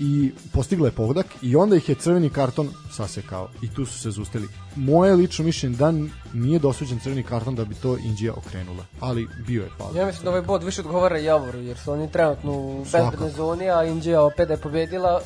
i 0.01 0.33
postigla 0.53 0.89
je 0.89 0.93
pogodak 0.93 1.27
i 1.43 1.57
onda 1.57 1.77
ih 1.77 1.89
je 1.89 1.95
crveni 1.95 2.31
karton 2.31 2.71
sasekao 2.93 3.49
i 3.63 3.75
tu 3.75 3.87
su 3.87 3.99
se 3.99 4.11
zustili. 4.11 4.49
Moje 4.77 5.15
lično 5.15 5.45
mišljenje 5.45 5.77
da 5.77 5.93
nije 6.33 6.59
dosuđen 6.59 6.99
crveni 6.99 7.23
karton 7.23 7.55
da 7.55 7.65
bi 7.65 7.75
to 7.75 7.97
Indija 7.97 8.33
okrenula, 8.33 8.85
ali 9.01 9.29
bio 9.47 9.63
je 9.63 9.71
hvala. 9.77 9.99
Ja 9.99 10.07
mislim 10.07 10.25
da 10.25 10.31
ovaj 10.31 10.43
bod 10.43 10.65
više 10.65 10.81
odgovara 10.81 11.19
Javoru, 11.19 11.59
jer 11.59 11.79
su 11.79 11.93
oni 11.93 12.13
trenutno 12.13 12.53
u 12.53 12.85
bezbednoj 12.93 13.31
zoni, 13.31 13.71
a 13.71 13.85
Indija 13.85 14.23
opet 14.23 14.51
je 14.51 14.57
pobedila. 14.57 15.21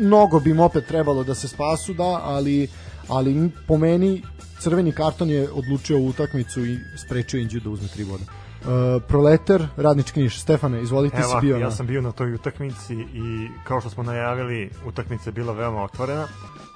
mnogo 0.00 0.40
bi 0.40 0.50
im 0.50 0.60
opet 0.60 0.86
trebalo 0.86 1.24
da 1.24 1.34
se 1.34 1.48
spasu, 1.48 1.94
da, 1.94 2.20
ali, 2.22 2.68
ali 3.08 3.50
po 3.68 3.78
meni 3.78 4.22
crveni 4.60 4.92
karton 4.92 5.30
je 5.30 5.50
odlučio 5.52 5.98
utakmicu 5.98 6.66
i 6.66 6.78
sprečio 7.06 7.40
Indiju 7.40 7.60
da 7.60 7.70
uzme 7.70 7.88
tri 7.88 8.04
boda. 8.04 8.24
Uh, 8.64 9.02
proleter, 9.08 9.66
radnički 9.76 10.22
niš. 10.22 10.40
Stefane, 10.40 10.82
izvolite 10.82 11.16
Evo, 11.16 11.28
si 11.28 11.46
bio 11.46 11.56
ja 11.56 11.64
na... 11.64 11.70
sam 11.70 11.86
bio 11.86 12.00
na 12.02 12.12
toj 12.12 12.34
utakmici 12.34 12.94
i 12.94 13.48
kao 13.64 13.80
što 13.80 13.90
smo 13.90 14.02
najavili, 14.02 14.70
utakmica 14.86 15.30
je 15.30 15.32
bila 15.32 15.52
veoma 15.52 15.82
otvorena. 15.82 16.26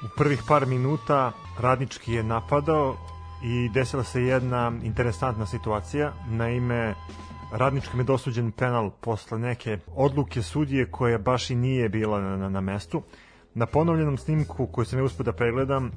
U 0.04 0.08
prvih 0.16 0.42
par 0.48 0.66
minuta 0.66 1.32
radnički 1.60 2.12
je 2.12 2.22
napadao 2.22 2.96
i 3.42 3.68
desila 3.68 4.04
se 4.04 4.22
jedna 4.22 4.72
interesantna 4.82 5.46
situacija. 5.46 6.12
Naime, 6.30 6.94
radničkom 7.52 8.00
je 8.00 8.04
dosuđen 8.04 8.52
penal 8.52 8.90
posle 9.00 9.38
neke 9.38 9.78
odluke 9.94 10.42
sudije 10.42 10.90
koja 10.90 11.18
baš 11.18 11.50
i 11.50 11.54
nije 11.54 11.88
bila 11.88 12.20
na, 12.20 12.36
na, 12.36 12.48
na 12.48 12.60
mestu. 12.60 13.02
Na 13.54 13.66
ponovljenom 13.66 14.18
snimku 14.18 14.66
koji 14.66 14.86
sam 14.86 14.98
je 14.98 15.02
uspio 15.04 15.24
da 15.24 15.32
pregledam, 15.32 15.86
e, 15.86 15.90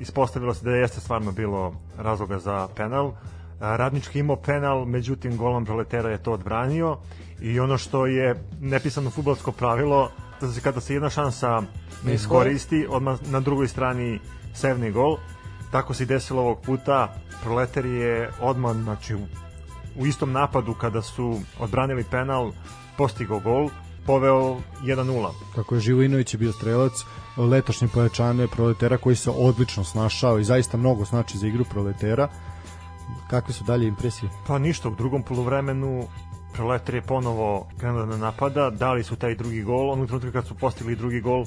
ispostavilo 0.00 0.54
se 0.54 0.64
da 0.64 0.70
jeste 0.70 1.00
stvarno 1.00 1.32
bilo 1.32 1.74
razloga 1.98 2.38
za 2.38 2.68
penal. 2.76 3.12
Radnički 3.60 4.18
imao 4.18 4.36
penal, 4.36 4.84
međutim 4.84 5.36
golom 5.36 5.64
proletera 5.64 6.10
je 6.10 6.22
to 6.22 6.32
odbranio 6.32 6.96
i 7.40 7.60
ono 7.60 7.78
što 7.78 8.06
je 8.06 8.44
nepisano 8.60 9.10
futbolsko 9.10 9.52
pravilo, 9.52 10.10
da 10.40 10.52
se 10.52 10.60
kada 10.60 10.80
se 10.80 10.94
jedna 10.94 11.10
šansa 11.10 11.62
ne 12.04 12.14
iskoristi, 12.14 12.86
odmah 12.90 13.18
na 13.30 13.40
drugoj 13.40 13.68
strani 13.68 14.20
sevni 14.54 14.90
gol. 14.90 15.16
Tako 15.70 15.94
se 15.94 16.02
i 16.02 16.06
desilo 16.06 16.42
ovog 16.42 16.60
puta. 16.60 17.14
Proleter 17.42 17.86
je 17.86 18.30
odmah, 18.40 18.76
znači, 18.76 19.14
u, 19.96 20.06
istom 20.06 20.32
napadu 20.32 20.74
kada 20.74 21.02
su 21.02 21.40
odbranili 21.58 22.04
penal, 22.10 22.52
postigao 22.96 23.40
gol, 23.40 23.68
poveo 24.06 24.56
1-0. 24.82 25.30
Kako 25.54 25.74
je 25.74 25.80
Živojinović 25.80 26.34
je 26.34 26.38
bio 26.38 26.52
strelac, 26.52 26.92
letošnje 27.36 27.88
pojačane 27.88 28.48
proletera 28.48 28.98
koji 28.98 29.16
se 29.16 29.30
odlično 29.30 29.84
snašao 29.84 30.38
i 30.38 30.44
zaista 30.44 30.76
mnogo 30.76 31.04
znači 31.04 31.38
za 31.38 31.46
igru 31.46 31.64
proletera. 31.64 32.28
Kakve 33.30 33.54
su 33.54 33.64
dalje 33.64 33.88
impresije? 33.88 34.30
Pa 34.46 34.58
ništa, 34.58 34.88
u 34.88 34.94
drugom 34.94 35.22
poluvremenu 35.22 36.08
Proletar 36.52 36.94
je 36.94 37.02
ponovo 37.02 37.68
krenuo 37.78 38.06
da 38.06 38.16
napada, 38.16 38.70
dali 38.70 39.04
su 39.04 39.16
taj 39.16 39.34
drugi 39.34 39.62
gol, 39.62 39.90
onog 39.90 40.06
trenutka 40.06 40.32
kad 40.32 40.46
su 40.46 40.54
postigli 40.54 40.96
drugi 40.96 41.20
gol, 41.20 41.44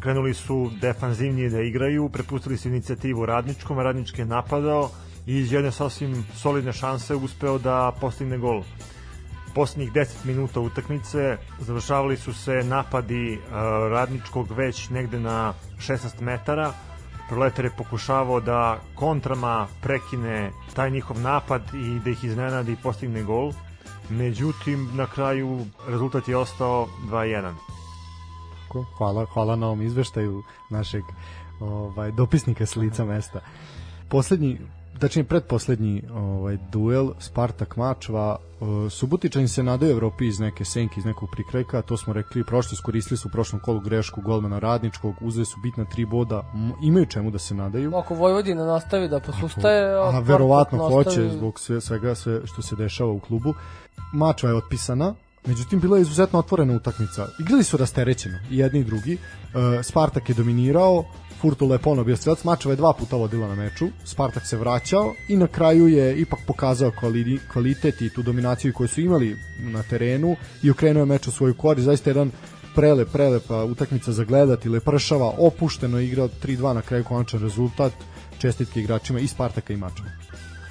krenuli 0.00 0.34
su 0.34 0.70
defanzivnije 0.80 1.50
da 1.50 1.60
igraju, 1.60 2.08
prepustili 2.08 2.56
su 2.56 2.68
inicijativu 2.68 3.26
radničkom, 3.26 3.78
radnički 3.78 4.20
je 4.20 4.24
napadao 4.24 4.90
i 5.26 5.36
iz 5.38 5.52
jedne 5.52 5.72
sasvim 5.72 6.24
solidne 6.34 6.72
šanse 6.72 7.14
uspeo 7.14 7.58
da 7.58 7.92
postigne 8.00 8.38
gol. 8.38 8.62
Poslednjih 9.54 9.92
10 9.92 10.06
minuta 10.24 10.60
utakmice 10.60 11.36
završavali 11.60 12.16
su 12.16 12.32
se 12.32 12.62
napadi 12.64 13.38
uh, 13.38 13.52
radničkog 13.90 14.52
već 14.52 14.90
negde 14.90 15.20
na 15.20 15.54
16 15.78 16.20
metara, 16.20 16.72
Proletar 17.32 17.64
je 17.64 17.70
pokušavao 17.70 18.40
da 18.40 18.80
kontrama 18.94 19.66
prekine 19.82 20.50
taj 20.74 20.90
njihov 20.90 21.20
napad 21.20 21.62
i 21.74 22.00
da 22.04 22.10
ih 22.10 22.24
iznenadi 22.24 22.72
i 22.72 22.76
postigne 22.82 23.22
gol. 23.22 23.52
Međutim, 24.10 24.90
na 24.94 25.06
kraju 25.06 25.66
rezultat 25.88 26.28
je 26.28 26.36
ostao 26.36 26.88
2-1. 27.10 27.52
Tako, 28.62 28.84
Hvala, 28.98 29.24
hvala 29.24 29.56
na 29.56 29.66
ovom 29.66 29.82
izveštaju 29.82 30.42
našeg 30.70 31.02
ovaj, 31.60 32.10
dopisnika 32.10 32.66
s 32.66 32.76
lica 32.76 33.04
mesta. 33.04 33.40
Poslednji, 34.08 34.58
tačnije 34.98 35.24
predposlednji 35.24 36.02
ovaj, 36.14 36.58
duel 36.72 37.10
Spartak 37.18 37.76
Mačva 37.76 38.36
uh, 38.60 38.68
Subotičani 38.92 39.48
se 39.48 39.62
nadaju 39.62 39.92
Evropi 39.92 40.26
iz 40.26 40.40
neke 40.40 40.64
senke, 40.64 40.94
iz 41.00 41.04
nekog 41.04 41.28
prikrajka, 41.32 41.82
to 41.82 41.96
smo 41.96 42.12
rekli 42.12 42.44
prošlo, 42.44 42.70
iskoristili 42.72 43.18
su 43.18 43.28
u 43.28 43.30
prošlom 43.30 43.60
kolu 43.60 43.80
grešku 43.80 44.20
golmana 44.20 44.58
Radničkog, 44.58 45.14
uzeli 45.20 45.46
su 45.46 45.56
bitna 45.62 45.84
tri 45.84 46.04
boda, 46.06 46.42
imaju 46.82 47.06
čemu 47.06 47.30
da 47.30 47.38
se 47.38 47.54
nadaju. 47.54 47.96
Ako 47.96 48.14
Vojvodina 48.14 48.64
nastavi 48.64 49.08
da 49.08 49.20
posustaje, 49.20 49.94
A 49.94 50.08
Spartak 50.10 50.28
verovatno 50.28 50.78
nastavi- 50.78 50.92
hoće 51.04 51.28
zbog 51.28 51.60
sve, 51.60 51.80
svega 51.80 52.14
sve 52.14 52.40
što 52.46 52.62
se 52.62 52.76
dešava 52.76 53.10
u 53.10 53.20
klubu. 53.20 53.54
Mačva 54.12 54.48
je 54.48 54.56
otpisana, 54.56 55.14
međutim 55.46 55.80
bila 55.80 55.96
je 55.96 56.02
izuzetno 56.02 56.38
otvorena 56.38 56.74
utakmica. 56.76 57.26
Igrali 57.40 57.64
su 57.64 57.76
rasterećeno 57.76 58.38
i 58.50 58.58
jedni 58.58 58.80
i 58.80 58.84
drugi. 58.84 59.12
E, 59.14 59.82
Spartak 59.82 60.28
je 60.28 60.34
dominirao, 60.34 61.04
Furtula 61.42 61.74
je 61.74 61.78
ponovo 61.78 62.04
bio 62.04 62.16
strelac, 62.16 62.44
Mačeva 62.44 62.72
je 62.72 62.76
dva 62.76 62.92
puta 62.92 63.16
vodila 63.16 63.48
na 63.48 63.54
meču, 63.54 63.88
Spartak 64.04 64.46
se 64.46 64.56
vraćao 64.56 65.14
i 65.28 65.36
na 65.36 65.46
kraju 65.46 65.88
je 65.88 66.20
ipak 66.20 66.38
pokazao 66.46 66.90
kvali, 66.90 67.40
kvalitet 67.52 68.00
i 68.00 68.10
tu 68.10 68.22
dominaciju 68.22 68.72
koju 68.72 68.88
su 68.88 69.00
imali 69.00 69.36
na 69.58 69.82
terenu 69.82 70.36
i 70.62 70.70
okrenuo 70.70 71.02
je 71.02 71.06
meč 71.06 71.26
u 71.26 71.30
svoju 71.30 71.54
korist. 71.54 71.84
Zaista 71.84 72.10
jedan 72.10 72.30
prelep, 72.74 73.08
prelepa 73.12 73.64
utakmica 73.64 74.12
za 74.12 74.24
gledati, 74.24 74.68
lepršava, 74.68 75.32
opušteno 75.38 75.98
je 75.98 76.06
igrao 76.06 76.28
3-2 76.28 76.72
na 76.72 76.82
kraju 76.82 77.04
konačan 77.04 77.40
rezultat, 77.40 77.92
čestitke 78.38 78.80
igračima 78.80 79.20
i 79.20 79.26
Spartaka 79.26 79.72
i 79.72 79.76
Mačeva. 79.76 80.08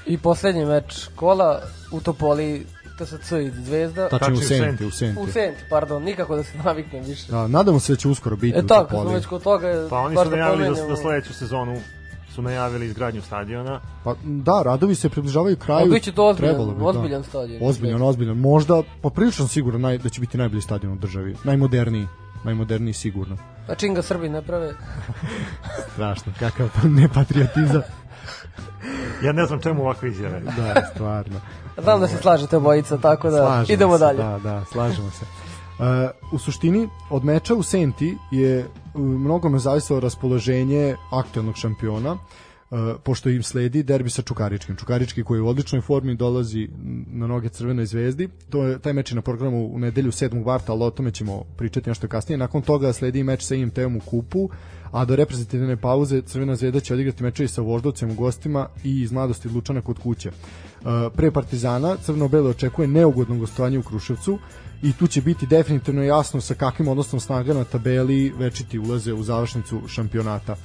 I 0.05 0.17
poslednji 0.17 0.65
meč 0.65 1.07
kola 1.15 1.61
u 1.91 2.01
Topoli 2.01 2.65
TSC 3.01 3.31
i 3.33 3.51
Zvezda. 3.51 4.09
Tačnije 4.09 4.33
u 4.33 4.37
Senti, 4.39 4.85
u 4.85 4.91
Senti. 4.91 5.19
U 5.19 5.27
Senti, 5.27 5.63
pardon, 5.69 6.03
nikako 6.03 6.35
da 6.35 6.43
se 6.43 6.57
naviknem 6.57 7.03
više. 7.03 7.31
Da, 7.31 7.47
nadamo 7.47 7.79
se 7.79 7.93
da 7.93 7.97
će 7.97 8.07
uskoro 8.07 8.35
biti 8.35 8.57
E 8.57 8.61
u 8.61 8.67
tako, 8.67 8.89
smo 8.89 8.97
Topoli. 8.97 9.15
već 9.15 9.25
kod 9.25 9.43
toga, 9.43 9.87
Pa 9.89 9.97
oni 9.99 10.15
su 10.17 10.23
da 10.23 10.29
najavili 10.31 10.63
za, 10.65 10.69
pomenemo. 10.71 10.95
za 10.95 11.01
sledeću 11.01 11.33
sezonu 11.33 11.81
su 12.29 12.41
najavili 12.41 12.85
izgradnju 12.85 13.21
stadiona. 13.21 13.79
Pa, 14.03 14.15
da, 14.23 14.61
radovi 14.63 14.95
se 14.95 15.09
približavaju 15.09 15.57
kraju. 15.57 15.85
A 15.85 15.93
biće 15.93 16.11
to 16.11 16.21
ozbiljan- 16.23 16.37
trebalo 16.37 16.73
bi, 16.73 16.83
ozbiljan 16.83 17.21
da. 17.21 17.27
stadion. 17.27 17.59
Ozbiljan, 17.63 18.01
ozbiljan. 18.01 18.37
Možda, 18.37 18.83
poprilično 19.01 19.47
sigurno 19.47 19.79
naj, 19.79 19.97
da 19.97 20.09
će 20.09 20.21
biti 20.21 20.37
najbolji 20.37 20.61
stadion 20.61 20.93
u 20.93 20.97
državi. 20.97 21.35
Najmoderniji. 21.43 22.07
Najmoderniji 22.43 22.93
sigurno. 22.93 23.37
A 23.67 23.75
čim 23.75 23.93
ga 23.93 24.01
Srbi 24.01 24.29
ne 24.29 24.41
prave? 24.41 24.73
Strašno, 25.93 26.33
kakav 26.39 26.69
to 26.71 26.87
nepatriotizam. 26.89 27.81
Ja 29.23 29.31
ne 29.31 29.45
znam 29.45 29.61
čemu 29.61 29.81
ovakve 29.81 30.09
izjave. 30.09 30.39
da, 30.39 30.85
stvarno. 30.85 31.41
Znam 31.77 31.99
da 31.99 32.07
se 32.07 32.17
slažete 32.17 32.57
obojica, 32.57 32.97
tako 32.97 33.29
da 33.29 33.37
Slažemo 33.37 33.73
idemo 33.73 33.97
se, 33.97 33.99
dalje. 33.99 34.17
Da, 34.17 34.39
da, 34.43 34.65
slažemo 34.65 35.09
se. 35.11 35.25
u 36.31 36.39
suštini, 36.39 36.89
od 37.09 37.25
meča 37.25 37.55
u 37.55 37.63
Senti 37.63 38.17
je 38.31 38.67
mnogo 38.95 39.49
me 39.49 39.59
zavisalo 39.59 39.99
raspoloženje 39.99 40.95
aktualnog 41.11 41.55
šampiona, 41.55 42.11
Uh, 42.11 42.19
pošto 43.03 43.29
im 43.29 43.43
sledi 43.43 43.83
derbi 43.83 44.09
sa 44.09 44.21
Čukaričkim. 44.21 44.75
Čukarički 44.75 45.23
koji 45.23 45.37
je 45.37 45.41
u 45.41 45.47
odličnoj 45.47 45.81
formi 45.81 46.15
dolazi 46.15 46.69
na 47.07 47.27
noge 47.27 47.49
Crvenoj 47.49 47.85
zvezdi. 47.85 48.29
To 48.49 48.63
je 48.63 48.79
taj 48.79 48.93
meč 48.93 49.11
je 49.11 49.15
na 49.15 49.21
programu 49.21 49.67
u 49.73 49.79
nedelju 49.79 50.11
7. 50.11 50.45
marta, 50.45 50.71
ali 50.71 50.83
o 50.83 50.89
tome 50.89 51.11
ćemo 51.11 51.43
pričati 51.57 51.89
nešto 51.89 52.07
kasnije. 52.07 52.37
Nakon 52.37 52.61
toga 52.61 52.93
sledi 52.93 53.23
meč 53.23 53.43
sa 53.43 53.55
IMT-om 53.55 53.95
u 53.95 53.99
kupu, 53.99 54.49
a 54.91 55.05
do 55.05 55.15
reprezentativne 55.15 55.77
pauze 55.77 56.21
Crvena 56.21 56.55
zvezda 56.55 56.79
će 56.79 56.93
odigrati 56.93 57.23
meče 57.23 57.47
sa 57.47 57.61
Voždovcem 57.61 58.11
u 58.11 58.15
gostima 58.15 58.67
i 58.83 59.01
iz 59.01 59.11
mladosti 59.11 59.49
Lučana 59.49 59.81
kod 59.81 59.99
kuće. 59.99 60.29
Uh, 60.29 60.87
pre 61.15 61.31
Partizana 61.31 61.97
Crveno-Belo 61.97 62.49
očekuje 62.49 62.87
neugodno 62.87 63.37
gostovanje 63.37 63.79
u 63.79 63.83
Kruševcu 63.83 64.39
i 64.83 64.93
tu 64.93 65.07
će 65.07 65.21
biti 65.21 65.47
definitivno 65.47 66.03
jasno 66.03 66.41
sa 66.41 66.53
kakvim 66.53 66.87
odnosom 66.87 67.19
snaga 67.19 67.53
na 67.53 67.63
tabeli 67.63 68.33
večiti 68.39 68.79
ulaze 68.79 69.13
u 69.13 69.23
završnicu 69.23 69.81
šampionata. 69.87 70.55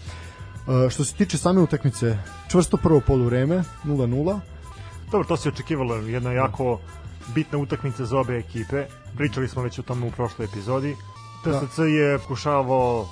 Što 0.91 1.05
se 1.05 1.15
tiče 1.15 1.39
same 1.39 1.61
utakmice, 1.61 2.19
čvrsto 2.51 2.77
prvo 2.77 3.01
poluvreme, 3.01 3.63
0-0. 3.85 4.41
Dobro, 5.11 5.29
to 5.29 5.37
se 5.37 5.49
očekivalo, 5.49 5.97
jedna 5.97 6.33
jako 6.33 6.81
bitna 7.35 7.59
utakmica 7.59 8.05
za 8.05 8.19
obe 8.19 8.39
ekipe. 8.39 8.87
Pričali 9.17 9.49
smo 9.49 9.63
već 9.63 9.79
o 9.79 9.83
tome 9.83 10.07
u 10.07 10.11
prošloj 10.11 10.45
epizodi. 10.45 10.97
TSC 11.43 11.79
je 11.79 12.19
pokušavao 12.19 13.09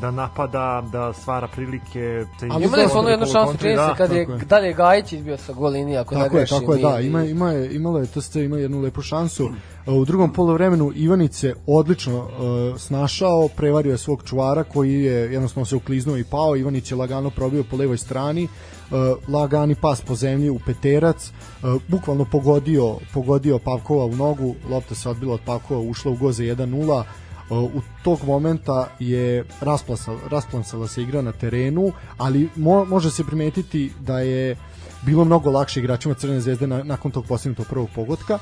da 0.00 0.10
napada, 0.10 0.82
da 0.92 1.12
stvara 1.12 1.48
prilike. 1.48 2.24
Ali 2.50 2.64
imali 2.64 2.88
su 2.88 2.98
ono 2.98 3.08
jednu 3.08 3.26
šansu, 3.26 3.58
čini 3.58 3.76
se, 3.76 3.94
kad 3.96 4.12
je, 4.12 4.18
je 4.18 4.26
dalje 4.26 4.72
Gajić 4.72 5.12
izbio 5.12 5.36
sa 5.36 5.52
gol 5.52 5.70
linije, 5.70 5.98
ako 5.98 6.14
tako 6.14 6.22
ne 6.22 6.28
grešim. 6.28 6.58
Tako 6.58 6.74
je, 6.74 6.82
da, 6.82 7.00
ima, 7.00 7.24
ima 7.24 7.50
je, 7.50 7.74
imalo 7.74 7.98
je, 7.98 8.06
to 8.06 8.20
ste 8.20 8.44
ima 8.44 8.58
jednu 8.58 8.80
lepu 8.80 9.02
šansu. 9.02 9.50
U 9.86 10.04
drugom 10.04 10.32
polovremenu 10.32 10.92
Ivanice 10.94 11.54
odlično 11.66 12.18
uh, 12.18 12.80
snašao, 12.80 13.48
prevario 13.56 13.92
je 13.92 13.98
svog 13.98 14.22
čuvara 14.24 14.64
koji 14.64 15.02
je 15.02 15.32
jednostavno 15.32 15.64
se 15.64 15.76
ukliznuo 15.76 16.16
i 16.16 16.24
pao, 16.24 16.56
Ivanić 16.56 16.90
je 16.90 16.96
lagano 16.96 17.30
probio 17.30 17.64
po 17.70 17.76
levoj 17.76 17.98
strani, 17.98 18.44
uh, 18.44 18.98
lagani 19.28 19.74
pas 19.74 20.00
po 20.00 20.14
zemlji 20.14 20.50
u 20.50 20.58
peterac, 20.66 21.30
uh, 21.62 21.82
bukvalno 21.88 22.24
pogodio, 22.24 22.96
pogodio 23.14 23.58
Pavkova 23.58 24.04
u 24.04 24.16
nogu, 24.16 24.54
lopta 24.70 24.94
se 24.94 25.08
odbila 25.08 25.34
od 25.34 25.40
Pavkova, 25.46 25.80
ušla 25.80 26.12
u 26.12 26.16
goze 26.16 26.44
1-0, 26.44 27.02
u 27.50 27.80
tog 28.04 28.18
momenta 28.26 28.88
je 28.98 29.44
rasplasala 30.30 30.88
se 30.88 31.02
igra 31.02 31.22
na 31.22 31.32
terenu, 31.32 31.92
ali 32.18 32.48
mo, 32.56 32.84
može 32.84 33.10
se 33.10 33.24
primetiti 33.24 33.92
da 34.00 34.20
je 34.20 34.56
bilo 35.02 35.24
mnogo 35.24 35.50
lakše 35.50 35.80
igračima 35.80 36.14
Crvene 36.14 36.40
zvezde 36.40 36.66
na, 36.66 36.82
nakon 36.82 37.10
tog 37.10 37.26
postignutog 37.26 37.66
prvog 37.66 37.88
pogotka. 37.94 38.38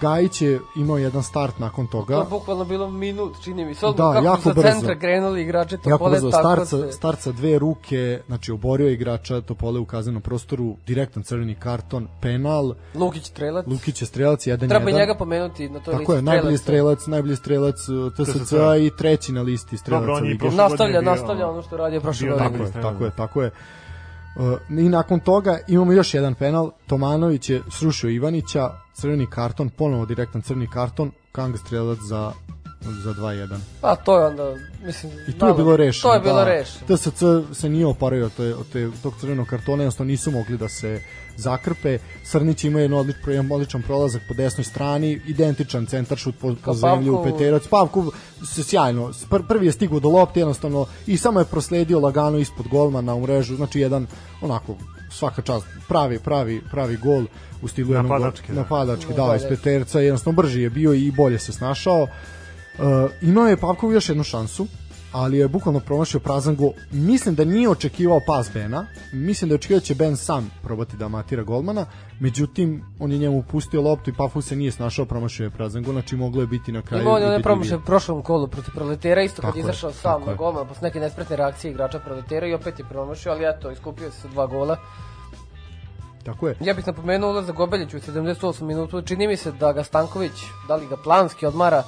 Gajić 0.00 0.42
je 0.42 0.60
imao 0.76 0.98
jedan 0.98 1.22
start 1.22 1.58
nakon 1.58 1.86
toga. 1.86 2.14
To 2.14 2.20
je 2.20 2.28
bukvalno 2.30 2.64
bilo 2.64 2.90
minut, 2.90 3.32
čini 3.44 3.64
mi 3.64 3.74
se. 3.74 3.86
Da, 3.86 4.12
kako 4.12 4.24
jako 4.24 4.42
sa 4.42 4.52
brzo. 4.52 4.68
centra 4.68 4.98
krenuli 4.98 5.42
igrači 5.42 5.76
Topole, 5.76 5.92
jako 5.92 6.10
brzo. 6.10 6.30
Start 6.30 6.68
sa, 6.68 6.92
start 6.92 7.20
sa 7.20 7.32
dve 7.32 7.58
ruke, 7.58 8.20
znači 8.26 8.52
oborio 8.52 8.88
igrača 8.88 9.40
Topole 9.40 9.80
u 9.80 9.84
kaznenom 9.84 10.22
prostoru, 10.22 10.76
direktan 10.86 11.22
crveni 11.22 11.54
karton, 11.54 12.08
penal. 12.20 12.74
Lukić 12.94 13.24
strelac. 13.24 13.66
Lukić 13.66 14.02
je 14.02 14.06
strelac, 14.06 14.46
jedan 14.46 14.68
Treba 14.68 14.90
jedan. 14.90 15.00
njega 15.00 15.14
pomenuti 15.14 15.68
na 15.68 15.80
toj 15.80 15.92
Tako 15.92 15.98
listi 15.98 16.14
je, 16.14 16.22
najbolji 16.22 16.58
strelac, 16.58 17.06
najbolji 17.06 17.36
strelac 17.36 17.88
uh, 17.88 18.12
TSC 18.12 18.52
i 18.80 18.90
treći 18.98 19.32
na 19.32 19.42
listi 19.42 19.76
strelaca. 19.76 20.06
Dobro, 20.06 20.14
on 20.14 20.26
je 20.26 20.56
nastavlja, 20.56 21.00
nastavlja 21.00 21.48
ono 21.48 21.62
što 21.62 21.76
radi 21.76 22.00
prošle 22.00 22.28
godine. 22.28 22.48
Tako 22.48 22.64
je, 22.64 22.82
tako 22.82 23.04
je, 23.04 23.10
tako 23.16 23.42
je. 23.42 23.50
Uh, 24.36 24.78
I 24.78 24.88
nakon 24.88 25.20
toga 25.20 25.58
imamo 25.68 25.92
još 25.92 26.14
jedan 26.14 26.34
penal, 26.34 26.70
Tomanović 26.86 27.50
je 27.50 27.62
srušio 27.70 28.10
Ivanića, 28.10 28.70
crveni 29.00 29.26
karton, 29.26 29.68
ponovo 29.68 30.06
direktan 30.06 30.42
crveni 30.42 30.66
karton, 30.66 31.12
Kang 31.32 31.56
strelac 31.58 31.98
za 32.08 32.32
za 32.80 33.14
2-1. 33.14 33.58
Pa 33.80 33.96
to 33.96 34.18
je 34.18 34.26
onda, 34.26 34.54
mislim... 34.84 35.12
I 35.28 35.32
to 35.32 35.48
je 35.48 35.54
bilo 35.54 35.76
rešeno. 35.76 36.02
To 36.02 36.14
je 36.14 36.20
bilo 36.20 36.34
da, 36.34 36.44
rešeno. 36.44 36.96
TSC 36.96 37.22
se 37.60 37.68
nije 37.68 37.86
opario 37.86 38.26
od, 38.26 38.32
te, 38.36 38.54
od 38.54 38.68
te, 38.72 38.90
tog 39.02 39.14
crvenog 39.20 39.46
kartona, 39.46 39.82
jednostavno 39.82 40.10
nisu 40.10 40.30
mogli 40.30 40.58
da 40.58 40.68
se 40.68 41.00
zakrpe. 41.36 41.98
Srnić 42.24 42.64
ima 42.64 42.80
jedan 42.80 42.98
odlič, 42.98 43.16
jedan 43.26 43.52
odličan 43.52 43.82
prolazak 43.82 44.22
po 44.28 44.34
desnoj 44.34 44.64
strani, 44.64 45.20
identičan 45.26 45.86
centar 45.86 46.18
šut 46.18 46.34
po, 46.40 46.54
po 46.64 46.74
zemlji 46.74 47.10
u 47.10 47.24
peterac. 47.24 47.66
Pavkov 47.66 48.10
se 48.44 48.62
sjajno, 48.62 49.12
pr, 49.30 49.42
prvi 49.48 49.66
je 49.66 49.72
stigao 49.72 50.00
do 50.00 50.08
lopte 50.08 50.40
jednostavno 50.40 50.86
i 51.06 51.16
samo 51.16 51.40
je 51.40 51.44
prosledio 51.44 52.00
lagano 52.00 52.38
ispod 52.38 52.68
golmana 52.68 53.14
u 53.14 53.20
mrežu, 53.20 53.56
znači 53.56 53.80
jedan 53.80 54.06
onako 54.40 54.76
svaka 55.10 55.42
čast, 55.42 55.66
pravi, 55.88 56.18
pravi, 56.18 56.60
pravi 56.70 56.96
gol 56.96 57.24
u 57.62 57.68
stilu 57.68 57.94
napadački, 57.94 58.52
napadački, 58.52 59.14
da, 59.14 59.26
da, 59.26 59.36
iz 59.36 59.42
peterca, 59.48 60.00
jednostavno 60.00 60.36
brži 60.36 60.62
je 60.62 60.70
bio 60.70 60.94
i 60.94 61.10
bolje 61.10 61.38
se 61.38 61.52
snašao. 61.52 62.02
Uh, 62.02 63.10
imao 63.22 63.48
je 63.48 63.56
Pavkov 63.56 63.92
još 63.92 64.08
jednu 64.08 64.24
šansu, 64.24 64.66
ali 65.12 65.38
je 65.38 65.48
bukvalno 65.48 65.80
promašio 65.80 66.20
prazan 66.20 66.56
gol. 66.56 66.72
Mislim 66.90 67.34
da 67.34 67.44
nije 67.44 67.68
očekivao 67.68 68.20
pas 68.26 68.50
Bena, 68.54 68.86
mislim 69.12 69.48
da 69.48 69.52
je 69.52 69.56
očekivao 69.56 69.80
da 69.80 69.84
će 69.84 69.94
Ben 69.94 70.16
sam 70.16 70.50
probati 70.62 70.96
da 70.96 71.08
matira 71.08 71.42
golmana, 71.42 71.86
međutim, 72.20 72.84
on 72.98 73.12
je 73.12 73.18
njemu 73.18 73.42
pustio 73.50 73.82
loptu 73.82 74.10
i 74.10 74.12
Pavkov 74.12 74.42
se 74.42 74.56
nije 74.56 74.72
snašao, 74.72 75.04
promašio 75.04 75.44
je 75.44 75.50
prazan 75.50 75.82
gol, 75.82 75.92
znači 75.92 76.16
moglo 76.16 76.40
je 76.40 76.46
biti 76.46 76.72
na 76.72 76.82
kraju. 76.82 77.02
Imao 77.02 77.14
on 77.14 77.22
je 77.22 77.42
promašio 77.42 77.78
u 77.78 77.80
prošlom 77.80 78.22
kolu 78.22 78.48
protiv 78.48 78.74
Proletera, 78.74 79.22
isto 79.22 79.42
kad 79.42 79.56
je 79.56 79.60
izašao 79.60 79.92
sam 79.92 80.22
na 80.26 80.34
golmana, 80.34 80.64
posle 80.64 80.88
neke 80.88 81.00
nespretne 81.00 81.36
reakcije 81.36 81.70
igrača 81.70 81.98
Proletera 81.98 82.46
i 82.46 82.54
opet 82.54 82.78
je 82.78 82.84
promašio, 82.84 83.32
ali 83.32 83.44
eto, 83.44 83.70
iskupio 83.70 84.10
se 84.10 84.20
sa 84.20 84.28
dva 84.28 84.46
gola. 84.46 84.76
Tako 86.24 86.48
je. 86.48 86.56
Ja 86.60 86.74
bih 86.74 86.86
napomenuo 86.86 87.30
ulazak 87.30 87.56
Gobeljić 87.56 87.94
u 87.94 87.98
78 87.98 88.62
minutu. 88.62 89.02
Čini 89.02 89.26
mi 89.26 89.36
se 89.36 89.52
da 89.52 89.72
ga 89.72 89.84
Stanković, 89.84 90.32
da 90.68 90.76
li 90.76 90.86
ga 90.86 90.96
planski 90.96 91.46
odmara 91.46 91.82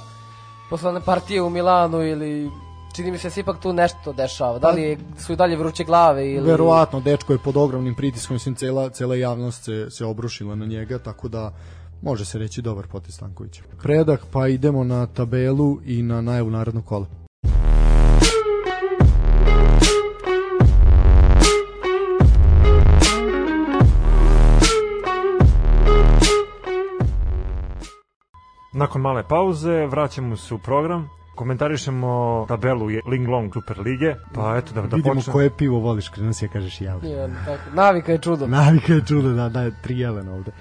posle 0.69 0.89
one 0.89 1.01
partije 1.01 1.41
u 1.41 1.49
Milanu 1.49 2.01
ili 2.01 2.49
čini 2.93 3.11
mi 3.11 3.17
se 3.17 3.27
da 3.27 3.31
se 3.31 3.39
ipak 3.39 3.59
tu 3.59 3.73
nešto 3.73 4.13
dešava. 4.13 4.59
Da 4.59 4.69
li 4.69 4.81
je, 4.81 4.97
su 5.19 5.33
i 5.33 5.35
dalje 5.35 5.57
vruće 5.57 5.83
glave 5.83 6.31
ili... 6.31 6.47
Verovatno, 6.47 6.99
dečko 6.99 7.33
je 7.33 7.39
pod 7.39 7.57
ogromnim 7.57 7.95
pritiskom, 7.95 8.35
mislim, 8.35 8.55
cela, 8.55 8.89
cela 8.89 9.15
javnost 9.15 9.63
se, 9.63 9.87
se 9.91 10.05
obrušila 10.05 10.55
na 10.55 10.65
njega, 10.65 10.99
tako 10.99 11.27
da 11.27 11.53
može 12.01 12.25
se 12.25 12.39
reći 12.39 12.61
dobar 12.61 12.87
potez 12.87 13.15
Stankovića. 13.15 13.63
Predak, 13.83 14.25
pa 14.31 14.47
idemo 14.47 14.83
na 14.83 15.05
tabelu 15.07 15.79
i 15.85 16.01
na 16.01 16.21
najavu 16.21 16.49
narodnog 16.49 16.85
kola. 16.85 17.05
Nakon 28.75 29.01
male 29.01 29.23
pauze 29.27 29.85
vraćamo 29.85 30.37
se 30.37 30.53
u 30.53 30.57
program 30.57 31.09
komentarišemo 31.35 32.45
tabelu 32.47 32.87
Linglong 33.07 33.53
Super 33.53 33.79
Lige, 33.79 34.15
pa 34.33 34.57
eto 34.57 34.73
da, 34.73 34.81
da 34.81 34.95
Vidimo 34.95 35.15
počnem. 35.15 35.33
koje 35.33 35.49
pivo 35.49 35.79
voliš, 35.79 36.09
kada 36.09 36.25
nas 36.25 36.41
je 36.41 36.47
kažeš 36.47 36.81
javno. 36.81 37.09
Ja, 37.09 37.27
tako. 37.45 37.75
Navika 37.75 38.11
je 38.11 38.17
čudo. 38.17 38.47
Navika 38.47 38.93
je 38.93 39.01
čudo, 39.07 39.33
da, 39.33 39.49
da, 39.49 39.71
tri 39.71 39.99
jelen 39.99 40.29
ovde. 40.29 40.51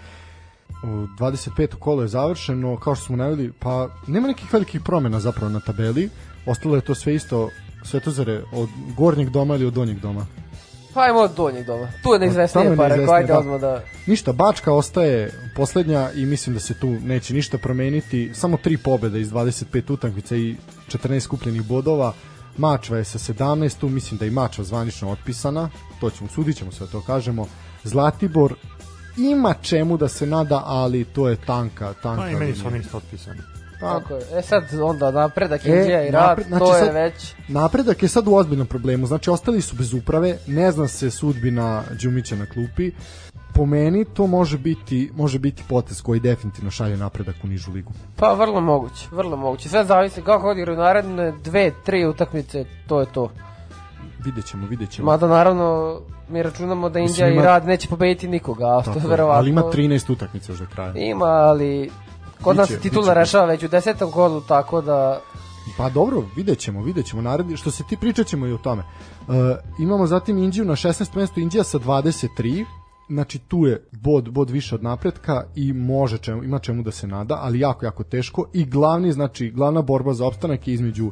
U 0.85 0.87
25. 0.87 1.75
kolo 1.79 2.03
je 2.03 2.09
završeno, 2.09 2.77
kao 2.77 2.95
što 2.95 3.05
smo 3.05 3.17
najavili, 3.17 3.53
pa 3.59 3.89
nema 4.07 4.29
nekih 4.29 4.53
velikih 4.53 4.81
promena 4.81 5.21
zapravo 5.21 5.53
na 5.53 5.61
tabeli, 5.61 6.09
ostalo 6.47 6.77
je 6.77 6.81
to 6.81 6.95
sve 6.95 7.15
isto 7.15 7.49
Svetozare 7.85 8.43
od 8.53 8.69
gornjeg 8.97 9.31
doma 9.31 9.55
ili 9.55 9.67
od 9.67 9.73
donjeg 9.73 10.01
doma? 10.01 10.27
Pa 10.95 11.01
ajmo 11.01 11.19
od 11.19 11.35
donjeg 11.37 11.67
doma. 11.67 11.89
Tu 12.03 12.13
je 12.13 12.19
neizvesnije 12.19 12.77
pa 12.77 12.89
rekao, 12.89 13.15
ajde 13.15 13.33
da. 13.33 13.39
odmah 13.39 13.61
da... 13.61 13.83
Ništa, 14.07 14.33
Bačka 14.33 14.73
ostaje 14.73 15.33
poslednja 15.57 16.11
i 16.15 16.27
mislim 16.27 16.55
da 16.55 16.61
se 16.61 16.75
tu 16.75 16.91
neće 16.91 17.35
ništa 17.35 17.59
promeniti. 17.59 18.31
Samo 18.35 18.57
tri 18.57 18.77
pobede 18.77 19.21
iz 19.21 19.31
25 19.31 19.93
utakmica 19.93 20.37
i 20.37 20.57
14 20.89 21.21
skupljenih 21.21 21.63
bodova. 21.63 22.13
Mačva 22.57 22.99
je 22.99 23.05
sa 23.05 23.19
17, 23.19 23.79
tu 23.79 23.89
mislim 23.89 24.19
da 24.19 24.27
i 24.27 24.31
Mačva 24.31 24.65
zvanično 24.65 25.11
otpisana, 25.11 25.71
to 26.01 26.11
ćemo, 26.11 26.31
sudit 26.31 26.57
ćemo 26.57 26.73
sve 26.73 26.87
to 26.87 27.01
kažemo. 27.01 27.47
Zlatibor 27.85 28.55
ima 29.17 29.55
čemu 29.63 29.97
da 29.97 30.09
se 30.09 30.27
nada, 30.27 30.63
ali 30.67 31.05
to 31.05 31.29
je 31.29 31.37
tanka, 31.37 31.95
tanka. 32.03 32.23
Pa 32.23 32.31
i 32.31 32.37
meni 32.37 32.55
su 32.55 32.67
oni 32.67 32.79
isto 32.79 32.97
otpisani. 32.97 33.52
Tako 33.83 34.14
je. 34.14 34.38
E 34.38 34.42
sad 34.42 34.64
onda 34.83 35.11
napredak 35.11 35.66
e, 35.66 36.07
i 36.09 36.11
rad, 36.11 36.29
napred, 36.29 36.47
znači 36.47 36.64
to 36.64 36.77
je 36.77 36.85
sad, 36.85 36.95
već... 36.95 37.35
Napredak 37.49 38.03
je 38.03 38.09
sad 38.09 38.29
u 38.29 38.35
ozbiljnom 38.35 38.66
problemu, 38.66 39.07
znači 39.07 39.31
ostali 39.31 39.61
su 39.61 39.77
bez 39.77 39.95
uprave, 39.95 40.38
ne 40.47 40.73
zna 40.73 40.88
se 40.88 41.11
sudbina 41.11 41.83
Đumića 42.03 42.37
na 42.37 42.47
klupi, 42.47 42.92
po 43.55 43.66
meni 43.66 44.05
to 44.05 44.27
može 44.27 44.59
biti 44.59 45.11
može 45.14 45.38
biti 45.38 45.62
potez 45.68 46.03
koji 46.03 46.21
definitivno 46.21 46.71
šalje 46.71 46.97
napredak 46.97 47.37
u 47.45 47.47
nižu 47.47 47.73
ligu. 47.73 47.92
Pa 48.16 48.33
vrlo 48.33 48.61
moguće, 48.61 49.09
vrlo 49.11 49.37
moguće. 49.37 49.68
Sve 49.68 49.85
zavisi 49.85 50.23
kako 50.23 50.51
odigraju 50.51 50.79
naredne 50.79 51.33
dve, 51.45 51.73
tri 51.85 52.07
utakmice, 52.07 52.64
to 52.87 53.01
je 53.01 53.07
to. 53.07 53.31
Videćemo, 54.25 54.66
videćemo. 54.66 55.07
Mada 55.07 55.27
naravno 55.27 56.01
mi 56.29 56.42
računamo 56.42 56.88
da 56.88 56.99
Indija 56.99 57.29
ima... 57.29 57.42
i 57.42 57.45
Rad 57.45 57.66
neće 57.66 57.88
pobediti 57.88 58.29
nikoga, 58.29 58.64
a 58.64 58.83
to 58.83 58.90
je 58.90 59.07
verovatno. 59.09 59.38
Ali 59.38 59.51
ima 59.51 59.61
13 59.61 60.12
utakmica 60.12 60.53
još 60.53 60.59
do 60.59 60.66
kraja. 60.75 60.92
Ima, 60.97 61.25
ali 61.25 61.90
Kod 62.43 62.57
nas 62.57 62.69
titula 62.83 63.15
rešava 63.15 63.47
već 63.47 63.63
u 63.63 63.69
desetom 63.69 64.11
kolu, 64.11 64.41
tako 64.41 64.81
da... 64.81 65.21
Pa 65.77 65.89
dobro, 65.89 66.23
vidjet 66.37 66.59
ćemo, 66.59 66.83
vidjet 66.83 67.07
ćemo. 67.07 67.23
Naredi, 67.23 67.57
što 67.57 67.71
se 67.71 67.85
ti 67.89 67.97
pričat 67.97 68.27
ćemo 68.27 68.47
i 68.47 68.53
o 68.53 68.59
tome. 68.59 68.83
Uh, 68.83 69.35
imamo 69.79 70.07
zatim 70.07 70.39
Indiju 70.39 70.65
na 70.65 70.73
16. 70.73 71.17
mestu, 71.17 71.41
Indija 71.41 71.65
sa 71.65 71.79
23, 71.79 72.65
znači 73.09 73.39
tu 73.39 73.67
je 73.67 73.89
bod, 73.93 74.31
bod 74.31 74.51
više 74.51 74.75
od 74.75 74.83
napretka 74.83 75.45
i 75.55 75.73
može 75.73 76.19
čemu, 76.19 76.45
ima 76.45 76.59
čemu 76.59 76.83
da 76.83 76.91
se 76.91 77.07
nada, 77.07 77.39
ali 77.43 77.61
jako, 77.61 77.85
jako 77.85 78.05
teško 78.05 78.47
i 78.53 78.65
glavni, 78.65 79.13
znači 79.13 79.51
glavna 79.51 79.83
borba 79.83 80.13
za 80.13 80.27
opstanak 80.27 80.69
je 80.69 80.75
između 80.75 81.11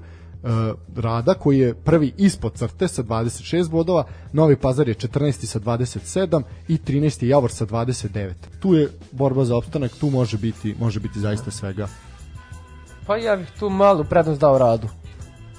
Rada 0.97 1.35
koji 1.35 1.59
je 1.59 1.75
prvi 1.75 2.13
ispod 2.17 2.55
crte 2.55 2.89
sa 2.89 3.03
26 3.03 3.71
bodova, 3.71 4.05
Novi 4.33 4.57
Pazar 4.57 4.89
je 4.89 4.95
14. 4.95 5.47
sa 5.47 5.61
27 5.61 6.43
i 6.69 6.79
13. 6.79 7.27
Javor 7.27 7.51
sa 7.51 7.67
29. 7.67 8.33
Tu 8.61 8.75
je 8.75 8.89
borba 9.13 9.45
za 9.45 9.57
opstanak, 9.57 9.93
tu 10.01 10.11
može 10.11 10.39
biti 10.39 10.75
može 10.81 11.01
biti 11.01 11.21
zaista 11.21 11.51
svega. 11.51 11.89
Pa 13.07 13.17
ja 13.17 13.37
bih 13.37 13.49
tu 13.59 13.71
malu 13.71 14.05
prednost 14.05 14.41
dao 14.41 14.59
radu. 14.59 14.89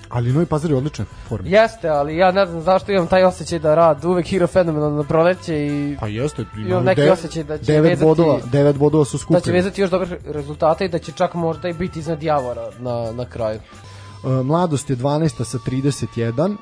Ali 0.09 0.33
Novi 0.33 0.45
Pazar 0.45 0.71
je 0.71 0.77
odličan 0.77 1.05
formi. 1.27 1.51
Jeste, 1.51 1.89
ali 1.89 2.17
ja 2.17 2.31
ne 2.31 2.45
znam 2.45 2.61
zašto 2.61 2.91
imam 2.91 3.07
taj 3.07 3.23
osjećaj 3.23 3.59
da 3.59 3.75
rad 3.75 4.05
uvek 4.05 4.33
igra 4.33 4.47
fenomenalno 4.47 4.97
na 4.97 5.03
proleće 5.03 5.65
i 5.65 5.97
Pa 5.99 6.07
jeste, 6.07 6.45
imam 6.57 6.83
neki 6.83 7.09
osjećaj 7.09 7.43
da 7.43 7.57
će 7.57 7.63
devet 7.73 7.89
vezati, 7.89 8.05
bodova, 8.05 8.39
devet 8.51 8.77
bodova 8.77 9.05
su 9.05 9.17
skupili. 9.17 9.39
da 9.39 9.45
će 9.45 9.51
vezati 9.51 9.81
još 9.81 9.89
dobre 9.89 10.19
rezultate 10.25 10.85
i 10.85 10.89
da 10.89 10.99
će 10.99 11.11
čak 11.11 11.33
možda 11.33 11.69
i 11.69 11.73
biti 11.73 11.99
iznad 11.99 12.23
Javora 12.23 12.69
na, 12.79 13.11
na 13.11 13.25
kraju. 13.25 13.59
E, 14.23 14.43
Mladost 14.43 14.89
je 14.89 14.97
12. 14.97 15.43
sa 15.43 15.57
31. 15.57 16.53
E, 16.53 16.57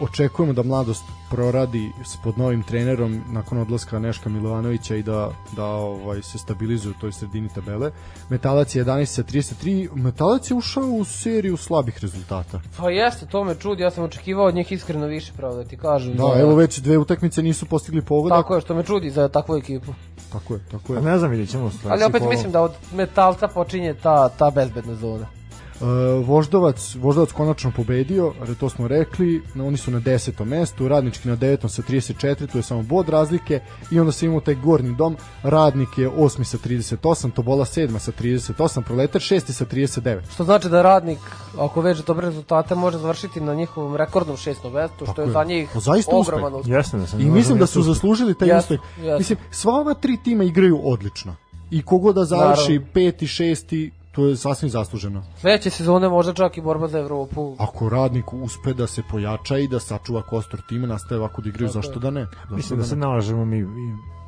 očekujemo 0.00 0.52
da 0.52 0.62
Mladost 0.62 1.04
proradi 1.30 1.92
s 2.04 2.16
pod 2.16 2.38
novim 2.38 2.62
trenerom 2.62 3.20
nakon 3.30 3.58
odlaska 3.58 3.98
Neška 3.98 4.28
Milovanovića 4.28 4.96
i 4.96 5.02
da, 5.02 5.30
da 5.56 5.64
ovaj 5.64 6.22
se 6.22 6.38
stabilizuje 6.38 6.90
u 6.90 7.00
toj 7.00 7.12
sredini 7.12 7.48
tabele. 7.54 7.90
Metalac 8.28 8.74
je 8.74 8.84
11. 8.84 9.04
sa 9.04 9.22
33. 9.22 9.94
Metalac 9.94 10.50
je 10.50 10.54
ušao 10.54 10.84
u 10.84 11.04
seriju 11.04 11.56
slabih 11.56 11.98
rezultata. 12.02 12.60
Pa 12.76 12.90
jeste, 12.90 13.26
to 13.26 13.44
me 13.44 13.54
čudi, 13.54 13.82
ja 13.82 13.90
sam 13.90 14.04
očekivao 14.04 14.46
od 14.46 14.54
njih 14.54 14.72
iskreno 14.72 15.06
više, 15.06 15.32
pravo 15.36 15.54
da 15.54 15.64
ti 15.64 15.76
kažem. 15.76 16.16
Da, 16.16 16.40
evo 16.40 16.54
već 16.54 16.78
dve 16.78 16.98
utakmice 16.98 17.42
nisu 17.42 17.66
postigli 17.66 18.02
pogodak. 18.02 18.38
Tako 18.38 18.54
je, 18.54 18.60
što 18.60 18.74
me 18.74 18.82
čudi 18.82 19.10
za 19.10 19.28
takvu 19.28 19.56
ekipu. 19.56 19.92
Tako 20.32 20.54
je, 20.54 20.60
tako 20.70 20.94
je. 20.94 21.00
Pa 21.00 21.06
ne 21.06 21.18
znam, 21.18 21.30
vidjet 21.30 21.50
ćemo. 21.50 21.70
sledeći 21.70 21.88
Ali 21.92 22.04
opet 22.04 22.22
mislim 22.30 22.52
da 22.52 22.62
od 22.62 22.72
metalca 22.94 23.48
počinje 23.48 23.94
ta, 23.94 24.28
ta 24.28 24.50
bezbedna 24.50 24.94
zona. 24.94 25.26
E, 25.76 25.84
Voždovac, 26.20 26.94
Voždovac 26.94 27.32
konačno 27.32 27.72
pobedio, 27.72 28.32
to 28.54 28.68
smo 28.68 28.88
rekli, 28.88 29.42
no, 29.54 29.66
oni 29.66 29.76
su 29.76 29.90
na 29.90 30.00
10. 30.00 30.44
mestu, 30.44 30.88
Radnički 30.88 31.28
na 31.28 31.36
9. 31.36 31.68
sa 31.68 31.82
34, 31.82 32.46
tu 32.46 32.58
je 32.58 32.62
samo 32.62 32.82
bod 32.82 33.08
razlike 33.08 33.60
i 33.90 34.00
onda 34.00 34.12
se 34.12 34.26
imamo 34.26 34.40
taj 34.40 34.54
gornji 34.56 34.94
dom, 34.94 35.16
Radnik 35.42 35.98
je 35.98 36.10
8. 36.10 36.44
sa 36.44 36.58
38, 36.58 37.30
Tobola 37.30 37.64
7. 37.64 37.98
sa 37.98 38.12
38, 38.12 38.82
Proletar 38.82 39.20
6. 39.20 39.52
sa 39.52 39.64
39. 39.64 40.20
Što 40.30 40.44
znači 40.44 40.68
da 40.68 40.82
radnik, 40.82 41.18
ako 41.58 41.80
veže 41.80 42.02
dobre 42.02 42.26
rezultate, 42.26 42.74
može 42.74 42.98
završiti 42.98 43.40
na 43.40 43.54
njihovom 43.54 43.96
rekordnom 43.96 44.36
šestnom 44.36 44.72
mestu, 44.72 45.06
što 45.06 45.22
je 45.22 45.26
je. 45.26 45.32
za 45.32 45.44
njih 45.44 45.70
Pa 45.74 45.80
zaista 45.80 46.16
uspeh. 46.16 46.34
ogroman 46.34 46.54
uspeh. 46.54 46.72
Jeste 46.72 46.96
da 46.96 47.06
sam 47.06 47.20
I 47.20 47.24
mislim 47.24 47.58
da 47.58 47.66
su 47.66 47.82
zaslužili. 47.82 47.94
zaslužili 47.94 48.34
taj 48.34 48.48
Jeste, 48.48 48.74
uspeh. 48.74 48.98
jeste. 48.98 49.18
Mislim, 49.18 49.38
sva 49.50 49.72
ova 49.74 49.94
tri 49.94 50.16
tima 50.16 50.44
igraju 50.44 50.80
odlično. 50.82 51.36
I 51.70 51.82
kogo 51.82 52.12
da 52.12 52.24
završi 52.24 52.72
Naravno. 52.72 52.86
peti, 52.94 53.26
šesti, 53.26 53.90
to 54.16 54.26
je 54.26 54.36
sasvim 54.36 54.70
zasluženo. 54.70 55.22
Sledeće 55.36 55.70
sezone 55.70 56.08
možda 56.08 56.32
čak 56.32 56.56
i 56.56 56.60
borba 56.60 56.88
za 56.88 56.98
Evropu. 56.98 57.56
Ako 57.58 57.88
radnik 57.88 58.32
uspe 58.32 58.72
da 58.72 58.86
se 58.86 59.02
pojača 59.02 59.58
i 59.58 59.68
da 59.68 59.80
sačuva 59.80 60.22
kostor 60.22 60.60
tima, 60.62 60.86
nastaje 60.86 61.18
ovako 61.18 61.42
da 61.42 61.48
igraju, 61.48 61.68
Tako 61.68 61.78
je. 61.78 61.82
zašto 61.82 62.00
da 62.00 62.10
ne? 62.10 62.26
Zašto 62.32 62.56
Mislim 62.56 62.78
da 62.78 62.82
da 62.82 62.88
se 62.88 62.96
ne? 62.96 63.00
nalažemo 63.00 63.44
mi 63.44 63.58
i 63.58 63.66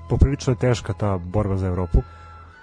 poprilično 0.08 0.52
je 0.52 0.58
teška 0.58 0.92
ta 0.92 1.18
borba 1.18 1.56
za 1.56 1.66
Evropu. 1.66 1.98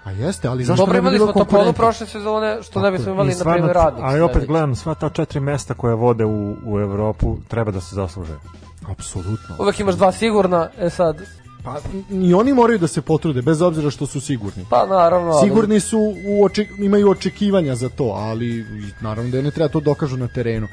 A 0.04 0.10
jeste, 0.12 0.48
ali 0.48 0.64
zašto 0.64 0.82
Dobro, 0.82 0.92
ne 0.94 1.00
bi 1.00 1.04
imali 1.04 1.16
bilo 1.16 1.26
smo 1.26 1.32
konkurentno? 1.34 1.72
prošle 1.74 2.06
sezone, 2.06 2.58
što 2.62 2.80
ne 2.80 2.84
Tako 2.84 2.92
bismo 2.92 3.10
je. 3.10 3.14
imali, 3.14 3.34
na 3.34 3.44
primjer, 3.44 3.74
radnik. 3.74 4.04
ali 4.04 4.20
opet 4.20 4.32
sledeći. 4.32 4.48
gledam, 4.48 4.74
sva 4.74 4.94
ta 4.94 5.08
četiri 5.08 5.40
mesta 5.40 5.74
koje 5.74 5.94
vode 5.94 6.24
u, 6.24 6.54
u 6.64 6.80
Evropu 6.80 7.36
treba 7.48 7.70
da 7.70 7.80
se 7.80 7.94
zasluže. 7.94 8.34
Apsolutno. 8.88 9.56
Uvek 9.58 9.80
imaš 9.80 9.94
dva 9.94 10.12
sigurna, 10.12 10.68
e 10.78 10.90
sad, 10.90 11.16
Pa, 11.66 11.80
i 12.12 12.34
oni 12.34 12.52
moraju 12.52 12.78
da 12.78 12.86
se 12.86 13.02
potrude, 13.02 13.42
bez 13.42 13.62
obzira 13.62 13.90
što 13.90 14.06
su 14.06 14.20
sigurni. 14.20 14.64
pa 14.70 14.86
naravno, 14.86 15.30
ali- 15.30 15.48
Sigurni 15.48 15.80
su, 15.80 15.98
u 16.26 16.44
oček, 16.44 16.68
imaju 16.78 17.10
očekivanja 17.10 17.74
za 17.74 17.88
to, 17.88 18.04
ali 18.04 18.66
naravno 19.00 19.30
da 19.30 19.42
ne 19.42 19.50
treba 19.50 19.68
to 19.68 19.80
dokažu 19.80 20.16
na 20.16 20.28
terenu. 20.28 20.66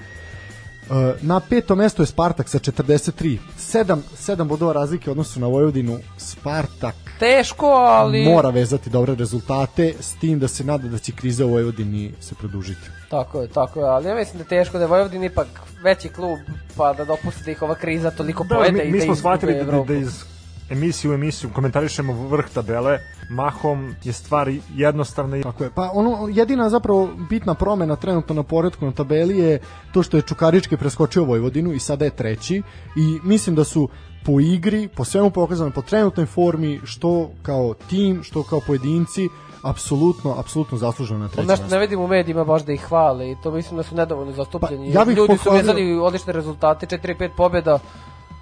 E, 0.84 1.14
Na 1.22 1.40
peto 1.40 1.76
mesto 1.76 2.02
je 2.04 2.08
Spartak 2.08 2.50
sa 2.50 2.60
43. 2.60 3.38
7, 3.60 3.98
7 4.18 4.44
bodova 4.44 4.74
razlike 4.74 5.10
u 5.10 5.12
odnosu 5.12 5.40
na 5.40 5.48
Vojvodinu. 5.48 6.00
Spartak 6.18 6.96
teško, 7.20 7.66
ali... 7.68 8.26
mora 8.26 8.50
vezati 8.50 8.90
dobre 8.90 9.16
rezultate 9.16 9.94
s 10.00 10.14
tim 10.14 10.40
da 10.40 10.48
se 10.48 10.64
nada 10.64 10.88
da 10.88 10.98
će 10.98 11.12
kriza 11.12 11.46
u 11.46 11.50
Vojvodini 11.50 12.12
se 12.22 12.36
produžiti. 12.36 12.82
Tako 13.10 13.42
je, 13.42 13.48
tako 13.48 13.80
je, 13.80 13.86
ali 13.86 14.08
ja 14.08 14.16
mislim 14.16 14.38
da 14.38 14.44
je 14.44 14.62
teško 14.62 14.78
da 14.78 14.84
je 14.84 14.88
Vojvodin 14.88 15.24
ipak 15.24 15.48
veći 15.84 16.10
klub, 16.10 16.40
pa 16.78 16.94
da 16.94 17.06
dopusti 17.06 17.44
da 17.46 17.52
ih 17.52 17.62
ova 17.62 17.76
kriza 17.76 18.12
toliko 18.12 18.44
Da, 18.44 18.56
pojede 18.56 18.84
mi, 18.84 18.90
i 18.90 18.92
mi 18.92 18.98
da 19.00 19.06
smo 19.06 19.16
shvatili 19.16 19.54
da, 19.56 19.84
da 19.84 19.94
iz 19.94 20.24
emisiju 20.70 21.12
u 21.12 21.16
emisiju 21.16 21.50
komentarišemo 21.54 22.14
vrh 22.28 22.46
tabele, 22.50 23.00
mahom 23.30 23.96
je 24.04 24.14
stvar 24.14 24.50
jednostavna 24.70 25.42
Tako 25.44 25.64
je. 25.64 25.70
Pa 25.70 25.90
ono 25.94 26.28
jedina 26.30 26.70
zapravo 26.70 27.10
bitna 27.30 27.54
promena 27.54 27.96
trenutno 27.96 28.36
na 28.36 28.44
poredku 28.44 28.86
na 28.86 28.92
tabeli 28.92 29.38
je 29.38 29.60
to 29.94 30.04
što 30.04 30.18
je 30.18 30.22
Čukarički 30.22 30.78
preskočio 30.78 31.24
Vojvodinu 31.24 31.74
i 31.74 31.80
sada 31.80 32.06
je 32.06 32.12
treći 32.12 32.62
i 32.96 33.20
mislim 33.24 33.56
da 33.56 33.64
su 33.64 33.90
po 34.26 34.40
igri, 34.40 34.88
po 34.88 35.06
svemu 35.06 35.30
pokazano, 35.30 35.72
po 35.72 35.82
trenutnoj 35.82 36.26
formi, 36.26 36.80
što 36.84 37.30
kao 37.42 37.74
tim, 37.90 38.24
što 38.24 38.44
kao 38.44 38.60
pojedinci, 38.60 39.30
apsolutno, 39.64 40.36
apsolutno 40.40 40.78
zasluženo 40.78 41.20
na 41.20 41.28
trećem 41.28 41.48
Nešto 41.48 41.64
mestu. 41.64 41.76
ne 41.76 41.82
vidim 41.82 42.00
u 42.00 42.08
medijima 42.08 42.44
baš 42.44 42.62
da 42.62 42.74
ih 42.74 42.82
hvale 42.82 43.32
i 43.32 43.36
to 43.44 43.52
mislim 43.52 43.78
da 43.78 43.84
su 43.84 43.96
nedovoljno 43.96 44.32
zastupljeni. 44.32 44.94
Pa, 44.94 45.00
ja 45.00 45.06
bih 45.06 45.18
Ljudi 45.18 45.38
su 45.38 45.44
pohvalio- 45.44 45.58
vezali 45.58 46.00
odlične 46.00 46.34
rezultate, 46.34 46.86
4-5 46.88 47.30
pobjeda, 47.38 47.80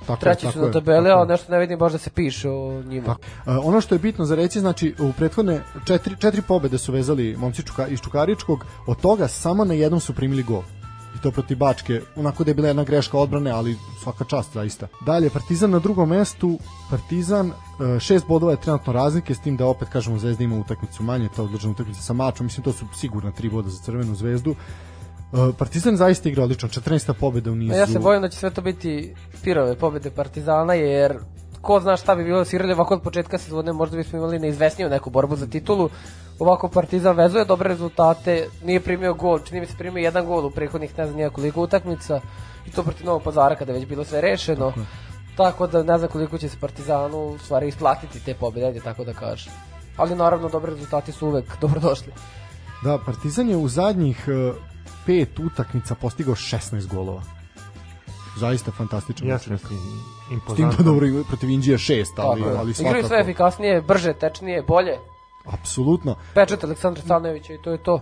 Tako 0.07 0.21
treći 0.21 0.45
tako 0.45 0.53
su 0.53 0.65
na 0.65 0.71
tabeli, 0.71 1.09
ali 1.09 1.27
nešto 1.27 1.51
ne 1.51 1.59
vidim 1.59 1.79
baš 1.79 1.91
da 1.91 1.97
se 1.97 2.09
piše 2.09 2.49
o 2.49 2.83
njima. 2.85 3.05
Tako. 3.05 3.21
E, 3.45 3.57
ono 3.57 3.81
što 3.81 3.95
je 3.95 3.99
bitno 3.99 4.25
za 4.25 4.35
reći, 4.35 4.59
znači 4.59 4.95
u 4.99 5.13
prethodne 5.13 5.61
četiri, 5.85 6.15
četiri 6.19 6.41
pobede 6.41 6.77
su 6.77 6.91
vezali 6.91 7.35
momci 7.37 7.63
Čuka, 7.63 7.87
iz 7.87 7.99
Čukaričkog, 7.99 8.65
od 8.87 9.01
toga 9.01 9.27
samo 9.27 9.65
na 9.65 9.73
jednom 9.73 9.99
su 9.99 10.13
primili 10.13 10.43
gol. 10.43 10.61
I 11.15 11.21
to 11.21 11.31
protiv 11.31 11.57
Bačke, 11.57 12.01
onako 12.15 12.43
da 12.43 12.51
je 12.51 12.55
bila 12.55 12.67
jedna 12.67 12.83
greška 12.83 13.17
odbrane, 13.17 13.51
ali 13.51 13.77
svaka 14.03 14.25
čast 14.25 14.53
zaista. 14.53 14.87
Dalje, 15.05 15.29
Partizan 15.29 15.71
na 15.71 15.79
drugom 15.79 16.09
mestu, 16.09 16.59
Partizan, 16.89 17.47
e, 17.47 17.99
šest 17.99 18.27
bodova 18.27 18.51
je 18.51 18.61
trenutno 18.61 18.93
razlike, 18.93 19.35
s 19.35 19.39
tim 19.39 19.57
da 19.57 19.65
opet 19.65 19.89
kažemo 19.89 20.19
Zvezda 20.19 20.43
ima 20.43 20.55
utakmicu 20.55 21.03
manje, 21.03 21.29
ta 21.35 21.43
odložena 21.43 21.71
utakmica 21.71 22.01
sa 22.01 22.13
Mačom, 22.13 22.45
mislim 22.45 22.63
to 22.63 22.73
su 22.73 22.85
sigurno 22.95 23.31
tri 23.31 23.49
boda 23.49 23.69
za 23.69 23.83
Crvenu 23.83 24.15
zvezdu. 24.15 24.55
E, 25.33 25.51
Partizan 25.57 25.97
zaista 25.97 26.29
igra 26.29 26.43
odlično, 26.43 26.69
14. 26.69 27.13
pobeda 27.13 27.51
u 27.51 27.55
nizu. 27.55 27.73
Ja 27.73 27.87
se 27.87 27.99
bojim 27.99 28.21
da 28.21 28.29
će 28.29 28.37
sve 28.37 28.49
to 28.49 28.61
biti 28.61 29.15
pirove 29.43 29.75
pobede 29.75 30.11
Partizana, 30.11 30.73
jer 30.73 31.17
ko 31.61 31.79
zna 31.79 31.97
šta 31.97 32.15
bi 32.15 32.23
bilo 32.23 32.45
su 32.45 32.55
igrali 32.55 32.73
ovako 32.73 32.93
od 32.93 33.01
početka 33.01 33.37
sezone, 33.37 33.73
možda 33.73 33.97
bismo 33.97 34.19
imali 34.19 34.39
neizvesniju 34.39 34.89
neku 34.89 35.09
borbu 35.09 35.35
za 35.35 35.47
titulu. 35.47 35.89
Ovako 36.39 36.69
Partizan 36.69 37.15
vezuje 37.15 37.45
dobre 37.45 37.69
rezultate, 37.69 38.47
nije 38.63 38.79
primio 38.79 39.13
gol, 39.13 39.39
čini 39.39 39.59
mi 39.59 39.65
se 39.65 39.77
primio 39.77 40.01
jedan 40.01 40.25
gol 40.25 40.45
u 40.45 40.51
prethodnih 40.51 40.97
ne 40.97 41.05
znam 41.05 41.17
nije 41.17 41.29
koliko 41.29 41.61
utakmica 41.61 42.21
i 42.67 42.71
to 42.71 42.83
protiv 42.83 43.05
Novog 43.05 43.23
pazara 43.23 43.55
kada 43.55 43.71
je 43.71 43.79
već 43.79 43.87
bilo 43.87 44.03
sve 44.03 44.21
rešeno. 44.21 44.73
Tako 45.35 45.67
da 45.67 45.83
ne 45.83 45.97
znam 45.97 46.09
koliko 46.09 46.37
će 46.37 46.49
se 46.49 46.57
Partizanu 46.59 47.17
u 47.17 47.37
stvari 47.37 47.67
isplatiti 47.67 48.25
te 48.25 48.33
pobjede, 48.33 48.79
tako 48.79 49.03
da 49.03 49.13
kažem. 49.13 49.53
Ali 49.97 50.15
naravno 50.15 50.49
dobri 50.49 50.71
rezultati 50.71 51.11
su 51.11 51.27
uvek 51.27 51.45
dobrodošli. 51.61 52.13
Da, 52.83 52.99
Partizan 53.05 53.49
je 53.49 53.57
u 53.57 53.67
zadnjih 53.67 54.27
e, 54.27 54.53
pet 55.05 55.39
utakmica 55.39 55.95
postigao 55.95 56.35
16 56.35 56.87
golova. 56.87 57.21
Zaista 58.37 58.71
fantastičan. 58.71 59.27
učinak. 59.27 59.63
neki 59.63 59.65
S 59.65 59.69
tim 59.69 60.35
impozantno. 60.35 60.77
da 60.77 60.83
dobro 60.83 61.05
ima 61.07 61.23
protiv 61.23 61.49
Indije 61.49 61.77
6, 61.77 62.05
ali, 62.17 62.41
Tako 62.41 62.49
je. 62.51 62.57
ali 62.57 62.71
Igraju 62.71 62.73
sve 62.73 63.01
svakako. 63.01 63.15
efikasnije, 63.21 63.81
brže, 63.81 64.13
tečnije, 64.13 64.61
bolje. 64.61 64.97
Apsolutno. 65.45 66.15
Pečet 66.33 66.63
Aleksandra 66.63 67.03
Stanojevića 67.03 67.53
i 67.53 67.61
to 67.63 67.71
je 67.71 67.83
to. 67.83 67.99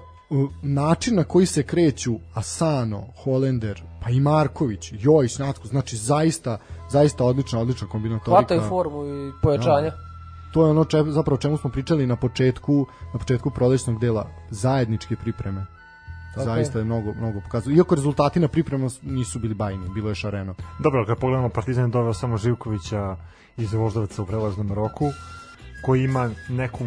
Način 0.62 1.16
na 1.16 1.24
koji 1.24 1.46
se 1.46 1.64
kreću 1.64 2.16
Asano, 2.34 3.04
Holender, 3.24 3.84
pa 4.04 4.10
i 4.10 4.20
Marković, 4.20 4.92
Jojić, 4.94 5.38
Natko, 5.38 5.68
znači 5.68 5.98
zaista, 5.98 6.58
zaista 6.90 7.24
odlična, 7.24 7.60
odlična 7.60 7.88
kombinatorika. 7.88 8.32
Hvataju 8.32 8.62
formu 8.62 9.06
i 9.06 9.32
pojačanja. 9.42 9.92
To 10.54 10.66
je 10.66 10.70
ono 10.70 10.86
če, 10.86 11.04
zapravo 11.08 11.36
o 11.36 11.42
čemu 11.42 11.58
smo 11.58 11.70
pričali 11.70 12.08
na 12.08 12.16
početku, 12.16 12.86
na 13.14 13.20
početku 13.20 13.50
prolećnog 13.52 14.00
dela, 14.00 14.28
zajedničke 14.50 15.16
pripreme. 15.16 15.66
Tako 16.36 16.46
Zaista 16.46 16.80
je 16.80 16.86
mnogo, 16.86 17.14
mnogo 17.14 17.42
pokazano. 17.42 17.76
Iako 17.76 17.96
rezultati 17.96 18.40
na 18.40 18.48
pripremama 18.48 18.90
nisu 19.02 19.40
bili 19.40 19.54
bajni, 19.54 19.90
bilo 19.94 20.10
je 20.10 20.16
šareno. 20.16 20.56
Dobro, 20.80 21.06
kad 21.06 21.18
pogledamo 21.18 21.50
Partizan 21.50 21.84
je 21.84 21.92
doveo 21.92 22.14
samo 22.14 22.38
Živkovića 22.38 23.16
iz 23.58 23.74
Voždovca 23.74 24.22
u 24.22 24.26
prelaznom 24.26 24.74
roku, 24.74 25.06
koji 25.86 26.04
ima 26.04 26.30
neku 26.50 26.86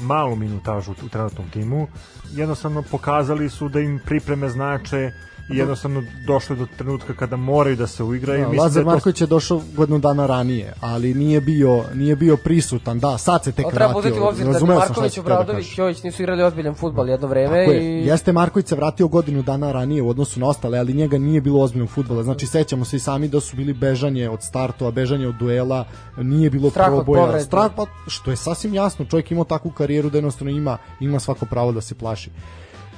malu 0.00 0.36
minutažu 0.36 0.92
u 0.92 1.08
trenutnom 1.08 1.50
timu. 1.50 1.86
Jednostavno 2.32 2.82
pokazali 2.90 3.48
su 3.48 3.68
da 3.68 3.80
im 3.80 4.00
pripreme 4.04 4.48
znače 4.48 5.12
i 5.50 5.56
jednostavno 5.56 6.02
došlo 6.26 6.56
je 6.56 6.60
do 6.60 6.66
trenutka 6.76 7.14
kada 7.14 7.36
moraju 7.36 7.76
da 7.76 7.86
se 7.86 8.02
uigraju. 8.02 8.40
Da, 8.40 8.44
Mislim 8.44 8.56
da 8.56 8.62
Lazar 8.62 8.82
to- 8.82 8.90
Marković 8.90 9.20
je 9.20 9.26
došao 9.26 9.62
godinu 9.76 9.98
dana 9.98 10.26
ranije, 10.26 10.72
ali 10.80 11.14
nije 11.14 11.40
bio 11.40 11.84
nije 11.94 12.16
bio 12.16 12.36
prisutan. 12.36 12.98
Da, 12.98 13.18
sad 13.18 13.44
se 13.44 13.52
tek 13.52 13.64
Ali 13.64 13.74
treba 13.74 13.86
vratio. 13.86 14.00
uzeti 14.00 14.20
u 14.20 14.24
obzir 14.24 14.46
da 14.46 14.66
Marković, 14.66 15.14
da 15.14 15.20
Obradović, 15.20 15.64
kažeš. 15.64 15.78
Jović 15.78 16.02
nisu 16.02 16.22
igrali 16.22 16.42
ozbiljan 16.42 16.74
futbal 16.74 17.08
jedno 17.08 17.28
vreme 17.28 17.58
Tako 17.60 17.72
i 17.72 17.76
je. 17.76 18.06
Jeste 18.06 18.32
Marković 18.32 18.66
se 18.66 18.76
vratio 18.76 19.08
godinu 19.08 19.42
dana 19.42 19.72
ranije 19.72 20.02
u 20.02 20.08
odnosu 20.08 20.40
na 20.40 20.48
ostale, 20.48 20.78
ali 20.78 20.92
njega 20.92 21.18
nije 21.18 21.40
bilo 21.40 21.60
ozbiljnog 21.60 21.90
fudbala. 21.90 22.22
Znači 22.22 22.46
sećamo 22.46 22.84
se 22.84 22.96
i 22.96 23.00
sami 23.00 23.28
da 23.28 23.40
su 23.40 23.56
bili 23.56 23.72
bežanje 23.72 24.28
od 24.28 24.42
startova, 24.42 24.90
bežanje 24.90 25.28
od 25.28 25.34
duela, 25.34 25.84
nije 26.16 26.50
bilo 26.50 26.70
Strah 26.70 26.86
proboja, 26.86 27.40
strah 27.40 27.70
pa 27.76 27.86
što 28.06 28.30
je 28.30 28.36
sasvim 28.36 28.74
jasno, 28.74 29.04
čovjek 29.04 29.30
imao 29.30 29.44
takvu 29.44 29.70
karijeru 29.70 30.10
da 30.10 30.18
jednostavno 30.18 30.50
ima 30.50 30.78
ima 31.00 31.20
svako 31.20 31.46
pravo 31.46 31.72
da 31.72 31.80
se 31.80 31.94
plaši. 31.94 32.30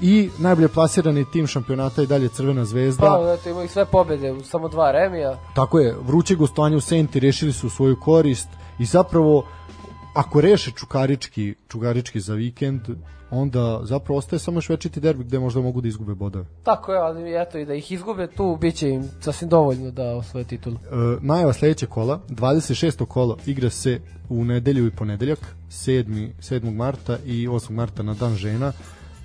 I 0.01 0.31
najbolje 0.39 0.69
plasirani 0.69 1.25
tim 1.33 1.47
šampionata 1.47 2.03
i 2.03 2.07
dalje 2.07 2.29
Crvena 2.29 2.65
zvezda. 2.65 3.07
Pa, 3.07 3.35
eto, 3.35 3.51
imaju 3.51 3.69
sve 3.69 3.85
pobede 3.85 4.35
samo 4.45 4.69
dva 4.69 4.93
remija. 4.93 5.39
Tako 5.55 5.79
je, 5.79 5.97
vruće 6.07 6.35
gostovanje 6.35 6.77
u 6.77 6.81
Senti 6.81 7.21
rešili 7.21 7.53
su 7.53 7.71
svoju 7.71 7.97
korist 8.01 8.49
i 8.79 8.85
zapravo 8.85 9.47
ako 10.15 10.41
reše 10.41 10.71
Čukarički, 10.71 11.55
Čukarički 11.69 12.21
za 12.21 12.35
vikend, 12.35 12.81
onda 13.31 13.81
zapravo 13.83 14.19
ostaje 14.19 14.41
samo 14.41 14.59
još 14.59 14.69
večiti 14.69 15.01
derbi 15.01 15.25
gde 15.25 15.39
možda 15.39 15.61
mogu 15.61 15.81
da 15.81 15.89
izgube 15.89 16.15
bodove. 16.15 16.45
Tako 16.63 16.93
je, 16.93 16.99
ali 16.99 17.43
eto 17.43 17.59
i 17.59 17.67
da 17.67 17.75
ih 17.75 17.93
izgube 17.93 18.27
tu, 18.27 18.59
bit 18.61 18.75
će 18.75 18.91
im 18.91 19.11
sasvim 19.21 19.49
dovoljno 19.49 19.91
da 19.91 20.17
osvoje 20.17 20.45
titulu. 20.45 20.77
E, 20.77 20.89
najava 21.21 21.53
sledeće 21.53 21.87
kola, 21.87 22.21
26. 22.29 23.07
kolo 23.07 23.37
igra 23.47 23.71
se 23.71 24.01
u 24.29 24.45
nedelju 24.45 24.87
i 24.87 24.91
ponedeljak, 24.91 25.39
7. 25.71 26.31
7. 26.41 26.75
marta 26.75 27.19
i 27.27 27.49
8. 27.49 27.71
marta 27.71 28.03
na 28.03 28.15
dan 28.15 28.35
žena. 28.35 28.73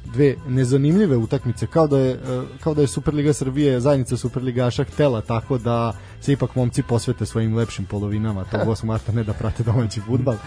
Dve 0.05 0.35
nezanimljive 0.47 1.17
utakmice, 1.17 1.67
kao 1.67 1.87
da 1.87 1.97
je, 1.97 2.11
e, 2.11 2.17
kao 2.63 2.73
da 2.73 2.81
je 2.81 2.87
Superliga 2.87 3.33
Srbije 3.33 3.79
zajednica 3.79 4.17
Superligaša 4.17 4.83
htela 4.83 5.21
tako 5.21 5.57
da 5.57 5.93
se 6.21 6.33
ipak 6.33 6.55
momci 6.55 6.83
posvete 6.83 7.25
svojim 7.25 7.55
lepšim 7.55 7.85
polovinama 7.85 8.43
tog 8.43 8.61
8. 8.67 8.85
marta, 8.85 9.11
ne 9.11 9.23
da 9.23 9.33
prate 9.33 9.63
domaći 9.63 10.01
futbal. 10.01 10.33
E, 10.33 10.37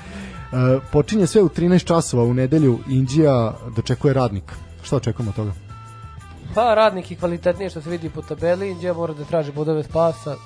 počinje 0.92 1.26
sve 1.26 1.42
u 1.42 1.48
13 1.48 1.84
časova 1.84 2.24
u 2.24 2.34
nedelju, 2.34 2.78
Indija 2.88 3.54
dočekuje 3.76 4.14
radnik. 4.14 4.52
Šta 4.82 4.96
očekujemo 4.96 5.30
od 5.30 5.36
toga? 5.36 5.52
Pa, 6.54 6.74
radnik 6.74 7.10
i 7.10 7.16
kvalitetnije 7.16 7.70
što 7.70 7.82
se 7.82 7.90
vidi 7.90 8.10
po 8.10 8.22
tabeli, 8.22 8.70
Indija 8.70 8.94
mora 8.94 9.14
da 9.14 9.24
traži 9.24 9.52
bodove 9.52 9.82
spasa. 9.82 10.36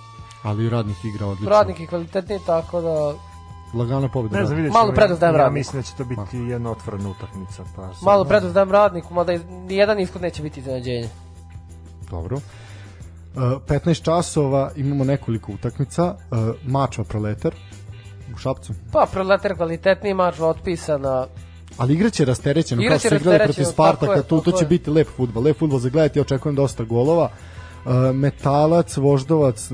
Ali 0.43 0.71
radnik 0.71 0.97
igra 1.05 1.27
odlično. 1.27 1.51
Radnik 1.51 1.81
i 1.81 1.87
kvalitetnije, 1.87 2.41
tako 2.47 2.81
da 2.81 3.15
Lagana 3.77 4.09
pobjeda. 4.09 4.39
Ne 4.39 4.45
znam, 4.47 4.57
vidjet 4.57 4.73
Malo 4.73 4.93
prednost 4.93 5.21
dajem 5.21 5.35
ja, 5.35 5.39
radniku. 5.39 5.59
mislim 5.59 5.83
da 5.83 5.87
će 5.87 5.93
to 5.97 6.05
biti 6.05 6.37
jedna 6.37 6.71
otvorena 6.71 7.11
utakmica. 7.11 7.63
Pa 7.77 7.83
sad- 7.95 8.05
malo 8.05 8.25
prednost 8.25 8.55
dajem 8.55 8.71
radniku, 8.71 9.15
mada 9.15 9.33
nijedan 9.69 10.01
ishod 10.01 10.23
neće 10.23 10.43
biti 10.43 10.61
iznenađenje. 10.61 11.09
Dobro. 12.11 12.37
Uh, 12.37 13.43
15 13.43 14.03
časova 14.03 14.71
imamo 14.77 15.05
nekoliko 15.05 15.53
utakmica. 15.53 16.15
Uh, 16.31 16.39
Mačva 16.65 17.05
Proletar 17.05 17.55
u 18.35 18.39
Šapcu. 18.39 18.73
Pa, 18.93 19.07
proletar 19.13 19.57
kvalitetniji 19.57 20.15
mač 20.15 20.41
otpisana. 20.41 21.27
Ali 21.77 21.95
igraće 21.95 22.25
rasterećeno, 22.25 22.81
kao 22.81 22.87
Igraće 22.87 23.09
što 23.09 23.19
su 23.19 23.23
igrali 23.23 23.39
protiv 23.45 23.65
Spartaka, 23.65 24.13
je, 24.13 24.23
to 24.23 24.41
tako 24.41 24.59
će 24.59 24.65
je. 24.65 24.69
biti 24.69 24.91
lep 24.91 25.09
futbol. 25.17 25.43
Lep 25.43 25.59
futbol 25.59 25.79
za 25.79 25.89
gledati, 25.89 26.21
očekujem 26.21 26.57
dosta 26.57 26.85
golova. 26.85 27.31
Uh, 27.85 27.93
metalac, 28.15 28.97
Voždovac 28.97 29.71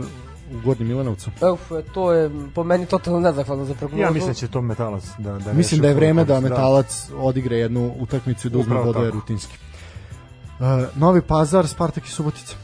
u 0.56 0.64
Gornjem 0.64 0.88
Milanovcu. 0.88 1.30
Uf, 1.52 1.72
to 1.94 2.12
je 2.12 2.30
po 2.54 2.64
meni 2.64 2.86
totalno 2.86 3.20
nezahvalno 3.20 3.64
za 3.64 3.74
prognozu. 3.74 4.02
Ja 4.02 4.10
mislim 4.10 4.30
da 4.30 4.34
će 4.34 4.48
to 4.48 4.60
metalac 4.60 5.04
da, 5.18 5.38
da 5.38 5.52
Mislim 5.52 5.80
da 5.80 5.88
je 5.88 5.94
vreme 5.94 6.24
da 6.24 6.34
korist, 6.34 6.50
Metalac 6.50 7.10
odigre 7.16 7.56
jednu 7.56 7.94
utakmicu 8.00 8.46
i 8.48 8.50
da 8.50 8.58
uzme 8.58 8.84
bodove 8.84 9.10
rutinski. 9.10 9.56
Uh, 10.60 10.66
Novi 10.96 11.20
Pazar, 11.22 11.68
Spartak 11.68 12.06
i 12.06 12.10
Subotica. 12.10 12.54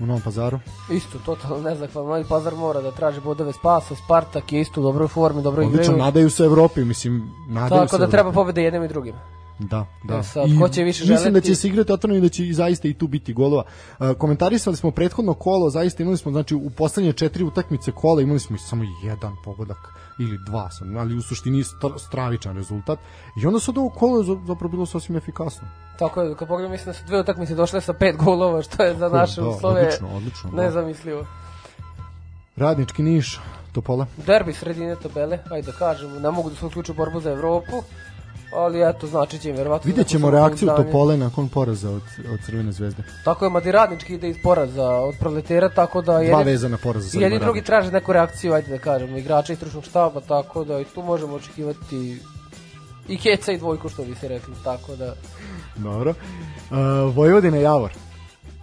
U 0.00 0.06
Novom 0.06 0.22
Pazaru. 0.22 0.58
Isto, 0.92 1.18
totalno 1.26 1.70
nezahvalno. 1.70 2.10
Novi 2.10 2.24
Pazar 2.28 2.54
mora 2.54 2.80
da 2.80 2.90
traži 2.90 3.20
bodove 3.20 3.52
spasa, 3.52 3.94
Spartak 3.94 4.52
je 4.52 4.60
isto 4.60 4.80
u 4.80 4.84
dobroj 4.84 5.08
formi, 5.08 5.42
dobro 5.42 5.62
Odlično, 5.62 5.82
igraju. 5.82 6.04
nadaju 6.04 6.30
se 6.30 6.44
Evropi, 6.44 6.84
mislim, 6.84 7.30
nadaju 7.48 7.80
se 7.80 7.86
Tako 7.86 7.98
da 7.98 8.04
Evropi. 8.04 8.12
treba 8.12 8.32
pobede 8.32 8.62
jednim 8.62 8.84
i 8.84 8.88
drugim. 8.88 9.14
Da, 9.60 9.86
da. 10.04 10.16
E 10.16 10.22
sad, 10.22 10.48
ko 10.60 10.68
će 10.68 10.82
više 10.82 11.00
Mislim 11.02 11.32
da 11.32 11.40
će 11.40 11.46
želeti? 11.46 11.54
se 11.54 11.68
igrati 11.68 11.92
otvoreno 11.92 12.18
i 12.18 12.22
da 12.22 12.28
će 12.28 12.46
i 12.46 12.52
zaista 12.54 12.88
i 12.88 12.94
tu 12.94 13.06
biti 13.06 13.32
golova. 13.32 13.62
Uh, 13.98 14.10
komentarisali 14.12 14.76
smo 14.76 14.90
prethodno 14.90 15.34
kolo, 15.34 15.70
zaista 15.70 16.02
imali 16.02 16.16
smo, 16.18 16.32
znači 16.32 16.54
u 16.54 16.70
poslednje 16.70 17.12
četiri 17.12 17.44
utakmice 17.44 17.92
kola 17.92 18.22
imali 18.22 18.40
smo 18.40 18.56
i 18.56 18.58
samo 18.58 18.84
jedan 19.02 19.32
pogodak 19.44 19.78
ili 20.20 20.38
dva 20.46 20.70
sam, 20.70 20.96
ali 20.96 21.16
u 21.16 21.22
suštini 21.22 21.58
st- 21.58 21.98
stravičan 21.98 22.56
rezultat. 22.56 22.98
I 23.42 23.46
onda 23.46 23.60
sad 23.60 23.78
ovo 23.78 23.88
kolo 23.90 24.18
je 24.18 24.24
za- 24.24 24.40
zapravo 24.46 24.68
bilo 24.70 24.86
sasvim 24.86 25.16
efikasno. 25.16 25.68
Tako 25.98 26.22
je, 26.22 26.34
kad 26.36 26.48
pogledam, 26.48 26.72
mislim 26.72 26.86
da 26.86 26.92
su 26.92 27.04
dve 27.06 27.20
utakmice 27.20 27.54
došle 27.54 27.80
sa 27.80 27.92
pet 27.92 28.16
golova, 28.16 28.62
što 28.62 28.82
je 28.82 28.94
za 28.94 29.08
naše 29.08 29.40
da, 29.40 29.48
uslove 29.48 29.80
odlično, 29.80 30.08
odlično, 30.16 30.50
da. 30.50 30.62
nezamislivo. 30.62 31.26
Radnički 32.56 33.02
Niš, 33.02 33.40
Topola. 33.72 34.06
Derbi 34.26 34.52
sredine 34.52 34.96
tabele, 34.96 35.38
ajde 35.50 35.66
da 35.66 35.78
kažemo, 35.78 36.18
ne 36.18 36.30
mogu 36.30 36.50
da 36.50 36.56
se 36.56 36.66
uključu 36.66 36.94
borbu 36.94 37.20
za 37.20 37.30
Evropu, 37.30 37.82
ali 38.52 38.90
eto, 38.90 39.06
znači 39.06 39.38
će 39.38 39.50
im 39.50 39.56
verovatno... 39.56 39.88
Vidjet 39.88 40.06
ćemo 40.06 40.30
reakciju. 40.30 40.68
Topole 40.76 41.16
nakon 41.16 41.48
poraza 41.48 41.90
od, 41.90 42.02
od 42.32 42.38
Crvene 42.46 42.72
zvezde. 42.72 43.02
Tako 43.24 43.44
je, 43.44 43.50
Madi 43.50 43.72
Radnički 43.72 44.14
ide 44.14 44.28
iz 44.28 44.36
poraza 44.42 44.88
od 44.88 45.14
proletera, 45.20 45.68
tako 45.68 46.02
da... 46.02 46.12
Dva 46.12 46.22
jedni- 46.22 46.44
vezana 46.44 46.76
poraza 46.82 47.20
Jedni 47.20 47.38
drugi 47.38 47.62
traže 47.62 47.92
neku 47.92 48.12
reakciju, 48.12 48.52
ajde 48.52 48.70
da 48.70 48.78
kažemo, 48.78 49.16
igrača 49.16 49.52
i 49.52 49.56
stručnog 49.56 49.84
štaba, 49.84 50.20
tako 50.20 50.64
da 50.64 50.80
i 50.80 50.84
tu 50.84 51.02
možemo 51.02 51.34
očekivati 51.34 52.20
i 53.08 53.18
keca 53.18 53.52
i 53.52 53.58
dvojku, 53.58 53.88
što 53.88 54.04
bi 54.04 54.14
se 54.14 54.28
rekli, 54.28 54.54
tako 54.64 54.96
da 54.96 55.14
Dobro. 55.76 56.10
Uh, 56.10 57.16
Vojvodina 57.16 57.56
Javor. 57.56 57.90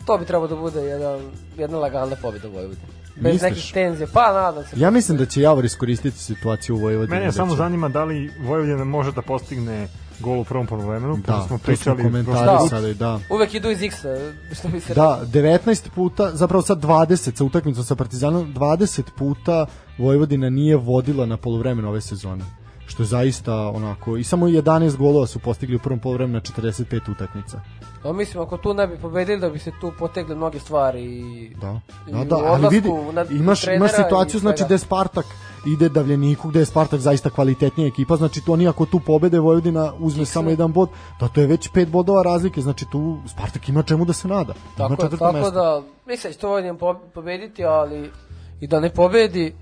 to 0.06 0.17
bi 0.17 0.26
trebalo 0.26 0.48
da 0.48 0.56
bude 0.56 0.82
jedan, 0.82 1.19
jedna 1.58 1.78
lagana 1.78 2.15
pobjeda 2.21 2.48
Vojvodine. 2.48 3.05
Bez 3.15 3.34
Misliš? 3.34 3.41
nekih 3.43 3.73
tenzija, 3.73 4.08
pa 4.13 4.34
nadam 4.34 4.63
se. 4.63 4.69
Ja 4.75 4.91
mislim 4.91 5.17
da 5.17 5.25
će 5.25 5.41
Javor 5.41 5.65
iskoristiti 5.65 6.17
situaciju 6.17 6.75
u 6.75 6.80
Vojvodini. 6.80 7.15
Mene 7.15 7.25
da 7.25 7.32
samo 7.32 7.51
će- 7.51 7.58
zanima 7.58 7.89
da 7.89 8.04
li 8.04 8.32
Vojvodina 8.39 8.84
može 8.84 9.12
da 9.12 9.21
postigne 9.21 9.88
gol 10.19 10.39
u 10.39 10.43
prvom 10.43 10.67
polovremenu, 10.67 11.17
Da, 11.17 11.23
smo 11.23 11.36
to 11.36 11.47
smo 11.47 11.58
pričali 11.58 12.04
komentarisali, 12.04 12.93
da. 12.93 13.19
Uvek 13.30 13.54
idu 13.54 13.69
iz 13.69 13.82
X-a, 13.82 14.10
što 14.54 14.67
bi 14.67 14.80
se 14.80 14.93
Da, 14.93 15.21
19 15.23 15.89
puta, 15.89 16.32
zapravo 16.34 16.62
sad 16.62 16.80
20 16.80 17.36
sa 17.36 17.43
utakmicom 17.43 17.84
sa 17.84 17.95
Partizanom, 17.95 18.54
20 18.54 19.01
puta 19.12 19.65
Vojvodina 19.97 20.49
nije 20.49 20.78
vodila 20.78 21.25
na 21.25 21.38
polovremenu 21.38 21.89
ove 21.89 22.01
sezone. 22.01 22.43
Što 22.88 23.04
je 23.04 23.08
zaista 23.08 23.56
onako, 23.56 24.17
i 24.17 24.23
samo 24.23 24.47
11 24.47 24.97
golova 24.97 25.28
su 25.28 25.39
postigli 25.39 25.75
u 25.75 25.80
prvom 25.80 25.99
polovremenu 25.99 26.34
na 26.36 26.41
45 26.63 27.12
utakmica. 27.12 27.62
A 28.06 28.13
mislim, 28.13 28.44
ako 28.44 28.58
tu 28.58 28.74
ne 28.74 28.88
bi 28.88 28.98
pobedili, 28.98 29.39
da 29.39 29.50
bi 29.50 29.60
se 29.60 29.72
tu 29.82 29.91
potegle 30.00 30.36
mnoge 30.36 30.60
stvari 30.60 31.04
i... 31.04 31.56
Da, 31.62 31.80
I 32.08 32.12
da, 32.12 32.22
u 32.22 32.26
da, 32.26 32.36
ali 32.36 32.68
vidi, 32.72 32.89
imaš, 33.32 33.68
imaš 33.68 33.91
i 33.91 33.96
situaciju, 34.04 34.39
znači 34.39 34.63
da 34.70 34.78
Spartak 34.78 35.26
ide 35.65 35.89
Davljeniku, 35.89 36.50
gde 36.50 36.60
je 36.60 36.65
Spartak 36.65 37.00
zaista 37.00 37.30
kvalitetnija 37.30 37.88
ekipa, 37.88 38.15
znači 38.15 38.41
to 38.46 38.54
oni 38.54 38.68
ako 38.68 38.86
tu 38.86 39.00
pobede 39.00 39.39
Vojvodina 39.39 39.94
uzme 40.00 40.26
samo 40.26 40.50
jedan 40.50 40.72
bod, 40.72 40.89
da 41.20 41.28
to 41.28 41.41
je 41.41 41.48
već 41.48 41.70
pet 41.74 41.89
bodova 41.89 42.24
razlike, 42.24 42.62
znači 42.62 42.86
tu 42.91 43.18
Spartak 43.28 43.70
ima 43.70 43.84
čemu 43.84 44.06
da 44.06 44.13
se 44.13 44.28
nada. 44.28 44.54
Ima 44.54 44.78
Tako, 44.78 44.96
četvrto 44.96 45.18
tako 45.18 45.34
mesto. 45.34 45.52
da, 45.52 45.84
mislim 46.08 46.30
da 46.30 46.34
će 46.34 46.39
to 46.39 46.48
Vojvodina 46.48 46.78
po- 46.78 47.00
pobediti, 47.13 47.65
ali 47.65 48.12
i 48.60 48.68
da 48.68 48.80
ne 48.80 48.89
pobedi, 48.89 49.54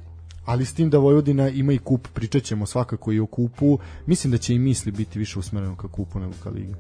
ali 0.46 0.66
s 0.66 0.74
tim 0.74 0.90
da 0.90 0.98
Vojvodina 0.98 1.50
ima 1.50 1.74
i 1.74 1.78
kup, 1.78 2.08
pričat 2.14 2.44
ćemo 2.44 2.66
svakako 2.66 3.12
i 3.12 3.20
o 3.20 3.26
kupu, 3.26 3.80
mislim 4.06 4.32
da 4.32 4.38
će 4.38 4.54
i 4.54 4.60
misli 4.60 4.92
biti 4.92 5.20
više 5.20 5.40
usmereno 5.40 5.76
ka 5.76 5.88
kupu 5.88 6.20
nego 6.20 6.34
ka 6.44 6.50
ligi. 6.50 6.74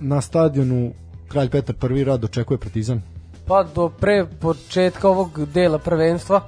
Na 0.00 0.20
stadionu 0.20 0.92
Kralj 1.28 1.50
Petar 1.50 1.76
prvi 1.76 2.04
rad 2.04 2.24
očekuje 2.24 2.58
Partizan. 2.58 3.02
pa 3.46 3.62
do 3.62 3.88
pre 3.88 4.26
početka 4.40 5.08
ovog 5.08 5.46
dela 5.46 5.78
prvenstva, 5.78 6.40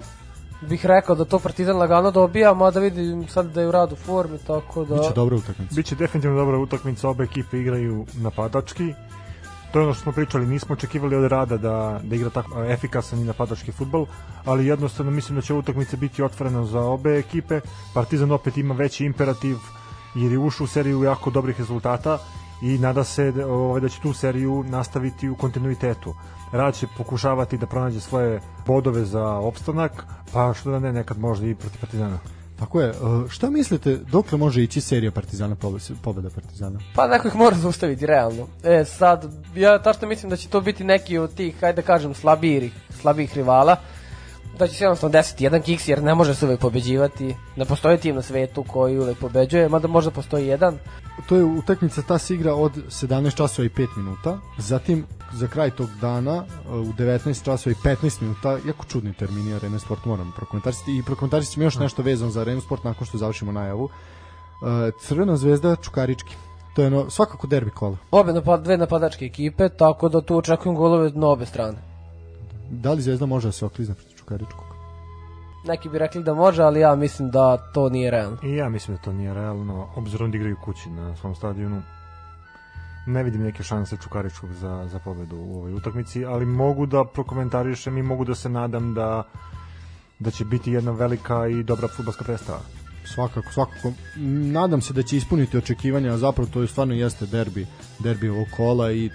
bih 0.69 0.87
rekao 0.87 1.15
da 1.17 1.25
to 1.25 1.39
Partizan 1.39 1.77
lagano 1.77 2.11
dobija, 2.11 2.55
mada 2.55 2.81
vidim 2.81 3.29
sad 3.29 3.53
da 3.55 3.61
je 3.61 3.69
u 3.69 3.73
radu 3.73 3.97
formi, 3.97 4.39
tako 4.47 4.85
da... 4.85 4.95
Biće 4.95 5.15
dobra 5.15 5.37
utakmica. 5.37 5.75
Biće 5.75 5.95
definitivno 5.95 6.37
dobra 6.37 6.59
utakmica, 6.59 7.09
obe 7.09 7.25
ekipe 7.25 7.59
igraju 7.59 8.07
napadački. 8.15 8.95
To 9.73 9.79
je 9.79 9.85
ono 9.85 9.95
što 9.95 10.03
smo 10.03 10.13
pričali, 10.13 10.47
nismo 10.47 10.73
očekivali 10.73 11.17
od 11.17 11.31
Rada 11.31 11.57
da, 11.57 12.01
da 12.03 12.17
igra 12.17 12.31
tako 12.31 12.65
efikasan 12.65 13.19
i 13.19 13.25
napadački 13.25 13.73
futbol, 13.73 14.07
ali 14.45 14.67
jednostavno 14.67 15.13
mislim 15.13 15.37
da 15.37 15.43
će 15.43 15.53
ova 15.53 15.61
utakmica 15.61 15.97
biti 15.97 16.23
otvorena 16.23 16.65
za 16.65 16.81
obe 16.81 17.19
ekipe. 17.19 17.61
Partizan 17.95 18.33
opet 18.33 18.57
ima 18.57 18.75
veći 18.75 19.05
imperativ 19.05 19.57
jer 20.15 20.33
je 20.33 20.39
ušao 20.39 20.65
u 20.65 20.69
seriju 20.69 21.03
jako 21.03 21.31
dobrih 21.31 21.59
rezultata 21.59 22.19
i 22.63 22.79
nada 22.79 23.05
se 23.05 23.33
ovaj, 23.49 23.81
da 23.81 23.89
će 23.89 24.01
tu 24.01 24.13
seriju 24.13 24.65
nastaviti 24.69 25.29
u 25.29 25.37
kontinuitetu. 25.37 26.15
Rad 26.53 26.75
će 26.75 26.87
pokušavati 26.97 27.59
da 27.59 27.67
pronađe 27.67 28.01
svoje 28.01 28.41
bodove 28.67 29.05
za 29.05 29.25
opstanak, 29.25 30.05
pa 30.33 30.55
što 30.55 30.71
da 30.71 30.79
ne, 30.79 30.93
nekad 30.93 31.19
možda 31.19 31.47
i 31.47 31.55
protiv 31.55 31.81
Partizana. 31.81 32.19
Tako 32.59 32.81
je. 32.81 32.91
Uh, 32.91 33.31
šta 33.31 33.51
mislite, 33.51 33.97
dokle 33.97 34.39
može 34.39 34.63
ići 34.63 34.81
serija 34.81 35.11
Partizana, 35.11 35.55
pobe- 35.55 35.95
pobeda 36.03 36.31
Partizana? 36.31 36.79
Pa 36.95 37.07
neko 37.07 37.29
ih 37.29 37.37
mora 37.37 37.57
zaustaviti, 37.57 38.07
realno. 38.07 38.47
E, 38.65 38.85
sad, 38.85 39.33
ja 39.55 39.83
tačno 39.83 40.09
mislim 40.09 40.31
da 40.31 40.37
će 40.37 40.49
to 40.49 40.61
biti 40.61 40.85
neki 40.85 41.19
od 41.19 41.35
tih, 41.35 41.61
hajde 41.61 41.83
da 41.83 41.87
kažem, 41.87 42.15
slabijih, 42.15 42.73
slabijih 43.01 43.35
rivala. 43.35 43.77
Da 44.59 44.67
će 44.67 44.75
se 44.75 44.85
jednostavno 44.85 45.13
desiti 45.13 45.45
jedan 45.45 45.63
kiks, 45.63 45.89
jer 45.89 46.03
ne 46.03 46.15
može 46.15 46.35
se 46.35 46.47
uvek 46.47 46.61
pobeđivati. 46.61 47.35
Ne 47.57 47.65
postoji 47.65 47.99
tim 47.99 48.15
na 48.15 48.23
svetu 48.23 48.63
koji 48.63 48.99
uvek 48.99 49.19
pobeđuje, 49.19 49.69
mada 49.69 49.89
možda 49.89 50.11
postoji 50.11 50.47
jedan. 50.47 50.79
To 51.29 51.37
je 51.37 51.45
utakmica, 51.45 52.03
ta 52.03 52.19
se 52.19 52.35
igra 52.35 52.55
od 52.55 52.73
17 52.73 53.37
časova 53.37 53.67
i 53.67 53.69
5 53.69 53.87
minuta. 53.97 54.39
Zatim 54.59 55.05
za 55.33 55.47
kraj 55.47 55.71
tog 55.71 55.89
dana 56.01 56.45
u 56.69 56.93
19 56.93 57.45
časova 57.45 57.73
i 57.73 57.87
15 57.87 58.23
minuta, 58.23 58.59
jako 58.67 58.85
čudni 58.89 59.13
termini 59.13 59.55
Arena 59.55 59.79
Sport 59.79 60.05
moram 60.05 60.33
prokomentarisati 60.37 60.99
i 60.99 61.03
prokomentarisati 61.03 61.61
još 61.61 61.79
nešto 61.79 62.03
vezano 62.03 62.31
za 62.31 62.41
Arena 62.41 62.61
Sport 62.61 62.85
nakon 62.85 63.07
što 63.07 63.19
završimo 63.19 63.53
najavu. 63.53 63.89
Crvena 65.03 65.37
zvezda 65.37 65.77
Čukarički. 65.77 66.35
To 66.75 66.83
je 66.83 66.91
no, 66.91 67.11
svakako 67.11 67.47
derbi 67.47 67.71
kola. 67.71 67.97
Obe 68.11 68.33
napad, 68.33 68.63
dve 68.63 68.77
napadačke 68.77 69.25
ekipe, 69.25 69.69
tako 69.69 70.09
da 70.09 70.21
tu 70.21 70.37
očekujem 70.37 70.77
golove 70.77 71.11
na 71.15 71.27
obe 71.27 71.47
strane. 71.47 71.79
Da 72.71 72.93
li 72.93 73.03
Zvezda 73.03 73.27
može 73.27 73.49
da 73.49 73.53
se 73.53 73.67
oklizne 73.67 73.95
Čukaričkog? 74.29 74.67
Neki 75.65 75.89
bi 75.89 75.99
rekli 75.99 76.23
da 76.23 76.35
može, 76.35 76.63
ali 76.63 76.81
ja 76.81 76.95
mislim 76.95 77.31
da 77.31 77.57
to 77.73 77.89
nije 77.89 78.11
realno. 78.11 78.39
I 78.43 78.57
ja 78.57 78.69
mislim 78.69 78.97
da 78.97 79.03
to 79.03 79.13
nije 79.13 79.35
realno, 79.35 79.89
obzirom 79.97 80.31
da 80.31 80.37
igraju 80.37 80.57
kući 80.65 80.91
na 80.91 81.17
svom 81.17 81.35
stadionu. 81.35 81.83
Ne 83.07 83.23
vidim 83.23 83.43
neke 83.43 83.63
šanse 83.63 83.97
Čukaričkog 83.97 84.53
za, 84.53 84.89
za 84.93 84.99
pobedu 84.99 85.37
u 85.37 85.57
ovoj 85.57 85.75
utakmici, 85.75 86.25
ali 86.25 86.47
mogu 86.47 86.87
da 86.87 87.05
prokomentarišem 87.05 87.99
i 87.99 88.03
mogu 88.03 88.25
da 88.25 88.35
se 88.35 88.49
nadam 88.49 88.95
da 88.95 89.23
da 90.19 90.31
će 90.31 90.45
biti 90.45 90.73
jedna 90.73 90.91
velika 90.93 91.47
i 91.47 91.63
dobra 91.63 91.89
futbalska 91.89 92.25
predstava. 92.25 92.61
Svakako, 93.15 93.53
svakako. 93.53 93.93
Nadam 94.53 94.81
se 94.81 94.93
da 94.93 95.03
će 95.03 95.17
ispuniti 95.17 95.59
očekivanja, 95.59 96.13
a 96.13 96.19
zapravo 96.19 96.51
to 96.53 96.63
je 96.63 96.69
stvarno 96.69 96.95
jeste 96.95 97.27
derbi, 97.27 97.67
derbi 97.99 98.29
ovog 98.29 98.47
kola 98.57 98.93
i 98.93 99.11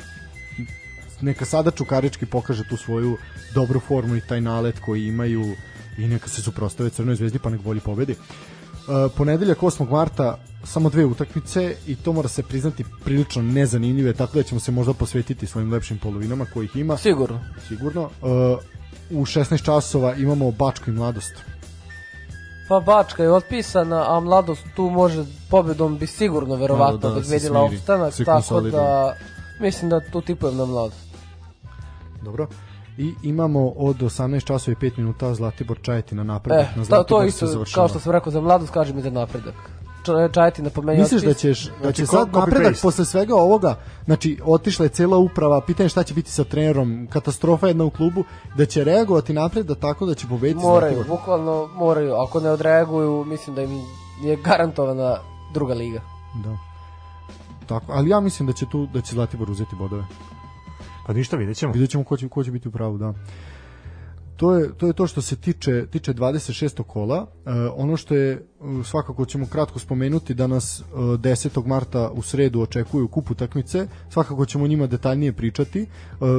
neka 1.23 1.45
sada 1.45 1.71
Čukarički 1.71 2.25
pokaže 2.25 2.63
tu 2.69 2.77
svoju 2.77 3.17
dobru 3.55 3.79
formu 3.79 4.15
i 4.15 4.21
taj 4.21 4.41
nalet 4.41 4.79
koji 4.79 5.07
imaju 5.07 5.55
i 5.97 6.07
neka 6.07 6.29
se 6.29 6.41
suprostave 6.41 6.89
Crnoj 6.89 7.15
zvezdi 7.15 7.39
pa 7.39 7.49
nek 7.49 7.61
bolji 7.61 7.79
pobedi. 7.79 8.13
Uh, 8.13 9.11
ponedeljak 9.17 9.57
8. 9.57 9.89
marta 9.91 10.39
samo 10.63 10.89
dve 10.89 11.05
utakmice 11.05 11.75
i 11.87 11.95
to 11.95 12.13
mora 12.13 12.27
se 12.27 12.43
priznati 12.43 12.83
prilično 13.03 13.41
nezanimljive, 13.41 14.13
tako 14.13 14.37
da 14.37 14.43
ćemo 14.43 14.59
se 14.59 14.71
možda 14.71 14.93
posvetiti 14.93 15.47
svojim 15.47 15.71
lepšim 15.71 15.97
polovinama 15.97 16.45
kojih 16.53 16.75
ima. 16.75 16.97
Sigurno. 16.97 17.39
Sigurno. 17.67 18.03
Uh, 18.03 18.09
u 19.11 19.25
16 19.25 19.63
časova 19.63 20.15
imamo 20.15 20.51
Bačko 20.51 20.89
i 20.89 20.93
Mladost. 20.93 21.33
Pa 22.69 22.79
Bačka 22.79 23.23
je 23.23 23.31
otpisana, 23.31 24.17
a 24.17 24.19
Mladost 24.19 24.63
tu 24.75 24.89
može 24.89 25.25
pobedom 25.49 25.97
bi 25.97 26.07
sigurno 26.07 26.55
verovatno 26.55 26.97
da, 26.97 27.11
obezbedila 27.11 27.61
opstanak, 27.61 28.13
tako 28.25 28.61
da 28.61 29.15
mislim 29.59 29.89
da 29.89 29.99
tu 29.99 30.21
tipujem 30.21 30.57
na 30.57 30.65
Mladost. 30.65 31.12
Dobro. 32.23 32.47
I 32.97 33.13
imamo 33.23 33.69
od 33.69 33.97
18 33.97 34.43
časova 34.45 34.75
i 34.81 34.85
5 34.85 34.97
minuta 34.97 35.33
Zlatibor 35.33 35.79
Čajetina 35.81 36.23
napredak. 36.23 36.67
E, 36.75 36.79
na 36.79 36.83
Zlatibor 36.83 37.21
to 37.21 37.23
isto, 37.23 37.63
kao 37.75 37.87
što 37.87 37.99
sam 37.99 38.11
rekao 38.11 38.31
za 38.31 38.41
mladost, 38.41 38.73
kažem 38.73 38.97
i 38.97 39.01
za 39.01 39.09
napredak. 39.09 39.55
Čajetina 40.31 40.69
po 40.69 40.81
meni 40.81 40.99
Misliš 40.99 41.21
da 41.21 41.33
ćeš 41.33 41.69
da 41.83 41.91
će 41.91 42.05
sad 42.05 42.33
napredak 42.33 42.75
posle 42.81 43.05
svega 43.05 43.35
ovoga, 43.35 43.75
znači 44.05 44.39
otišla 44.45 44.85
je 44.85 44.89
cela 44.89 45.17
uprava, 45.17 45.61
pitanje 45.61 45.89
šta 45.89 46.03
će 46.03 46.13
biti 46.13 46.31
sa 46.31 46.43
trenerom, 46.43 47.07
katastrofa 47.09 47.67
jedna 47.67 47.83
u 47.83 47.89
klubu, 47.89 48.23
da 48.57 48.65
će 48.65 48.83
reagovati 48.83 49.33
napred 49.33 49.65
da 49.65 49.75
tako 49.75 50.05
da 50.05 50.13
će 50.13 50.27
pobediti 50.27 50.65
Moraju, 50.65 50.93
Zlatibor. 50.95 51.17
bukvalno 51.17 51.69
moraju, 51.75 52.13
ako 52.13 52.39
ne 52.39 52.49
odreaguju, 52.49 53.25
mislim 53.25 53.55
da 53.55 53.61
im 53.61 53.81
je 54.23 54.35
garantovana 54.35 55.17
druga 55.53 55.73
liga. 55.73 56.01
Da. 56.43 56.57
Tako, 57.65 57.85
ali 57.89 58.09
ja 58.09 58.19
mislim 58.19 58.47
da 58.47 58.53
će 58.53 58.65
tu 58.65 58.85
da 58.85 59.01
će 59.01 59.13
Zlatibor 59.13 59.51
uzeti 59.51 59.75
bodove. 59.75 60.03
Pa 61.05 61.13
ništa, 61.13 61.37
vidjet 61.37 61.57
ćemo. 61.57 61.73
Vidjet 61.73 61.89
ćemo 61.89 62.03
ko 62.03 62.17
će, 62.17 62.29
ko 62.29 62.43
će 62.43 62.51
biti 62.51 62.67
u 62.67 62.71
pravu, 62.71 62.97
da. 62.97 63.13
To 64.37 64.55
je, 64.55 64.73
to 64.77 64.87
je 64.87 64.93
to 64.93 65.07
što 65.07 65.21
se 65.21 65.35
tiče 65.35 65.85
tiče 65.87 66.13
26. 66.13 66.83
kola. 66.83 67.27
E, 67.45 67.51
ono 67.75 67.97
što 67.97 68.15
je 68.15 68.31
e, 68.31 68.39
svakako 68.83 69.25
ćemo 69.25 69.45
kratko 69.45 69.79
spomenuti 69.79 70.33
da 70.33 70.47
nas 70.47 70.79
e, 70.79 70.83
10. 70.95 71.65
marta 71.65 72.09
u 72.09 72.21
sredu 72.21 72.61
očekuju 72.61 73.07
kup 73.07 73.31
utakmice. 73.31 73.87
Svakako 74.09 74.45
ćemo 74.45 74.63
o 74.63 74.67
njima 74.67 74.87
detaljnije 74.87 75.33
pričati. 75.33 75.81
E, 75.81 75.87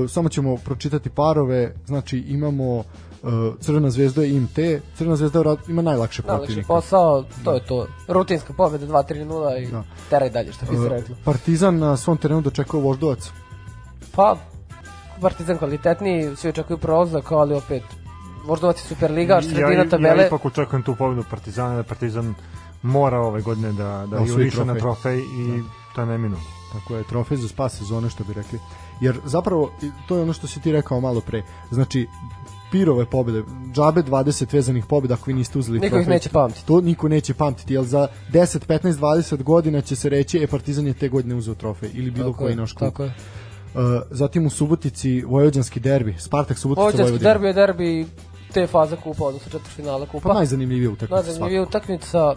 samo 0.08 0.28
ćemo 0.28 0.56
pročitati 0.56 1.10
parove. 1.10 1.74
Znači 1.86 2.18
imamo 2.18 2.78
e, 2.78 2.84
Crvena 3.60 3.90
zvezda 3.90 4.24
i 4.24 4.36
IMT. 4.36 4.58
Crvena 4.96 5.16
zvezda 5.16 5.56
ima 5.68 5.82
najlakše 5.82 6.22
protivnike. 6.22 6.52
Najlakše 6.52 6.68
posao, 6.68 7.24
to 7.44 7.54
je 7.54 7.66
to. 7.66 7.86
Rutinska 8.08 8.52
pobeda 8.52 8.86
2-3-0 8.86 9.62
i 9.62 9.70
da. 9.70 9.84
teraj 10.10 10.30
dalje, 10.30 10.52
što 10.52 10.66
bi 10.66 10.76
se 10.76 10.86
e, 10.86 10.88
reklo. 10.88 11.16
Partizan 11.24 11.78
na 11.78 11.96
svom 11.96 12.16
terenu 12.16 12.40
dočekao 12.40 12.80
Voždovac. 12.80 13.30
Pa, 14.14 14.36
Partizan 15.24 15.58
kvalitetniji, 15.58 16.36
svi 16.36 16.48
očekuju 16.48 16.78
prolazak, 16.78 17.32
ali 17.32 17.54
opet 17.54 17.82
Voždovac 18.44 18.82
je 18.82 18.88
Superliga, 18.88 19.42
sredina 19.42 19.70
ja, 19.70 19.88
tabele. 19.88 20.22
Ja 20.22 20.26
ipak 20.26 20.44
očekujem 20.44 20.82
tu 20.82 20.94
pobedu 20.94 21.24
Partizana, 21.30 21.76
da 21.76 21.82
Partizan 21.82 22.34
mora 22.82 23.20
ove 23.20 23.40
godine 23.42 23.72
da, 23.72 24.06
da, 24.10 24.18
da 24.18 24.24
juriše 24.24 24.64
na 24.64 24.74
trofej 24.74 25.18
i 25.18 25.46
da. 25.46 25.68
to 25.94 26.00
je 26.00 26.06
neminuto. 26.06 26.42
Tako 26.72 26.96
je, 26.96 27.04
trofej 27.04 27.36
za 27.36 27.48
spas 27.48 27.78
sezone, 27.78 28.10
što 28.10 28.24
bi 28.24 28.32
rekli. 28.32 28.58
Jer 29.00 29.20
zapravo, 29.24 29.70
to 30.08 30.16
je 30.16 30.22
ono 30.22 30.32
što 30.32 30.46
si 30.46 30.60
ti 30.60 30.72
rekao 30.72 31.00
malo 31.00 31.20
pre, 31.20 31.42
znači, 31.70 32.06
pirove 32.72 33.06
pobede, 33.06 33.42
džabe 33.72 34.02
20 34.02 34.54
vezanih 34.54 34.86
pobeda 34.86 35.14
ako 35.14 35.24
vi 35.26 35.34
niste 35.34 35.58
uzeli 35.58 35.80
niko 35.80 35.98
ih 35.98 36.08
neće 36.08 36.28
pamtiti. 36.28 36.66
To 36.66 36.80
niko 36.80 37.08
neće 37.08 37.34
pamtiti, 37.34 37.74
jer 37.74 37.84
za 37.84 38.08
10, 38.32 38.66
15, 38.66 38.92
20 38.92 39.42
godina 39.42 39.80
će 39.80 39.96
se 39.96 40.08
reći, 40.08 40.38
e, 40.38 40.46
Partizan 40.46 40.86
je 40.86 40.94
te 40.94 41.08
godine 41.08 41.34
uzeo 41.34 41.54
trofej, 41.54 41.90
ili 41.94 42.10
bilo 42.10 42.30
tako 42.30 42.38
koji 42.38 42.52
je, 42.52 42.56
naš 42.56 42.72
klub. 42.72 42.90
Tako 42.90 43.04
je. 43.04 43.14
Uh, 43.74 43.80
zatim 44.10 44.46
u 44.46 44.50
Subotici 44.50 45.22
Vojvođanski 45.22 45.80
derbi, 45.80 46.14
Spartak 46.18 46.58
Subotica 46.58 46.82
Vojvodina. 46.82 47.02
Vojvođanski 47.02 47.24
derbi 47.24 47.46
je 47.46 47.52
derbi 47.52 48.06
te 48.52 48.66
faze 48.66 48.96
kupa, 48.96 49.24
odnosno 49.24 49.50
četvrtfinala 49.50 50.06
kupa. 50.06 50.28
Pa 50.28 50.34
najzanimljivija 50.34 50.90
utakmica. 50.90 51.14
Najzanimljivija 51.14 51.62
utakmica, 51.62 52.34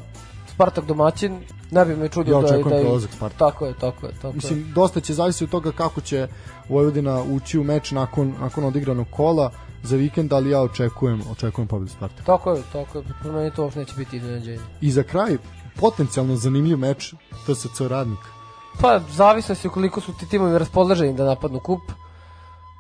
Spartak 0.53 0.85
domaćin, 0.85 1.39
ne 1.71 1.85
bi 1.85 1.95
me 1.95 2.09
čudio 2.09 2.35
ja 2.35 2.41
da, 2.41 2.47
da, 2.47 2.83
da 2.83 2.99
Spartak. 2.99 3.39
Tako 3.39 3.65
je, 3.65 3.73
tako 3.79 4.05
je, 4.05 4.11
tako 4.21 4.33
Mislim, 4.33 4.59
je. 4.59 4.65
dosta 4.73 4.99
će 4.99 5.13
zavisiti 5.13 5.43
od 5.43 5.49
toga 5.49 5.71
kako 5.71 6.01
će 6.01 6.27
Vojvodina 6.69 7.21
ući 7.21 7.59
u 7.59 7.63
meč 7.63 7.91
nakon, 7.91 8.33
nakon 8.39 8.63
odigranog 8.63 9.07
kola 9.11 9.51
za 9.83 9.95
vikend, 9.95 10.33
ali 10.33 10.49
ja 10.49 10.61
očekujem, 10.61 11.21
očekujem 11.31 11.67
pobedu 11.67 11.91
Spartaka. 11.91 12.23
Tako 12.23 12.51
je, 12.51 12.61
tako 12.73 12.97
je, 12.97 13.03
po 13.23 13.31
meni 13.31 13.51
to 13.51 13.63
uopšte 13.63 13.79
neće 13.79 13.93
biti 13.97 14.17
iznenađenje. 14.17 14.59
I 14.81 14.91
za 14.91 15.03
kraj, 15.03 15.38
potencijalno 15.75 16.35
zanimljiv 16.35 16.77
meč 16.77 17.13
TSC 17.45 17.81
Radnik. 17.81 18.36
Pa, 18.82 18.99
zavisno 19.09 19.55
se 19.55 19.69
koliko 19.69 20.01
su 20.01 20.13
ti 20.13 20.30
timovi 20.30 20.59
raspoloženi 20.59 21.13
da 21.13 21.25
napadnu 21.25 21.59
kup 21.59 21.82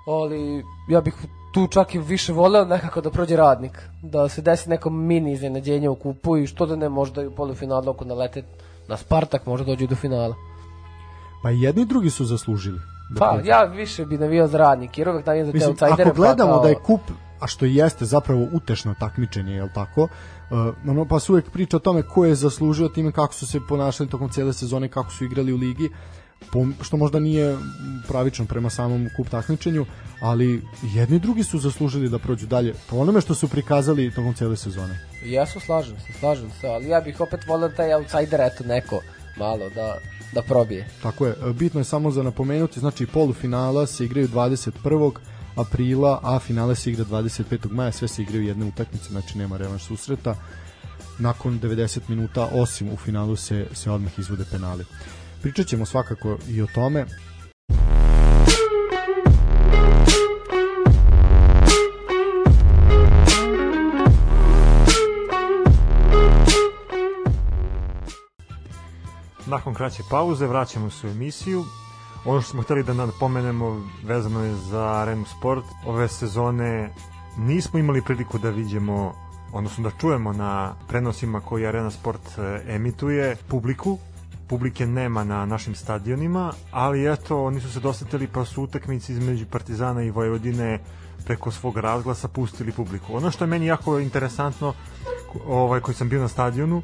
ali 0.07 0.63
ja 0.87 1.01
bih 1.01 1.13
tu 1.53 1.67
čak 1.67 1.95
i 1.95 1.99
više 1.99 2.33
voleo 2.33 2.65
nekako 2.65 3.01
da 3.01 3.09
prođe 3.09 3.35
radnik, 3.35 3.81
da 4.01 4.29
se 4.29 4.41
desi 4.41 4.69
neko 4.69 4.89
mini 4.89 5.31
iznenađenje 5.31 5.89
u 5.89 5.95
kupu 5.95 6.37
i 6.37 6.47
što 6.47 6.65
da 6.65 6.75
ne 6.75 6.89
možda 6.89 7.23
i 7.23 7.27
u 7.27 7.35
polufinalu 7.35 7.89
ako 7.89 8.05
nalete 8.05 8.43
na 8.87 8.97
Spartak 8.97 9.45
možda 9.45 9.65
dođu 9.65 9.87
do 9.87 9.95
finala. 9.95 10.35
Pa 11.43 11.51
i 11.51 11.61
jedni 11.61 11.81
i 11.81 11.85
drugi 11.85 12.09
su 12.09 12.25
zaslužili. 12.25 12.79
Da 13.09 13.19
pa, 13.19 13.31
prođe. 13.31 13.49
ja 13.49 13.63
više 13.63 14.05
bi 14.05 14.17
navio 14.17 14.47
za 14.47 14.57
radnik, 14.57 14.97
jer 14.97 15.09
uvek 15.09 15.25
navijam 15.25 15.45
za 15.45 15.51
te 15.51 15.67
outsidere. 15.67 16.09
Ako 16.09 16.15
gledamo 16.15 16.51
pa 16.51 16.55
kao... 16.55 16.63
da 16.63 16.69
je 16.69 16.75
kup, 16.75 17.01
a 17.39 17.47
što 17.47 17.65
jeste 17.65 18.05
zapravo 18.05 18.47
utešno 18.53 18.95
takmičenje, 18.99 19.53
je 19.53 19.63
li 19.63 19.69
tako? 19.73 20.03
Uh, 20.03 20.09
ono, 20.87 21.05
pa 21.05 21.19
se 21.19 21.31
uvek 21.31 21.49
priča 21.49 21.77
o 21.77 21.79
tome 21.79 22.03
ko 22.03 22.25
je 22.25 22.35
zaslužio 22.35 22.87
time 22.87 23.11
kako 23.11 23.33
su 23.33 23.47
se 23.47 23.59
ponašali 23.69 24.09
tokom 24.09 24.29
cijele 24.29 24.53
sezone, 24.53 24.87
kako 24.87 25.11
su 25.11 25.25
igrali 25.25 25.53
u 25.53 25.57
ligi 25.57 25.89
što 26.81 26.97
možda 26.97 27.19
nije 27.19 27.57
pravično 28.07 28.45
prema 28.45 28.69
samom 28.69 29.09
kup 29.15 29.29
takmičenju, 29.29 29.85
ali 30.19 30.61
jedni 30.81 31.19
drugi 31.19 31.43
su 31.43 31.59
zaslužili 31.59 32.09
da 32.09 32.19
prođu 32.19 32.47
dalje 32.47 32.73
po 32.89 32.97
onome 32.97 33.21
što 33.21 33.35
su 33.35 33.47
prikazali 33.47 34.11
tokom 34.11 34.33
cele 34.33 34.57
sezone. 34.57 34.99
Jesu, 35.25 35.59
slažem 35.59 35.95
se, 35.99 36.13
slažem 36.19 36.51
se, 36.61 36.67
ali 36.67 36.87
ja 36.87 37.01
bih 37.01 37.21
opet 37.21 37.47
volio 37.47 37.69
taj 37.69 37.93
outsider, 37.93 38.41
eto, 38.41 38.63
neko 38.63 39.01
malo 39.37 39.69
da, 39.75 39.97
da 40.33 40.41
probije. 40.41 40.87
Tako 41.03 41.25
je, 41.25 41.35
bitno 41.59 41.79
je 41.79 41.83
samo 41.83 42.11
za 42.11 42.23
napomenuti, 42.23 42.79
znači 42.79 43.05
polufinala 43.05 43.87
se 43.87 44.05
igraju 44.05 44.27
21 44.27 45.11
aprila, 45.57 46.19
a 46.23 46.39
finale 46.39 46.75
se 46.75 46.91
igra 46.91 47.05
25. 47.05 47.71
maja, 47.71 47.91
sve 47.91 48.07
se 48.07 48.21
igraju 48.21 48.43
jedne 48.43 48.65
utakmice, 48.65 49.09
znači 49.09 49.37
nema 49.37 49.57
revanš 49.57 49.83
susreta. 49.83 50.35
Nakon 51.19 51.59
90 51.59 51.99
minuta, 52.07 52.49
osim 52.53 52.89
u 52.89 52.97
finalu, 52.97 53.35
se, 53.35 53.67
se 53.73 53.91
odmah 53.91 54.19
izvode 54.19 54.45
penali. 54.51 54.85
Pričat 55.41 55.67
ćemo 55.67 55.85
svakako 55.85 56.37
i 56.49 56.61
o 56.61 56.67
tome. 56.75 57.05
Nakon 69.45 69.73
kraće 69.73 70.03
pauze 70.09 70.47
vraćamo 70.47 70.89
se 70.89 71.07
u 71.07 71.09
emisiju. 71.09 71.65
Ono 72.25 72.41
što 72.41 72.51
smo 72.51 72.61
hteli 72.61 72.83
da 72.83 72.93
napomenemo 72.93 73.81
vezano 74.03 74.43
je 74.43 74.55
za 74.55 74.83
Arenu 74.83 75.25
Sport. 75.25 75.65
Ove 75.85 76.07
sezone 76.07 76.93
nismo 77.37 77.79
imali 77.79 78.01
priliku 78.01 78.37
da 78.37 78.49
vidimo 78.49 79.13
odnosno 79.53 79.83
da 79.83 79.97
čujemo 80.01 80.33
na 80.33 80.73
prenosima 80.87 81.39
koji 81.39 81.67
Arena 81.67 81.91
Sport 81.91 82.21
e, 82.37 82.75
emituje 82.75 83.35
publiku 83.47 83.97
publike 84.47 84.85
nema 84.85 85.23
na 85.23 85.45
našim 85.45 85.75
stadionima, 85.75 86.53
ali 86.71 87.13
eto, 87.13 87.43
oni 87.43 87.61
su 87.61 87.71
se 87.71 87.79
dosetili 87.79 88.27
pa 88.27 88.45
su 88.45 88.63
utakmici 88.63 89.11
između 89.11 89.45
Partizana 89.45 90.03
i 90.03 90.11
Vojvodine 90.11 90.79
preko 91.25 91.51
svog 91.51 91.77
razglasa 91.77 92.27
pustili 92.27 92.71
publiku. 92.71 93.15
Ono 93.15 93.31
što 93.31 93.43
je 93.43 93.47
meni 93.47 93.65
jako 93.65 93.99
interesantno, 93.99 94.73
ovaj, 95.47 95.79
koji 95.79 95.95
sam 95.95 96.09
bio 96.09 96.21
na 96.21 96.27
stadionu, 96.27 96.81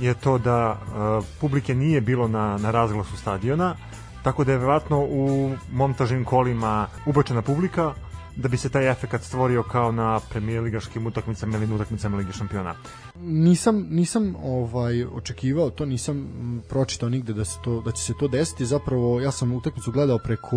je 0.00 0.14
to 0.14 0.38
da 0.38 0.70
uh, 0.70 1.24
publike 1.40 1.74
nije 1.74 2.00
bilo 2.00 2.28
na, 2.28 2.58
na 2.58 2.70
razglasu 2.70 3.16
stadiona 3.16 3.76
tako 4.24 4.44
da 4.44 4.52
je 4.52 4.58
verovatno 4.58 4.98
u 5.00 5.50
montažnim 5.72 6.24
kolima 6.24 6.86
ubačena 7.06 7.42
publika 7.42 7.94
da 8.36 8.48
bi 8.48 8.56
se 8.56 8.68
taj 8.68 8.90
efekat 8.90 9.22
stvorio 9.22 9.62
kao 9.62 9.92
na 9.92 10.20
premijer 10.30 10.62
ligaškim 10.62 11.06
utakmicama 11.06 11.56
ili 11.56 11.66
na 11.66 11.74
utakmicama 11.74 12.16
Lige 12.16 12.32
šampiona. 12.32 12.74
Nisam 13.16 13.86
nisam 13.90 14.34
ovaj 14.44 15.04
očekivao 15.04 15.70
to, 15.70 15.86
nisam 15.86 16.16
m, 16.16 16.62
pročitao 16.68 17.08
nigde 17.08 17.32
da 17.32 17.44
se 17.44 17.58
to 17.64 17.80
da 17.80 17.92
će 17.92 18.02
se 18.02 18.12
to 18.20 18.28
desiti. 18.28 18.66
Zapravo 18.66 19.20
ja 19.20 19.30
sam 19.30 19.52
utakmicu 19.52 19.92
gledao 19.92 20.18
preko 20.18 20.56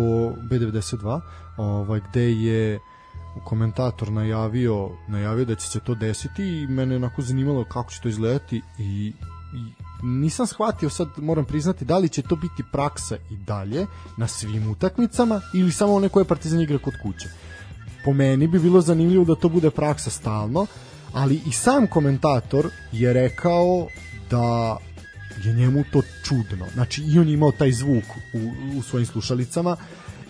B92, 0.50 1.20
ovaj 1.56 2.00
gde 2.10 2.32
je 2.32 2.78
komentator 3.44 4.12
najavio 4.12 4.90
najavio 5.08 5.44
da 5.44 5.54
će 5.54 5.68
se 5.68 5.80
to 5.80 5.94
desiti 5.94 6.42
i 6.42 6.66
mene 6.66 6.94
je 6.94 6.96
onako 6.96 7.22
zanimalo 7.22 7.64
kako 7.64 7.90
će 7.90 8.00
to 8.00 8.08
izgledati 8.08 8.62
i, 8.78 9.12
i 9.54 9.72
nisam 10.02 10.46
shvatio 10.46 10.90
sad 10.90 11.08
moram 11.16 11.44
priznati 11.44 11.84
da 11.84 11.98
li 11.98 12.08
će 12.08 12.22
to 12.22 12.36
biti 12.36 12.62
praksa 12.72 13.16
i 13.30 13.36
dalje 13.36 13.86
na 14.16 14.26
svim 14.26 14.70
utakmicama 14.70 15.40
ili 15.54 15.72
samo 15.72 15.94
one 15.94 16.08
koje 16.08 16.24
Partizan 16.24 16.60
igra 16.60 16.78
kod 16.78 16.94
kuće 17.02 17.28
po 18.08 18.12
meni 18.12 18.46
bi 18.46 18.58
bilo 18.58 18.80
zanimljivo 18.80 19.24
da 19.24 19.34
to 19.34 19.48
bude 19.48 19.70
praksa 19.70 20.10
stalno, 20.10 20.66
ali 21.12 21.40
i 21.46 21.52
sam 21.52 21.86
komentator 21.86 22.70
je 22.92 23.12
rekao 23.12 23.86
da 24.30 24.76
je 25.44 25.52
njemu 25.52 25.84
to 25.92 26.02
čudno. 26.24 26.66
Znači 26.74 27.02
i 27.02 27.18
on 27.18 27.28
je 27.28 27.34
imao 27.34 27.52
taj 27.52 27.72
zvuk 27.72 28.04
u, 28.34 28.38
u 28.78 28.82
svojim 28.82 29.06
slušalicama 29.06 29.76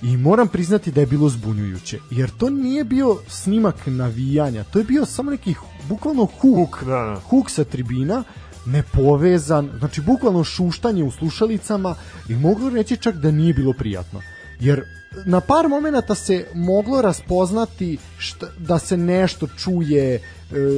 i 0.02 0.16
moram 0.16 0.48
priznati 0.48 0.90
da 0.92 1.00
je 1.00 1.06
bilo 1.06 1.28
zbunjujuće, 1.28 1.98
jer 2.10 2.30
to 2.30 2.50
nije 2.50 2.84
bio 2.84 3.16
snimak 3.28 3.86
navijanja, 3.86 4.64
to 4.64 4.78
je 4.78 4.84
bio 4.84 5.06
samo 5.06 5.30
neki 5.30 5.54
bukvalno 5.88 6.24
huk, 6.24 6.56
Huk, 6.56 6.84
da, 6.84 7.02
da. 7.02 7.20
huk 7.24 7.50
sa 7.50 7.64
tribina, 7.64 8.24
nepovezan, 8.66 9.70
znači 9.78 10.00
bukvalno 10.00 10.44
šuštanje 10.44 11.04
u 11.04 11.10
slušalicama 11.10 11.94
i 12.28 12.34
mogu 12.34 12.70
reći 12.70 12.96
čak 12.96 13.14
da 13.14 13.30
nije 13.30 13.54
bilo 13.54 13.72
prijatno. 13.72 14.20
Jer 14.60 14.82
na 15.26 15.40
par 15.40 15.68
momenata 15.68 16.14
se 16.14 16.46
moglo 16.54 17.02
raspoznati 17.02 17.98
šta, 18.18 18.46
da 18.58 18.78
se 18.78 18.96
nešto 18.96 19.46
čuje 19.48 20.14
e, 20.14 20.20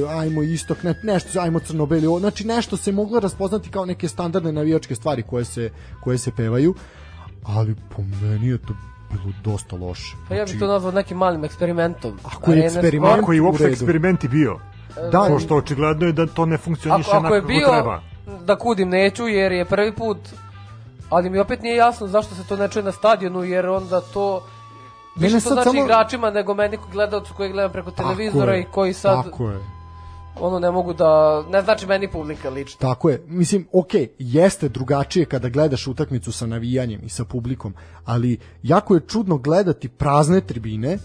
ajmo 0.09 0.43
istok, 0.43 0.83
ne, 0.83 0.95
nešto 1.03 1.39
ajmo 1.39 1.59
crnobeli, 1.59 2.07
o- 2.07 2.19
znači 2.19 2.47
nešto 2.47 2.77
se 2.77 2.91
moglo 2.91 3.19
raspoznati 3.19 3.69
kao 3.69 3.85
neke 3.85 4.07
standardne 4.07 4.51
navijačke 4.51 4.95
stvari 4.95 5.23
koje 5.23 5.45
se, 5.45 5.69
koje 6.03 6.17
se 6.17 6.31
pevaju, 6.31 6.75
ali 7.43 7.75
po 7.95 8.01
meni 8.21 8.47
je 8.47 8.57
to 8.57 8.73
bilo 9.11 9.33
dosta 9.43 9.75
loše. 9.75 10.15
Pa 10.29 10.35
ja 10.35 10.43
bih 10.43 10.49
Znači, 10.49 10.59
to 10.59 10.67
nazvao 10.67 10.91
nekim 10.91 11.17
malim 11.17 11.43
eksperimentom. 11.43 12.19
Ako 12.23 12.51
je 12.51 12.65
eksperiment, 12.65 13.19
Ako 13.19 13.33
je 13.33 13.41
uopšte 13.41 13.65
eksperiment 13.65 14.23
i 14.23 14.27
bio. 14.27 14.59
Da, 15.11 15.25
Pošto 15.29 15.55
očigledno 15.55 16.05
je 16.05 16.11
da 16.13 16.27
to 16.27 16.45
ne 16.45 16.57
funkcioniše 16.57 17.09
ako, 17.09 17.25
ako 17.25 17.35
je 17.35 17.41
bio, 17.41 17.67
kako 17.67 17.73
treba. 17.73 18.01
da 18.43 18.55
kudim 18.55 18.89
neću 18.89 19.27
jer 19.27 19.51
je 19.51 19.65
prvi 19.65 19.91
put, 19.91 20.17
ali 21.09 21.29
mi 21.29 21.39
opet 21.39 21.61
nije 21.61 21.75
jasno 21.75 22.07
zašto 22.07 22.35
se 22.35 22.43
to 22.43 22.55
ne 22.55 22.67
čuje 22.67 22.83
na 22.83 22.91
stadionu, 22.91 23.43
jer 23.43 23.65
onda 23.67 24.01
to 24.03 24.43
Mene 25.15 25.27
više 25.27 25.43
to 25.43 25.49
znači 25.49 25.63
samo- 25.65 25.83
igračima 25.83 26.31
nego 26.31 26.53
meni 26.53 26.77
koji 26.77 26.91
gledalcu 26.91 27.33
koji 27.33 27.51
gledam 27.51 27.71
preko 27.71 27.91
televizora 27.91 28.53
je, 28.53 28.61
i 28.61 28.65
koji 28.65 28.93
sad 28.93 29.23
Tako 29.23 29.49
je. 29.49 29.59
ono 30.35 30.59
ne 30.59 30.71
mogu 30.71 30.93
da 30.93 31.07
ne 31.43 31.61
znači 31.61 31.87
meni 31.87 32.07
publika 32.07 32.49
lično. 32.49 32.77
Tako 32.79 33.09
je. 33.09 33.23
Mislim, 33.27 33.67
ok, 33.73 33.89
jeste 34.19 34.69
drugačije 34.69 35.25
kada 35.25 35.49
gledaš 35.49 35.87
utakmicu 35.87 36.31
sa 36.31 36.45
navijanjem 36.45 37.01
i 37.03 37.09
sa 37.09 37.25
publikom, 37.25 37.73
ali 38.05 38.37
jako 38.63 38.95
je 38.95 39.01
čudno 39.01 39.37
gledati 39.37 39.89
prazne 39.89 40.41
tribine, 40.41 40.97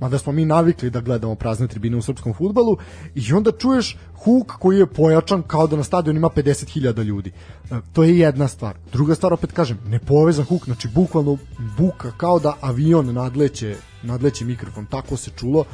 mada 0.00 0.18
smo 0.18 0.32
mi 0.32 0.44
navikli 0.44 0.90
da 0.90 1.00
gledamo 1.00 1.34
prazne 1.34 1.68
tribine 1.68 1.96
u 1.96 2.02
srpskom 2.02 2.34
futbalu, 2.34 2.76
i 3.14 3.32
onda 3.32 3.52
čuješ 3.52 3.96
huk 4.24 4.52
koji 4.58 4.78
je 4.78 4.86
pojačan 4.86 5.42
kao 5.42 5.66
da 5.66 5.76
na 5.76 5.84
stadionu 5.84 6.18
ima 6.18 6.28
50.000 6.28 7.02
ljudi. 7.02 7.32
E, 7.70 7.74
To 7.92 8.04
je 8.04 8.18
jedna 8.18 8.48
stvar. 8.48 8.76
Druga 8.92 9.14
stvar, 9.14 9.32
opet 9.32 9.52
kažem, 9.52 9.78
nepovezan 9.86 10.44
huk, 10.44 10.64
znači 10.64 10.88
bukvalno 10.88 11.38
buka, 11.78 12.12
kao 12.16 12.38
da 12.38 12.56
avion 12.60 13.12
nadleće, 13.14 13.76
nadleće 14.02 14.44
mikrofon, 14.44 14.86
tako 14.86 15.16
se 15.16 15.30
čulo 15.36 15.64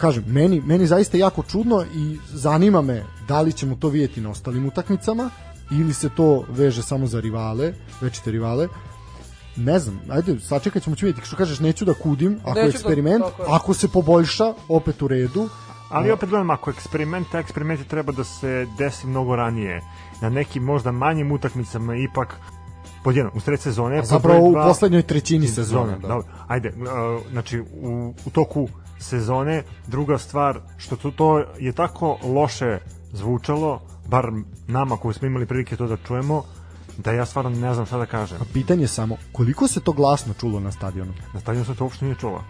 kažem, 0.00 0.24
meni, 0.26 0.60
meni 0.60 0.86
zaista 0.86 1.18
jako 1.18 1.42
čudno 1.42 1.84
i 1.94 2.18
zanima 2.32 2.80
me 2.82 3.04
da 3.28 3.40
li 3.40 3.52
ćemo 3.52 3.76
to 3.76 3.88
vidjeti 3.88 4.20
na 4.20 4.30
ostalim 4.30 4.66
utakmicama 4.66 5.30
ili 5.70 5.94
se 5.94 6.08
to 6.16 6.44
veže 6.48 6.82
samo 6.82 7.06
za 7.06 7.20
rivale, 7.20 7.72
večite 8.00 8.30
rivale. 8.30 8.68
Ne 9.60 9.78
znam, 9.78 10.00
ajde, 10.10 10.40
sačekat 10.40 10.82
ćemo 10.82 10.96
ću 10.96 11.06
vidjeti. 11.06 11.26
Što 11.26 11.36
kažeš, 11.36 11.60
neću 11.60 11.84
da 11.84 11.94
kudim, 11.94 12.38
ako 12.42 12.58
je 12.58 12.64
Neću 12.64 12.72
da- 12.72 12.78
eksperiment, 12.78 13.24
tako 13.24 13.42
je. 13.42 13.48
ako 13.50 13.74
se 13.74 13.88
poboljša, 13.88 14.44
opet 14.68 15.02
u 15.02 15.08
redu. 15.08 15.48
Ali 15.88 16.10
opet 16.10 16.28
gledam, 16.28 16.50
ako 16.50 16.70
je 16.70 16.74
eksperiment, 16.74 17.26
taj 17.28 17.40
eksperiment 17.40 17.80
je 17.80 17.86
treba 17.86 18.12
da 18.12 18.24
se 18.24 18.66
desi 18.78 19.06
mnogo 19.06 19.36
ranije. 19.36 19.80
Na 20.20 20.28
nekim 20.30 20.62
možda 20.62 20.92
manjim 20.92 21.32
utakmicama 21.32 21.96
ipak 21.96 22.36
pod 23.04 23.16
jedan, 23.16 23.32
u 23.34 23.40
sred 23.40 23.60
sezone. 23.60 23.96
pod 23.96 24.06
Zapravo 24.06 24.38
broj 24.38 24.48
u 24.48 24.52
dva- 24.52 24.64
poslednjoj 24.64 25.02
trećini 25.02 25.48
sezone. 25.48 25.92
Da. 25.92 26.08
Dobro, 26.08 26.26
ajde, 26.46 26.68
uh, 26.70 26.84
znači 27.30 27.60
u, 27.60 27.64
u 28.26 28.30
toku 28.30 28.68
sezone, 28.98 29.62
druga 29.86 30.18
stvar, 30.18 30.60
što 30.76 30.96
to, 30.96 31.10
to 31.10 31.28
je 31.58 31.72
tako 31.72 32.18
loše 32.24 32.78
zvučalo, 33.12 33.80
bar 34.06 34.30
nama 34.68 34.96
koji 34.96 35.14
smo 35.14 35.26
imali 35.26 35.46
prilike 35.46 35.76
to 35.76 35.86
da 35.86 35.96
čujemo, 35.98 36.44
da 37.04 37.12
ja 37.12 37.26
stvarno 37.26 37.50
ne 37.50 37.74
znam 37.74 37.86
šta 37.86 37.98
da 37.98 38.06
kažem. 38.06 38.38
A 38.40 38.44
pitanje 38.52 38.84
je 38.84 38.88
samo, 38.88 39.16
koliko 39.32 39.68
se 39.68 39.80
to 39.80 39.92
glasno 39.92 40.34
čulo 40.40 40.60
na 40.60 40.72
stadionu? 40.72 41.12
Na 41.34 41.40
stadionu 41.40 41.66
se 41.66 41.74
to 41.74 41.84
uopšte 41.84 42.04
nije 42.04 42.16
čulo. 42.20 42.44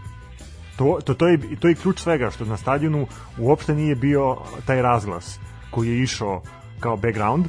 To, 0.77 0.99
to, 1.05 1.15
to, 1.15 1.29
je, 1.29 1.57
to 1.61 1.69
je 1.69 1.75
ključ 1.75 2.01
svega, 2.01 2.31
što 2.31 2.45
na 2.45 2.57
stadionu 2.57 3.07
uopšte 3.39 3.75
nije 3.75 3.95
bio 3.95 4.37
taj 4.67 4.83
razglas 4.83 5.39
koji 5.71 5.89
je 5.89 6.03
išao 6.03 6.43
kao 6.81 6.97
background. 6.97 7.47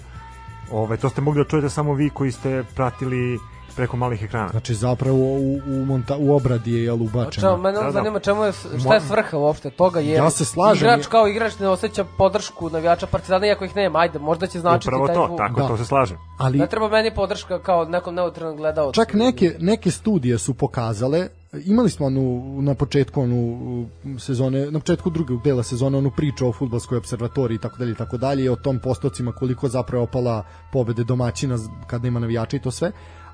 Ove, 0.72 0.98
to 0.98 1.10
ste 1.10 1.22
mogli 1.22 1.44
da 1.44 1.50
čujete 1.50 1.70
samo 1.70 1.94
vi 1.94 2.10
koji 2.10 2.32
ste 2.32 2.64
pratili 2.76 3.40
preko 3.72 3.98
malih 3.98 4.24
ekrana. 4.24 4.50
Znači 4.50 4.74
zapravo 4.76 5.18
u, 5.18 5.56
u, 5.58 5.86
monta, 5.86 6.18
u 6.18 6.36
obradi 6.36 6.72
je 6.74 6.84
jel 6.84 6.98
Čemu, 6.98 7.06
ubačeno. 7.08 7.58
mene 7.58 7.78
Da, 7.78 7.84
da. 7.84 7.92
zanima 7.92 8.20
čemu 8.20 8.44
je, 8.44 8.52
šta 8.80 8.94
je 8.94 9.02
svrha 9.02 9.38
uopšte 9.38 9.70
toga, 9.70 10.00
jer 10.00 10.18
Ja 10.18 10.30
se 10.30 10.46
slažem. 10.46 10.78
igrač 10.78 11.08
kao 11.08 11.28
igrač 11.28 11.60
ne 11.60 11.68
osjeća 11.68 12.06
podršku 12.18 12.70
navijača 12.70 13.08
Partizana, 13.08 13.48
iako 13.48 13.66
ih 13.66 13.76
nema, 13.76 14.00
ajde, 14.00 14.20
možda 14.20 14.48
će 14.48 14.60
značiti 14.60 14.90
Upravo 14.90 15.08
taj 15.08 15.16
to, 15.16 15.26
zvuk. 15.28 15.38
tako, 15.38 15.62
Da. 15.62 15.68
to 15.68 15.78
se 15.78 15.86
slažem. 15.86 16.18
Ali 16.38 16.58
Ne 16.58 16.68
treba 16.68 16.90
meni 16.90 17.12
podrška 17.12 17.60
kao 17.60 17.86
nekom 17.86 18.16
neutralnom 18.16 18.58
gledaocu. 18.58 18.96
Čak 18.96 19.14
neke, 19.14 19.56
neke 19.60 19.92
studije 19.92 20.38
su 20.38 20.54
pokazale, 20.54 21.28
imali 21.56 21.90
smo 21.90 22.06
onu 22.06 22.22
na 22.62 22.76
početku 22.76 23.22
onu 23.22 23.86
sezone, 24.20 24.72
na 24.72 24.80
početku 24.80 25.10
drugog 25.10 25.44
dela 25.44 25.64
sezone 25.64 25.98
onu 25.98 26.12
priču 26.12 26.48
o 26.48 26.54
fudbalskoj 26.54 26.98
observatoriji 26.98 27.56
i 27.56 27.60
tako 27.60 27.78
dalje 27.78 27.92
i 27.92 27.96
tako 27.96 28.18
dalje 28.18 28.44
i 28.44 28.50
o 28.50 28.56
tom 28.56 28.80
postocima 28.80 29.32
koliko 29.32 29.68
zapravo 29.68 30.02
je 30.02 30.08
opala 30.10 30.44
pobede 30.72 31.04
domaćina 31.04 31.58
kada 31.88 32.08
ima 32.08 32.20
navijača 32.20 32.58
i 32.58 32.62
to 32.62 32.72
sve, 32.72 32.92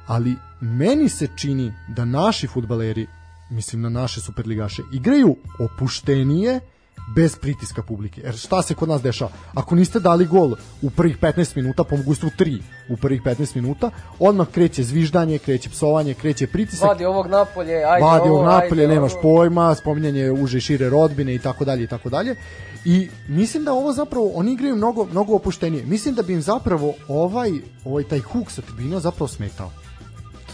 ali 0.07 0.35
meni 0.61 1.09
se 1.09 1.27
čini 1.35 1.73
da 1.87 2.05
naši 2.05 2.47
fudbaleri, 2.47 3.07
mislim 3.49 3.81
na 3.81 3.89
naše 3.89 4.21
superligaše, 4.21 4.81
igraju 4.93 5.35
opuštenije 5.59 6.59
bez 7.15 7.35
pritiska 7.35 7.81
publike. 7.81 8.21
Jer 8.21 8.37
šta 8.37 8.61
se 8.61 8.73
kod 8.73 8.89
nas 8.89 9.01
dešava? 9.01 9.31
Ako 9.53 9.75
niste 9.75 9.99
dali 9.99 10.25
gol 10.25 10.55
u 10.81 10.89
prvih 10.89 11.19
15 11.19 11.55
minuta, 11.55 11.83
po 11.83 11.97
mogućstvu 11.97 12.29
3 12.39 12.61
u 12.89 12.97
prvih 12.97 13.21
15 13.21 13.55
minuta, 13.55 13.89
odmah 14.19 14.47
kreće 14.47 14.83
zviždanje, 14.83 15.37
kreće 15.37 15.69
psovanje, 15.69 16.13
kreće 16.13 16.47
pritisak, 16.47 16.87
Vadi 16.87 17.05
ovog 17.05 17.27
napolje, 17.27 17.75
ajde 17.75 18.05
vadi 18.05 18.29
ovo, 18.29 18.39
ovog 18.39 18.45
napolje, 18.45 18.81
ajde, 18.81 18.93
nemaš 18.93 19.13
ovo. 19.13 19.21
pojma, 19.21 19.75
spominjanje 19.75 20.31
uže 20.31 20.57
i 20.57 20.61
šire 20.61 20.89
rodbine 20.89 21.35
i 21.35 21.39
tako 21.39 21.65
dalje 21.65 21.83
i 21.83 21.87
tako 21.87 22.09
dalje. 22.09 22.35
I 22.85 23.09
mislim 23.27 23.63
da 23.63 23.73
ovo 23.73 23.93
zapravo 23.93 24.31
oni 24.35 24.53
igraju 24.53 24.75
mnogo 24.75 25.05
mnogo 25.05 25.35
opuštenije. 25.35 25.85
Mislim 25.85 26.15
da 26.15 26.21
bi 26.21 26.33
im 26.33 26.41
zapravo 26.41 26.93
ovaj 27.07 27.51
ovaj 27.85 28.03
taj 28.03 28.19
huk 28.19 28.51
sa 28.51 28.61
tribina 28.61 28.99
zapravo 28.99 29.27
smetao. 29.27 29.71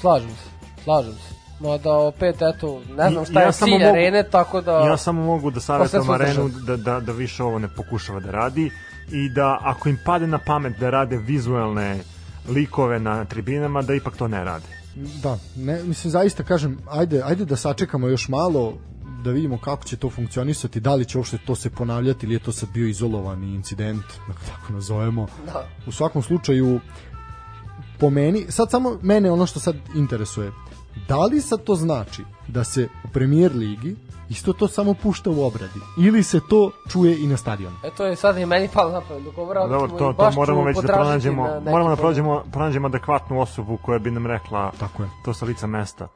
Slažem 0.04 0.30
se, 0.30 0.50
slažem 0.84 1.14
se. 1.14 1.34
Mada 1.60 1.92
opet, 1.92 2.36
eto, 2.42 2.82
ne 2.98 3.10
znam 3.12 3.26
šta 3.26 3.42
ja 3.42 3.46
je 3.46 3.54
samo 3.54 3.70
cilj 3.70 3.84
mogu- 3.84 3.90
arene, 3.90 4.24
tako 4.24 4.62
da... 4.62 4.72
Ja 4.72 4.98
samo 4.98 5.24
mogu 5.24 5.52
da 5.52 5.60
savjetujem 5.60 6.04
sve 6.04 6.16
arenu 6.16 6.50
da, 6.50 6.78
da, 6.78 7.00
da 7.00 7.12
više 7.12 7.44
ovo 7.44 7.60
ne 7.60 7.68
pokušava 7.68 8.20
da 8.20 8.32
radi 8.32 8.72
i 9.12 9.30
da 9.30 9.58
ako 9.62 9.90
im 9.90 10.00
pade 10.06 10.28
na 10.28 10.38
pamet 10.38 10.74
da 10.80 10.90
rade 10.90 11.18
vizuelne 11.18 12.00
likove 12.50 13.00
na 13.00 13.26
tribinama, 13.26 13.82
da 13.82 13.94
ipak 13.94 14.18
to 14.18 14.28
ne 14.28 14.44
rade. 14.44 14.68
Da, 14.96 15.38
ne, 15.56 15.84
mislim 15.84 16.12
zaista 16.12 16.44
kažem, 16.44 16.78
ajde, 16.90 17.22
ajde 17.26 17.46
da 17.46 17.56
sačekamo 17.56 18.08
još 18.08 18.28
malo 18.28 18.74
da 19.24 19.32
vidimo 19.32 19.58
kako 19.58 19.86
će 19.86 19.98
to 19.98 20.10
funkcionisati, 20.10 20.80
da 20.80 20.96
li 20.96 21.06
će 21.06 21.18
uopšte 21.18 21.38
to 21.46 21.56
se 21.56 21.70
ponavljati 21.70 22.26
ili 22.26 22.36
je 22.36 22.40
to 22.40 22.52
sad 22.52 22.70
bio 22.74 22.88
izolovani 22.88 23.56
incident, 23.56 24.06
da 24.28 24.34
tako 24.34 24.74
nazovemo. 24.74 25.28
Da. 25.46 25.68
U 25.88 25.92
svakom 25.92 26.22
slučaju, 26.22 26.80
po 28.00 28.10
meni, 28.10 28.46
sad 28.50 28.72
samo 28.72 28.98
mene 29.02 29.32
ono 29.32 29.46
što 29.46 29.60
sad 29.60 29.76
interesuje, 29.96 30.52
da 31.08 31.26
li 31.26 31.42
sad 31.42 31.64
to 31.64 31.76
znači 31.76 32.24
da 32.48 32.64
se 32.64 32.88
u 33.04 33.08
premier 33.14 33.56
ligi 33.56 33.96
isto 34.30 34.54
to 34.54 34.68
samo 34.68 34.94
pušta 34.94 35.30
u 35.30 35.44
obradi 35.44 35.80
ili 36.00 36.24
se 36.24 36.40
to 36.50 36.72
čuje 36.90 37.24
i 37.24 37.28
na 37.28 37.38
stadionu? 37.38 37.76
E 37.84 37.90
to 37.98 38.06
je 38.06 38.16
sad 38.16 38.38
i 38.38 38.46
meni 38.46 38.70
palo 38.74 38.92
na 38.92 39.02
pamet 39.02 39.24
dok 39.24 39.36
Dobro, 39.36 39.86
i 39.86 39.90
to, 39.90 39.98
to 39.98 40.14
baš 40.14 40.36
moramo 40.36 40.64
već 40.64 40.78
da 40.78 40.94
pronađemo, 40.94 41.48
na 41.48 41.72
moramo 41.72 41.90
da 41.90 41.96
pronađemo, 41.96 42.44
pronađemo 42.52 42.88
adekvatnu 42.88 43.42
osobu 43.42 43.78
koja 43.78 44.00
bi 44.00 44.12
nam 44.12 44.28
rekla 44.28 44.72
Tako 44.80 45.04
je. 45.04 45.10
to 45.26 45.34
sa 45.34 45.46
lica 45.46 45.68
mesta. 45.68 46.08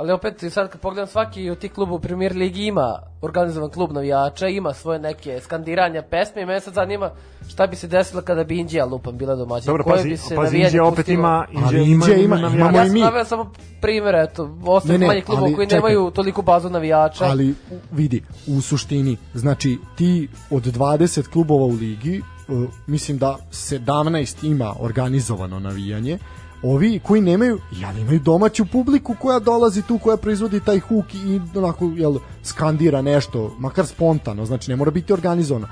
Ali 0.00 0.12
opet, 0.12 0.44
sad 0.50 0.70
kad 0.70 0.80
pogledam, 0.80 1.06
svaki 1.08 1.50
od 1.50 1.58
tih 1.58 1.72
kluba 1.72 1.92
u 1.92 2.00
premier 2.00 2.32
ligi 2.34 2.64
ima 2.64 2.88
organizovan 3.22 3.70
klub 3.70 3.92
navijača, 3.92 4.48
ima 4.48 4.74
svoje 4.74 4.98
neke 4.98 5.40
skandiranja 5.40 6.02
pesme 6.02 6.42
i 6.42 6.46
mene 6.46 6.60
sad 6.60 6.74
zanima 6.74 7.10
šta 7.48 7.66
bi 7.66 7.76
se 7.76 7.86
desilo 7.88 8.22
kada 8.22 8.44
bi 8.44 8.58
Indija 8.58 8.84
lupam 8.84 9.16
bila 9.16 9.36
domaćin. 9.36 9.66
Dobro, 9.66 9.84
Koje 9.84 9.96
pazi, 9.96 10.08
bi 10.08 10.16
se 10.16 10.36
pazi 10.36 10.56
Indija 10.56 10.84
opet 10.84 10.96
pustilo? 10.96 11.14
ima, 11.14 11.46
Ali 11.56 11.60
Indija 11.82 11.82
ima, 11.84 12.04
Indija 12.06 12.18
ima- 12.18 12.36
navijača. 12.38 12.56
imamo 12.58 12.78
Ja 12.78 12.84
i 12.84 12.86
sam 12.86 12.94
mi. 12.94 13.00
naveo 13.00 13.24
samo 13.24 13.52
primjer, 13.80 14.14
eto, 14.16 14.56
ostalih 14.64 14.92
Ne, 14.92 14.98
ne, 14.98 15.06
manjih 15.06 15.24
klubova 15.24 15.46
ali 15.46 15.54
koji 15.54 15.66
čekaj. 15.66 15.78
nemaju 15.78 16.10
toliko 16.10 16.42
bazu 16.42 16.70
navijača. 16.70 17.24
Ali 17.24 17.54
vidi, 17.92 18.22
u 18.48 18.60
suštini, 18.60 19.16
znači 19.34 19.78
ti 19.96 20.28
od 20.50 20.62
20 20.64 21.28
klubova 21.28 21.64
u 21.64 21.70
ligi, 21.70 22.22
uh, 22.48 22.56
mislim 22.86 23.18
da 23.18 23.36
17 23.50 24.44
ima 24.44 24.74
organizovano 24.80 25.58
navijanje, 25.58 26.18
ovi 26.62 27.00
koji 27.04 27.20
nemaju, 27.20 27.60
jel 27.70 27.98
imaju 27.98 28.20
domaću 28.20 28.66
publiku 28.66 29.14
koja 29.20 29.38
dolazi 29.38 29.82
tu, 29.82 29.98
koja 29.98 30.16
proizvodi 30.16 30.60
taj 30.60 30.78
huk 30.78 31.14
i 31.14 31.40
onako, 31.54 31.92
jel, 31.96 32.18
skandira 32.42 33.02
nešto, 33.02 33.54
makar 33.58 33.86
spontano, 33.86 34.46
znači 34.46 34.70
ne 34.70 34.76
mora 34.76 34.90
biti 34.90 35.12
organizovano. 35.12 35.66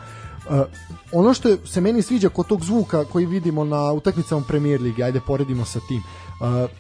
Uh, 0.51 0.61
ono 1.13 1.35
što 1.35 1.67
se 1.67 1.81
meni 1.81 2.03
sviđa 2.03 2.29
kod 2.29 2.47
tog 2.47 2.65
zvuka 2.65 3.05
koji 3.05 3.27
vidimo 3.27 3.65
na 3.65 3.93
utakmicama 3.93 4.43
Premier 4.49 4.81
Lige, 4.81 5.03
ajde 5.03 5.21
poredimo 5.27 5.65
sa 5.65 5.81
tim. 5.89 6.03
Uh, 6.41 6.71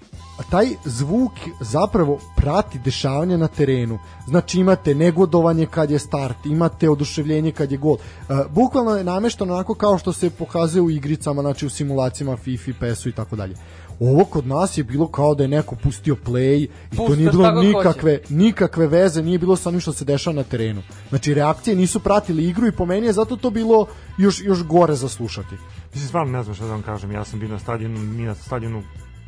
taj 0.50 0.66
zvuk 0.84 1.32
zapravo 1.60 2.18
prati 2.36 2.78
dešavanja 2.78 3.36
na 3.36 3.48
terenu. 3.48 3.98
Znači 4.26 4.60
imate 4.60 4.94
negodovanje 4.94 5.66
kad 5.66 5.90
je 5.90 5.98
start, 5.98 6.46
imate 6.46 6.90
oduševljenje 6.90 7.52
kad 7.52 7.72
je 7.72 7.78
gol. 7.78 7.92
Uh, 7.94 8.36
bukvalno 8.50 8.96
je 8.96 9.04
namešteno 9.04 9.54
onako 9.54 9.74
kao 9.74 9.98
što 9.98 10.12
se 10.12 10.30
pokazuje 10.30 10.82
u 10.82 10.90
igricama, 10.90 11.42
znači 11.42 11.66
u 11.66 11.70
simulacijama 11.70 12.36
FIFA, 12.36 12.70
PES-u 12.80 13.08
i 13.08 13.12
tako 13.12 13.36
dalje. 13.36 13.56
Ovo 14.00 14.24
kod 14.24 14.46
nas 14.46 14.78
je 14.78 14.84
bilo 14.84 15.08
kao 15.08 15.34
da 15.34 15.44
je 15.44 15.48
neko 15.48 15.76
pustio 15.76 16.16
play 16.26 16.68
i 16.92 16.96
to 16.96 17.16
nije 17.16 17.30
bilo 17.30 17.44
šta 17.44 17.52
god 17.52 17.64
nikakve, 17.64 18.18
nikakve 18.28 18.86
veze, 18.86 19.22
nije 19.22 19.38
bilo 19.38 19.56
sa 19.56 19.68
onim 19.68 19.80
što 19.80 19.92
se 19.92 20.04
dešava 20.04 20.36
na 20.36 20.42
terenu. 20.42 20.82
Znači 21.08 21.34
reakcije 21.34 21.76
nisu 21.76 22.00
pratili 22.00 22.48
igru 22.48 22.66
i 22.66 22.72
po 22.72 22.86
meni 22.86 23.06
je 23.06 23.12
zato 23.12 23.36
to 23.36 23.50
bilo 23.50 23.86
još, 24.18 24.42
još 24.44 24.62
gore 24.64 24.94
za 24.94 25.08
slušati. 25.08 25.54
Mislim, 25.94 26.08
stvarno 26.08 26.32
ne 26.32 26.42
znam 26.42 26.54
šta 26.54 26.64
da 26.64 26.70
vam 26.70 26.82
kažem. 26.82 27.12
Ja 27.12 27.24
sam 27.24 27.40
bio 27.40 27.48
na 27.48 27.58
stadionu, 27.58 28.00
mi 28.00 28.22
na 28.22 28.34
stadionu 28.34 28.82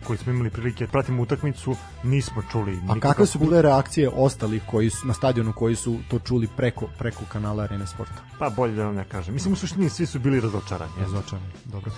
koji 0.07 0.19
smo 0.19 0.33
imali 0.33 0.51
prilike 0.51 0.87
da 0.87 0.91
pratimo 0.91 1.23
utakmicu, 1.23 1.77
nismo 2.03 2.43
čuli 2.53 2.79
A 2.89 3.01
kakve 3.01 3.27
su 3.27 3.39
bile 3.39 3.63
reakcije 3.63 4.09
ostalih 4.09 4.63
koji 4.71 4.91
su 4.91 5.07
na 5.07 5.15
stadionu 5.15 5.53
koji 5.53 5.77
su 5.77 5.99
to 6.11 6.19
čuli 6.19 6.49
preko 6.57 6.89
preko 6.99 7.25
kanala 7.33 7.63
Arena 7.63 7.87
Sporta? 7.87 8.23
Pa 8.39 8.51
bolje 8.51 8.75
da 8.75 8.85
vam 8.85 8.95
ne 8.95 9.05
kažem. 9.05 9.35
Mislim, 9.35 9.53
u 9.53 9.57
suštini 9.57 9.89
svi 9.89 10.07
su 10.07 10.19
bili 10.19 10.41
razočarani. 10.41 10.93
Razočarani. 11.01 11.49
Dobro. 11.65 11.91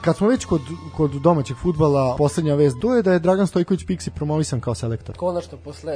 Kad 0.00 0.16
smo 0.16 0.28
već 0.28 0.44
kod, 0.44 0.60
kod 0.96 1.10
domaćeg 1.10 1.56
futbala, 1.56 2.16
poslednja 2.18 2.54
vest 2.54 2.76
do 2.76 2.94
je 2.94 3.02
da 3.02 3.12
je 3.12 3.18
Dragan 3.18 3.46
Stojković 3.46 3.84
Pixi 3.84 4.10
promovisan 4.10 4.60
kao 4.60 4.74
selektor. 4.74 5.16
Konačno, 5.16 5.58
posle, 5.58 5.92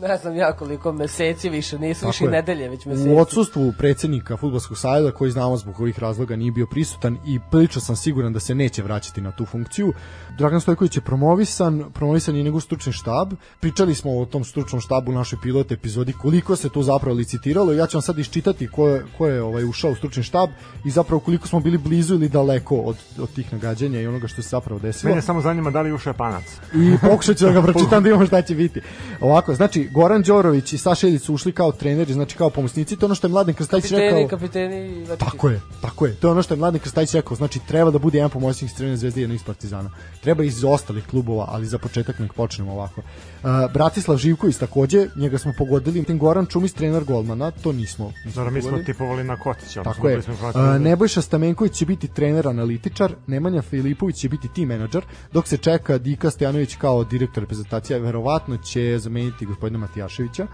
ne 0.00 0.16
znam 0.16 0.36
ja 0.36 0.52
koliko 0.56 0.92
meseci 0.92 1.48
više, 1.48 1.78
nisu 1.78 2.06
više 2.06 2.24
je. 2.24 2.30
nedelje, 2.30 2.68
već 2.68 2.86
meseci. 2.86 3.10
U 3.10 3.18
odsustvu 3.18 3.72
predsednika 3.78 4.36
futbolskog 4.36 4.78
savjeza 4.78 5.10
koji 5.10 5.30
znamo 5.30 5.56
zbog 5.56 5.80
ovih 5.80 5.98
razloga 5.98 6.36
nije 6.36 6.52
bio 6.52 6.66
prisutan 6.66 7.18
i 7.26 7.38
prilično 7.50 7.80
sam 7.80 7.96
siguran 7.96 8.32
da 8.32 8.40
se 8.40 8.54
neće 8.54 8.82
vraćati 8.82 9.20
na 9.20 9.32
tu 9.32 9.46
funkciju. 9.46 9.92
Dragan 10.38 10.60
Stojković 10.60 10.96
je 10.96 11.02
promovisan, 11.02 11.84
promovisan 11.94 12.36
je 12.36 12.42
njegov 12.42 12.60
stručni 12.60 12.92
štab. 12.92 13.32
Pričali 13.60 13.94
smo 13.94 14.18
o 14.18 14.26
tom 14.26 14.44
stručnom 14.44 14.80
štabu 14.80 15.10
u 15.10 15.14
našoj 15.14 15.38
pilot 15.42 15.72
epizodi 15.72 16.12
koliko 16.12 16.56
se 16.56 16.68
to 16.68 16.82
zapravo 16.82 17.16
licitiralo. 17.16 17.72
Ja 17.72 17.86
ću 17.86 17.96
vam 17.96 18.02
sad 18.02 18.18
iščitati 18.18 18.68
ko 18.68 18.88
je, 18.88 19.04
ko 19.18 19.26
je 19.26 19.42
ovaj, 19.42 19.64
ušao 19.64 19.90
u 19.90 19.94
stručni 19.94 20.22
štab 20.22 20.48
i 20.84 20.90
zapravo 20.90 21.20
koliko 21.20 21.48
smo 21.48 21.60
bili 21.60 21.78
blizu 21.78 22.14
ili 22.14 22.28
daleko 22.28 22.76
od, 22.76 22.96
od 23.18 23.32
tih 23.34 23.47
nagađanja 23.52 24.00
i 24.00 24.06
onoga 24.06 24.28
što 24.28 24.42
se 24.42 24.48
zapravo 24.48 24.80
desilo 24.80 25.10
Mene 25.10 25.22
samo 25.22 25.40
zanima 25.40 25.70
da 25.70 25.80
li 25.80 25.88
je 25.88 25.94
ušao 25.94 26.10
Japanac. 26.10 26.44
i 26.74 26.96
pokušat 27.02 27.36
ću 27.36 27.44
da 27.44 27.52
ga 27.52 27.62
pročitam 27.72 28.02
da 28.02 28.08
imamo 28.08 28.26
šta 28.26 28.42
će 28.42 28.54
biti. 28.54 28.80
Ovako, 29.20 29.54
znači, 29.54 29.88
Goran 29.92 30.22
Đorović 30.22 30.72
i 30.72 30.78
Saša 30.78 31.08
Ilić 31.08 31.22
su 31.22 31.34
ušli 31.34 31.52
kao 31.52 31.72
treneri, 31.72 32.12
znači 32.12 32.36
kao 32.36 32.50
pomoćnici, 32.50 32.96
to 32.96 33.04
je 33.04 33.06
ono 33.06 33.14
što 33.14 33.26
je 33.26 33.30
Mladen 33.30 33.54
Krstajić 33.54 33.84
kapiteni, 33.84 34.22
rekao. 34.22 34.38
kapiteni, 34.38 35.04
znači, 35.06 35.20
Tako 35.20 35.48
je, 35.48 35.60
tako 35.80 36.06
je. 36.06 36.14
To 36.14 36.28
je 36.28 36.32
ono 36.32 36.42
što 36.42 36.54
je 36.54 36.58
Mladen 36.58 36.80
Krstajić 36.80 37.14
rekao, 37.14 37.36
znači 37.36 37.60
treba 37.68 37.90
da 37.90 37.98
bude 37.98 38.18
jedan 38.18 38.30
pomoćnik 38.30 38.72
Crvene 38.72 38.96
zvezde 38.96 39.20
i 39.20 39.22
jedan 39.22 39.36
iz 39.36 39.42
Partizana. 39.42 39.90
Treba 40.20 40.44
iz 40.44 40.64
ostalih 40.64 41.06
klubova, 41.06 41.46
ali 41.48 41.66
za 41.66 41.78
početak 41.78 42.18
nek 42.18 42.32
počnemo 42.32 42.72
ovako. 42.72 43.00
Uh, 43.00 43.48
Bratislav 43.72 44.18
Živković 44.18 44.56
takođe, 44.56 45.08
njega 45.16 45.38
smo 45.38 45.52
pogodili. 45.58 46.04
Tim 46.04 46.18
Goran 46.18 46.46
Čumis, 46.46 46.72
trener 46.72 47.04
golmana, 47.04 47.50
to 47.50 47.72
nismo. 47.72 48.12
nismo 48.24 48.32
Dobro, 48.34 48.50
mi 48.50 48.62
smo 48.62 48.78
tipovali 48.78 49.24
na 49.24 49.36
Kostića. 49.36 49.82
Tako 49.82 50.08
je. 50.08 50.22
A, 50.54 50.78
Nebojša 50.78 51.22
Stamenković 51.22 51.72
će 51.72 51.86
biti 51.86 52.08
trener 52.08 52.48
analitičar, 52.48 53.14
Nemanja 53.40 53.62
Filipović 53.62 54.16
će 54.16 54.28
biti 54.28 54.48
team 54.48 54.68
menadžer, 54.68 55.04
dok 55.32 55.48
se 55.48 55.56
čeka 55.56 55.98
Dika 55.98 56.30
Stojanović 56.30 56.76
kao 56.76 57.04
direktor 57.04 57.42
reprezentacija, 57.42 57.98
verovatno 57.98 58.56
će 58.56 58.98
zameniti 58.98 59.46
gospodina 59.46 59.78
Matijaševića. 59.78 60.46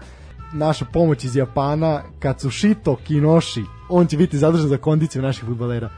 Naša 0.53 0.85
pomoć 0.85 1.23
iz 1.23 1.35
Japana, 1.35 2.01
Katsushito 2.19 2.95
Kinoshi, 2.95 3.63
on 3.89 4.07
će 4.07 4.17
biti 4.17 4.37
zadržan 4.37 4.67
za 4.67 4.77
kondiciju 4.77 5.21
naših 5.21 5.45
futbalera. 5.45 5.89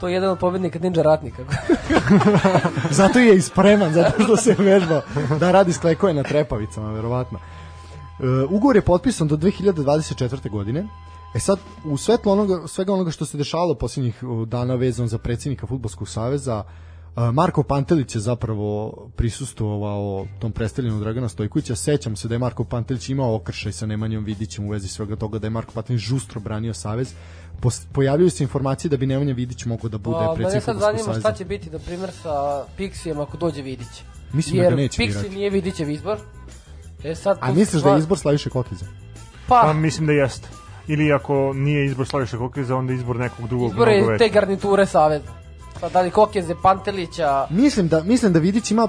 To 0.00 0.08
je 0.08 0.14
jedan 0.14 0.30
od 0.30 0.38
pobednika 0.38 0.78
Ninja 0.78 1.02
Ratnika. 1.02 1.42
Zato 3.00 3.18
je 3.18 3.36
i 3.36 3.40
spreman, 3.40 3.92
zato 3.92 4.22
što 4.22 4.36
se 4.36 4.54
vežba 4.58 5.02
da 5.40 5.52
radi 5.52 5.72
sklekove 5.72 6.14
na 6.14 6.22
trepavicama, 6.22 6.92
verovatno. 6.92 7.38
E, 7.38 8.24
ugovor 8.50 8.76
je 8.76 8.82
potpisan 8.82 9.28
do 9.28 9.36
2024. 9.36 10.50
godine. 10.50 10.86
E 11.34 11.38
sad, 11.40 11.58
u 11.84 11.96
svetlu 11.96 12.32
onoga, 12.32 12.68
svega 12.68 12.92
onoga 12.92 13.10
što 13.10 13.26
se 13.26 13.36
dešavalo 13.38 13.74
posljednjih 13.74 14.22
dana 14.46 14.74
vezano 14.74 15.08
za 15.08 15.18
predsjednika 15.18 15.66
Futbolskog 15.66 16.08
saveza, 16.08 16.64
e, 17.16 17.20
Marko 17.32 17.62
Pantelić 17.62 18.14
je 18.14 18.20
zapravo 18.20 18.92
prisustovao 19.16 20.26
tom 20.38 20.52
predstavljanju 20.52 21.00
Dragana 21.00 21.28
Stojkovića. 21.28 21.76
Sećam 21.76 22.16
se 22.16 22.28
da 22.28 22.34
je 22.34 22.38
Marko 22.38 22.64
Pantelić 22.64 23.08
imao 23.08 23.34
okršaj 23.34 23.72
sa 23.72 23.86
Nemanjom 23.86 24.24
Vidićem 24.24 24.66
u 24.66 24.70
vezi 24.70 24.88
svega 24.88 25.16
toga, 25.16 25.38
da 25.38 25.46
je 25.46 25.50
Marko 25.50 25.72
Pantelić 25.72 26.02
žustro 26.02 26.40
branio 26.40 26.74
savez. 26.74 27.14
Pojavljaju 27.92 28.30
se 28.30 28.42
informacije 28.44 28.88
da 28.88 28.96
bi 28.96 29.06
Nemanja 29.06 29.34
Vidić 29.34 29.64
mogao 29.64 29.88
da 29.88 29.98
bude 29.98 30.16
Pa, 30.16 30.22
mene 30.22 30.34
predsjednik 30.34 30.64
sad 30.64 30.74
Futbolskog 30.74 30.96
zanima 30.96 31.04
saveza. 31.04 31.20
šta 31.20 31.32
će 31.38 31.44
biti, 31.44 31.70
na 31.70 31.78
primjer, 31.78 32.10
sa 32.12 32.64
Pixijem 32.78 33.22
ako 33.22 33.36
dođe 33.36 33.62
Vidić. 33.62 34.02
Mislim 34.32 34.56
da 34.56 34.62
Jer 34.62 34.72
ga 34.72 34.76
neće 34.76 35.02
Pixi 35.02 35.08
birati. 35.08 35.28
nije 35.30 35.50
Vidićev 35.50 35.90
izbor. 35.90 36.18
E 37.04 37.14
sad, 37.14 37.38
A 37.40 37.52
misliš 37.52 37.82
da 37.82 37.90
je 37.90 37.98
izbor 37.98 38.18
Slaviše 38.18 38.50
Kokiza? 38.50 38.86
Pa, 39.48 39.60
Pa, 39.62 39.72
mislim 39.72 40.06
da 40.06 40.12
jeste. 40.12 40.48
Ili 40.88 41.12
ako 41.12 41.52
nije 41.54 41.86
izbor 41.86 42.06
Slaviša 42.06 42.38
Kokiza, 42.38 42.76
onda 42.76 42.92
izbor 42.92 43.16
nekog 43.16 43.48
drugog 43.48 43.70
izbor 43.70 43.88
mnogo 43.88 44.12
je 44.12 44.18
te 44.18 44.28
garniture 44.28 44.86
Saveza. 44.86 45.32
Sad, 45.80 45.92
da 45.92 46.00
li 46.00 46.10
Kokeze, 46.10 46.54
Pantelića, 46.62 47.46
Mislim 47.50 47.88
da 47.88 48.02
mislim 48.02 48.32
da 48.32 48.38
Vidić 48.38 48.70
ima 48.70 48.88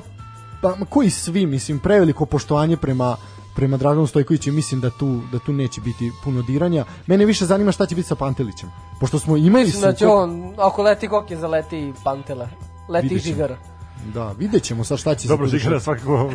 pa 0.62 0.76
koji 0.90 1.10
svi 1.10 1.46
mislim 1.46 1.80
preveliko 1.80 2.26
poštovanje 2.26 2.78
prema 2.78 3.18
prema 3.56 3.78
Draganu 3.78 4.08
Stojkoviću 4.08 4.50
i 4.50 4.54
mislim 4.54 4.82
da 4.82 4.90
tu 4.90 5.22
da 5.32 5.40
tu 5.40 5.54
neće 5.54 5.82
biti 5.82 6.12
puno 6.24 6.42
diranja. 6.42 6.86
Mene 7.08 7.26
više 7.26 7.46
zanima 7.46 7.72
šta 7.72 7.86
će 7.86 7.96
biti 7.96 8.08
sa 8.08 8.16
Pantelićem. 8.16 8.70
Pošto 9.00 9.20
smo 9.20 9.38
imali 9.38 9.64
mislim 9.64 9.82
da 9.82 9.94
će 9.94 10.08
on, 10.08 10.54
ako 10.58 10.84
leti 10.84 11.08
Kokeza, 11.08 11.48
leti 11.48 11.80
i 11.80 11.94
Pantela. 12.04 12.50
Leti. 12.90 13.20
Žigara. 13.20 13.58
Da, 14.14 14.32
videćemo 14.38 14.84
sad 14.84 15.00
šta 15.00 15.16
će 15.16 15.28
Dobro, 15.28 15.50
se 15.50 15.58
Žigara 15.58 15.78
dešavati. 15.78 16.04
svakako 16.04 16.32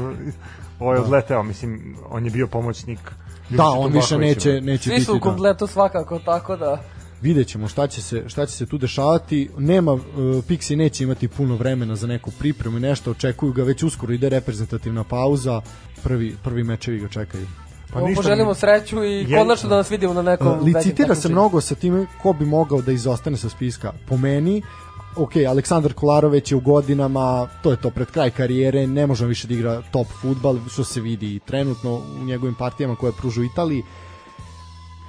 ovaj 0.81 0.99
odleteo, 0.99 1.43
mislim, 1.43 1.97
on 2.11 2.25
je 2.25 2.31
bio 2.31 2.47
pomoćnik 2.47 3.13
Da, 3.51 3.65
Ljubiša 3.65 3.79
on 3.79 3.93
više 3.93 4.19
neće 4.19 4.61
neće 4.61 4.83
Svi 4.85 4.93
biti 4.93 5.05
su 5.05 5.13
u 5.13 5.15
da. 5.15 5.21
kompletu 5.21 5.67
svakako, 5.67 6.19
tako 6.19 6.57
da... 6.57 6.83
Vidjet 7.23 7.47
ćemo 7.49 7.69
šta 7.69 7.87
će 7.87 8.03
se, 8.03 8.25
šta 8.29 8.47
će 8.47 8.53
se 8.53 8.67
tu 8.67 8.79
dešavati. 8.79 9.51
Nema, 9.59 9.93
uh, 9.93 10.01
Pixi 10.17 10.77
neće 10.77 11.05
imati 11.05 11.29
puno 11.29 11.57
vremena 11.57 11.97
za 11.97 12.07
neku 12.07 12.31
pripremu 12.31 12.77
i 12.77 12.81
nešto, 12.81 13.11
očekuju 13.11 13.53
ga 13.53 13.63
već 13.63 13.83
uskoro, 13.83 14.13
ide 14.13 14.29
reprezentativna 14.29 15.05
pauza, 15.05 15.61
prvi, 16.03 16.37
prvi 16.45 16.65
mečevi 16.65 16.99
ga 16.99 17.09
čekaju. 17.09 17.47
Pa 17.93 18.01
ništa, 18.01 18.23
poželimo 18.23 18.55
sreću 18.55 19.05
i 19.05 19.27
Je- 19.29 19.39
konačno 19.39 19.69
da 19.69 19.77
nas 19.77 19.91
vidimo 19.91 20.15
na 20.15 20.23
nekom... 20.23 20.47
Uh, 20.49 20.63
licitira 20.63 21.15
se 21.15 21.29
mnogo 21.29 21.61
sa 21.61 21.75
time 21.75 22.07
ko 22.23 22.33
bi 22.33 22.45
mogao 22.47 22.83
da 22.83 22.93
izostane 22.93 23.37
sa 23.37 23.49
spiska. 23.49 23.93
Po 24.09 24.17
meni, 24.17 24.63
ok, 25.19 25.37
Aleksandar 25.49 25.93
Kolaroveć 25.93 26.53
je 26.53 26.57
u 26.57 26.61
godinama, 26.61 27.49
to 27.63 27.71
je 27.71 27.77
to 27.77 27.91
pred 27.91 28.11
kraj 28.11 28.31
karijere, 28.31 28.87
ne 28.87 29.07
može 29.07 29.27
više 29.27 29.49
da 29.49 29.55
igra 29.55 29.83
top 29.93 30.07
futbal, 30.23 30.57
što 30.71 30.85
se 30.85 31.01
vidi 31.01 31.41
trenutno 31.47 32.01
u 32.21 32.25
njegovim 32.25 32.55
partijama 32.55 32.97
koje 32.97 33.13
pružu 33.13 33.45
Italiji. 33.45 33.83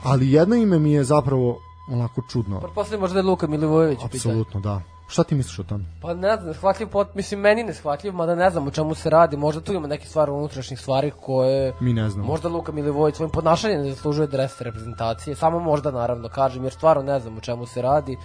Ali 0.03 0.32
jedno 0.32 0.55
ime 0.55 0.80
mi 0.80 0.91
je 0.91 1.03
zapravo 1.03 1.60
onako 1.91 2.22
čudno. 2.30 2.60
Pretpostavljam 2.60 3.01
možda 3.01 3.20
je 3.20 3.24
Luka 3.24 3.47
Milivojević. 3.47 3.99
Apsolutno, 4.03 4.60
da. 4.60 4.82
Šta 5.07 5.24
ti 5.24 5.36
misliš 5.36 5.60
o 5.60 5.64
tome? 5.64 5.86
Pa 6.01 6.14
ne 6.14 6.38
znam, 6.38 6.53
shvatljiv 6.53 6.89
pot, 6.89 7.16
mislim 7.16 7.39
meni 7.39 7.64
ne 7.64 7.74
shvatljiv, 7.74 8.14
mada 8.14 8.36
ne 8.36 8.49
znam 8.49 8.68
o 8.68 8.72
čemu 8.72 8.95
se 8.95 9.10
radi, 9.10 9.38
možda 9.38 9.62
tu 9.62 9.74
ima 9.74 9.88
neke 9.88 10.07
stvari 10.07 10.32
unutrašnjih 10.32 10.80
stvari 10.80 11.12
koje 11.22 11.74
Mi 11.80 11.93
ne 11.93 12.10
znamo. 12.10 12.28
možda 12.28 12.49
Luka 12.49 12.72
Milivojević 12.72 13.16
svojim 13.16 13.32
ponašanjem 13.32 13.82
ne 13.82 13.89
zaslužuje 13.89 14.28
dres 14.28 14.62
reprezentacije, 14.62 15.36
samo 15.36 15.60
možda 15.60 15.91
naravno 15.91 16.30
kažem 16.30 16.64
jer 16.64 16.74
stvarno 16.74 17.03
ne 17.03 17.20
znam 17.20 17.38
o 17.38 17.41
čemu 17.41 17.66
se 17.66 17.82
radi, 17.82 18.18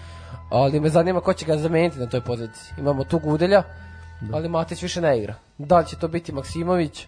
ali 0.50 0.80
me 0.80 0.88
zanima 0.88 1.20
ko 1.20 1.32
će 1.32 1.46
ga 1.46 1.56
zameniti 1.56 1.98
na 1.98 2.06
toj 2.06 2.20
poziciji. 2.20 2.74
Imamo 2.78 3.04
tu 3.04 3.18
Gudelja, 3.18 3.62
ali 4.32 4.48
Matić 4.48 4.82
više 4.82 5.00
ne 5.00 5.18
igra. 5.18 5.34
Da 5.58 5.78
li 5.78 5.86
će 5.86 5.96
to 5.96 6.08
biti 6.08 6.32
Maksimović, 6.32 7.06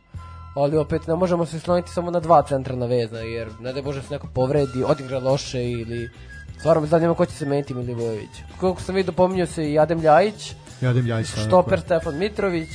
ali 0.54 0.76
opet 0.76 1.06
ne 1.06 1.14
možemo 1.14 1.46
se 1.46 1.60
sloniti 1.60 1.90
samo 1.90 2.10
na 2.10 2.20
dva 2.20 2.42
centralna 2.42 2.86
veza, 2.86 3.18
jer 3.18 3.48
ne 3.60 3.72
da 3.72 3.82
Bože 3.82 4.02
se 4.02 4.14
neko 4.14 4.26
povredi, 4.34 4.84
odigra 4.84 5.18
loše 5.18 5.64
ili 5.70 6.10
Stvarno 6.58 6.82
me 6.82 6.88
zanima 6.88 7.14
ko 7.14 7.26
će 7.26 7.32
se 7.32 7.46
meniti 7.46 7.74
Milivojević. 7.74 8.30
Koliko 8.60 8.82
sam 8.82 8.94
vidio, 8.94 9.12
pominjao 9.12 9.46
se 9.46 9.72
i 9.72 9.78
Adem 9.78 10.00
Ljajić, 10.00 10.54
Jadem 10.80 11.06
Ljajić. 11.06 11.34
da, 11.34 11.42
štoper 11.42 11.80
Stefan 11.80 12.18
Mitrović, 12.18 12.68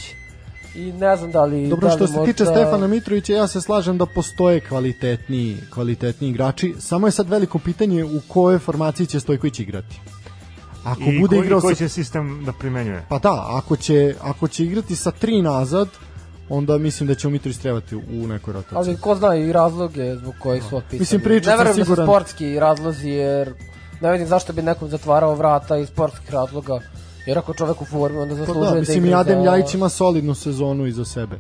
I 0.76 0.92
ne 0.92 1.16
znam 1.16 1.32
da 1.32 1.44
li... 1.46 1.68
Dobro, 1.68 1.88
da 1.88 1.94
li 1.94 1.98
što 1.98 2.08
se 2.08 2.14
možda... 2.14 2.34
tiče 2.34 2.46
Stefana 2.46 2.88
Mitrovića, 2.88 3.34
ja 3.34 3.48
se 3.48 3.62
slažem 3.62 3.98
da 3.98 4.06
postoje 4.06 4.60
kvalitetni, 4.60 5.58
kvalitetni 5.74 6.30
igrači. 6.30 6.74
Samo 6.80 7.08
je 7.08 7.12
sad 7.12 7.30
veliko 7.30 7.60
pitanje 7.60 8.04
u 8.04 8.22
kojoj 8.28 8.60
formaciji 8.60 9.08
će 9.08 9.20
Stojković 9.20 9.60
igrati. 9.60 10.00
Ako 10.84 11.02
I 11.02 11.20
bude 11.20 11.36
koji, 11.36 11.46
igrao 11.46 11.62
koji 11.62 11.76
sa... 11.76 11.80
će 11.80 11.90
sistem 11.90 12.46
da 12.46 12.54
primenjuje? 12.54 13.06
Pa 13.10 13.20
da, 13.20 13.46
ako 13.50 13.76
će, 13.76 14.16
ako 14.22 14.48
će 14.48 14.64
igrati 14.66 14.96
sa 14.96 15.12
tri 15.12 15.42
nazad, 15.42 15.88
onda 16.50 16.78
mislim 16.78 17.08
da 17.08 17.16
će 17.16 17.30
Mitrović 17.30 17.58
trebati 17.58 17.96
u 17.96 18.28
nekoj 18.28 18.54
rotaciji. 18.54 18.78
Ali 18.78 18.98
ko 18.98 19.16
zna 19.16 19.36
i 19.36 19.52
razloge 19.52 20.16
zbog 20.16 20.34
kojih 20.40 20.64
su 20.64 20.78
otpisani. 20.78 21.00
Mislim, 21.00 21.22
priča 21.22 21.50
Ne 21.50 21.58
verujem 21.58 21.74
sam 21.76 21.80
da 21.80 21.86
su 21.86 21.92
siguran- 21.92 22.06
sportski 22.06 22.60
razlozi, 22.60 23.10
jer 23.10 23.54
ne 24.02 24.12
vidim 24.12 24.28
zašto 24.28 24.54
bi 24.54 24.62
nekom 24.62 24.90
zatvarao 24.90 25.36
vrata 25.36 25.78
iz 25.78 25.88
sportskih 25.88 26.32
razloga. 26.32 26.80
Jer 27.26 27.38
ako 27.38 27.54
čovek 27.54 27.82
u 27.82 27.86
formi, 27.86 28.18
onda 28.18 28.36
Pa 28.36 28.40
zaslužuje 28.40 28.66
da, 28.66 28.74
da, 28.74 28.80
mislim 28.80 29.06
i 29.06 29.08
igra 29.08 29.20
Adem. 29.20 29.44
Ljajić 29.44 29.74
ima 29.74 29.90
solidnu 29.90 30.36
sezonu 30.36 30.86
iza 30.86 31.06
sebe. 31.06 31.40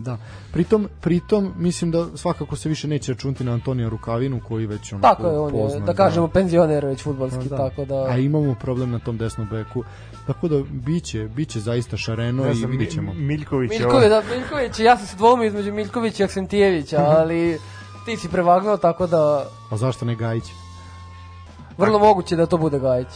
Da. 0.00 0.18
Pritom, 0.52 0.88
pritom 1.00 1.52
mislim 1.56 1.90
da 1.90 2.16
svakako 2.16 2.56
se 2.56 2.68
više 2.68 2.88
neće 2.88 3.12
računati 3.12 3.44
na 3.44 3.52
Antonija 3.52 3.88
Rukavinu 3.88 4.40
koji 4.48 4.66
već 4.66 4.92
onako 4.92 5.08
Tako 5.14 5.28
je, 5.28 5.38
on 5.38 5.54
je, 5.54 5.62
poznat, 5.62 5.82
da 5.82 5.94
kažemo, 5.94 6.28
penzioner 6.28 6.86
već 6.86 7.02
futbalski, 7.02 7.48
Pa 7.48 7.56
tako 7.56 7.84
da... 7.84 8.04
A 8.04 8.16
imamo 8.16 8.54
problem 8.54 8.90
na 8.90 8.98
tom 8.98 9.18
desnom 9.18 9.48
beku. 9.50 9.84
Tako 10.26 10.48
da 10.48 10.62
biće, 10.70 11.28
biće 11.28 11.60
zaista 11.60 11.96
šareno 11.96 12.44
Ne 12.44 12.50
i 12.50 12.54
znam, 12.54 12.70
vidjet 12.70 12.90
ćemo. 12.90 13.12
Mi- 13.14 13.20
Miljković 13.20 13.70
Miljković, 13.70 14.08
da, 14.08 14.22
Miljković, 14.36 14.78
ja 14.78 14.96
sam 14.96 15.06
se 15.06 15.16
dvomio 15.16 15.46
između 15.46 15.72
Miljkovića 15.72 16.22
i 16.22 16.26
Aksentijevića, 16.26 16.96
ali 16.98 17.58
ti 18.04 18.16
si 18.16 18.28
prevagnuo, 18.28 18.76
tako 18.76 19.06
da 19.06 19.46
A 19.70 19.76
zašto 19.76 20.04
ne 20.04 20.14
Gajić? 20.16 20.44
vrlo 21.78 21.98
moguće 21.98 22.36
da 22.36 22.46
to 22.46 22.58
bude 22.58 22.78
Gajić. 22.78 23.08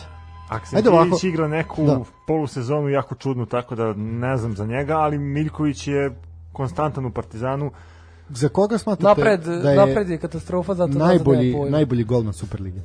Ajde 0.48 0.88
ovako. 0.88 1.02
Aksentijević 1.04 1.24
igra 1.24 1.48
neku 1.48 1.86
Da. 1.86 2.00
polusezonu 2.26 2.88
jako 2.88 3.14
čudnu, 3.14 3.46
tako 3.46 3.74
da 3.74 3.92
ne 3.96 4.36
znam 4.36 4.56
za 4.56 4.66
njega, 4.66 4.96
ali 4.98 5.18
Miljković 5.18 5.86
je 5.88 6.10
konstantan 6.54 7.06
u 7.06 7.12
Partizanu. 7.12 7.70
Za 8.30 8.48
koga 8.48 8.78
smatrate 8.78 9.08
Napred, 9.10 9.40
da 9.40 9.70
je 9.70 9.76
napred 9.76 10.08
je 10.08 10.18
katastrofa, 10.18 10.74
zato 10.74 10.92
da 10.92 10.98
najbolji, 11.00 11.52
pojma. 11.52 11.70
najbolji 11.70 12.04
golman 12.04 12.32
Superlige? 12.32 12.80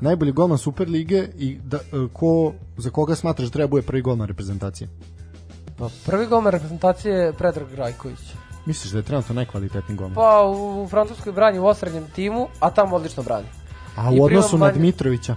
Najbolji 0.00 0.32
golman 0.32 0.58
Superlige 0.58 1.28
i 1.38 1.58
da, 1.64 1.76
e, 1.76 1.80
ko, 2.12 2.30
za 2.76 2.90
koga 2.90 3.14
smatraš 3.14 3.48
da 3.48 3.52
treba 3.52 3.68
bude 3.68 3.82
prvi 3.82 4.02
golman 4.02 4.28
reprezentacije? 4.28 4.88
Pa, 5.78 5.88
prvi 6.06 6.26
golman 6.26 6.52
reprezentacije 6.52 7.14
je 7.14 7.32
Predrag 7.32 7.74
Rajković. 7.74 8.18
Misliš 8.66 8.92
da 8.92 8.98
je 8.98 9.04
trenutno 9.04 9.34
najkvalitetniji 9.34 9.96
golman? 9.96 10.14
Pa 10.14 10.42
u, 10.42 10.82
u 10.82 10.88
Francuskoj 10.88 11.32
brani 11.32 11.58
u 11.58 11.66
osrednjem 11.66 12.04
timu, 12.06 12.48
a 12.60 12.70
tamo 12.70 12.96
odlično 12.96 13.22
brani. 13.22 13.46
A 13.96 14.12
i 14.12 14.20
u 14.20 14.24
odnosu 14.24 14.58
na 14.58 14.66
manje- 14.66 14.74
Dmitrovića? 14.74 15.34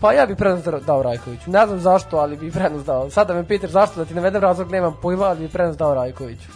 Pa 0.00 0.12
ja 0.12 0.26
bih 0.26 0.36
prednost 0.36 0.66
dao- 0.66 0.80
dao 0.80 1.02
Rajkoviću. 1.02 1.50
Ne 1.50 1.66
znam 1.66 1.80
zašto, 1.80 2.16
ali 2.16 2.36
bih 2.36 2.52
prednost 2.52 2.86
dao. 2.86 3.10
Sada 3.10 3.34
me 3.34 3.44
pitaš 3.44 3.70
zašto 3.70 3.96
da 3.96 4.04
ti 4.04 4.14
navedem 4.14 4.42
razlog, 4.42 4.70
nemam 4.70 4.94
pojma, 5.02 5.24
ali 5.24 5.40
bih 5.40 5.50
prednost 5.50 5.78
dao 5.78 5.94
Rajkoviću. 5.94 6.48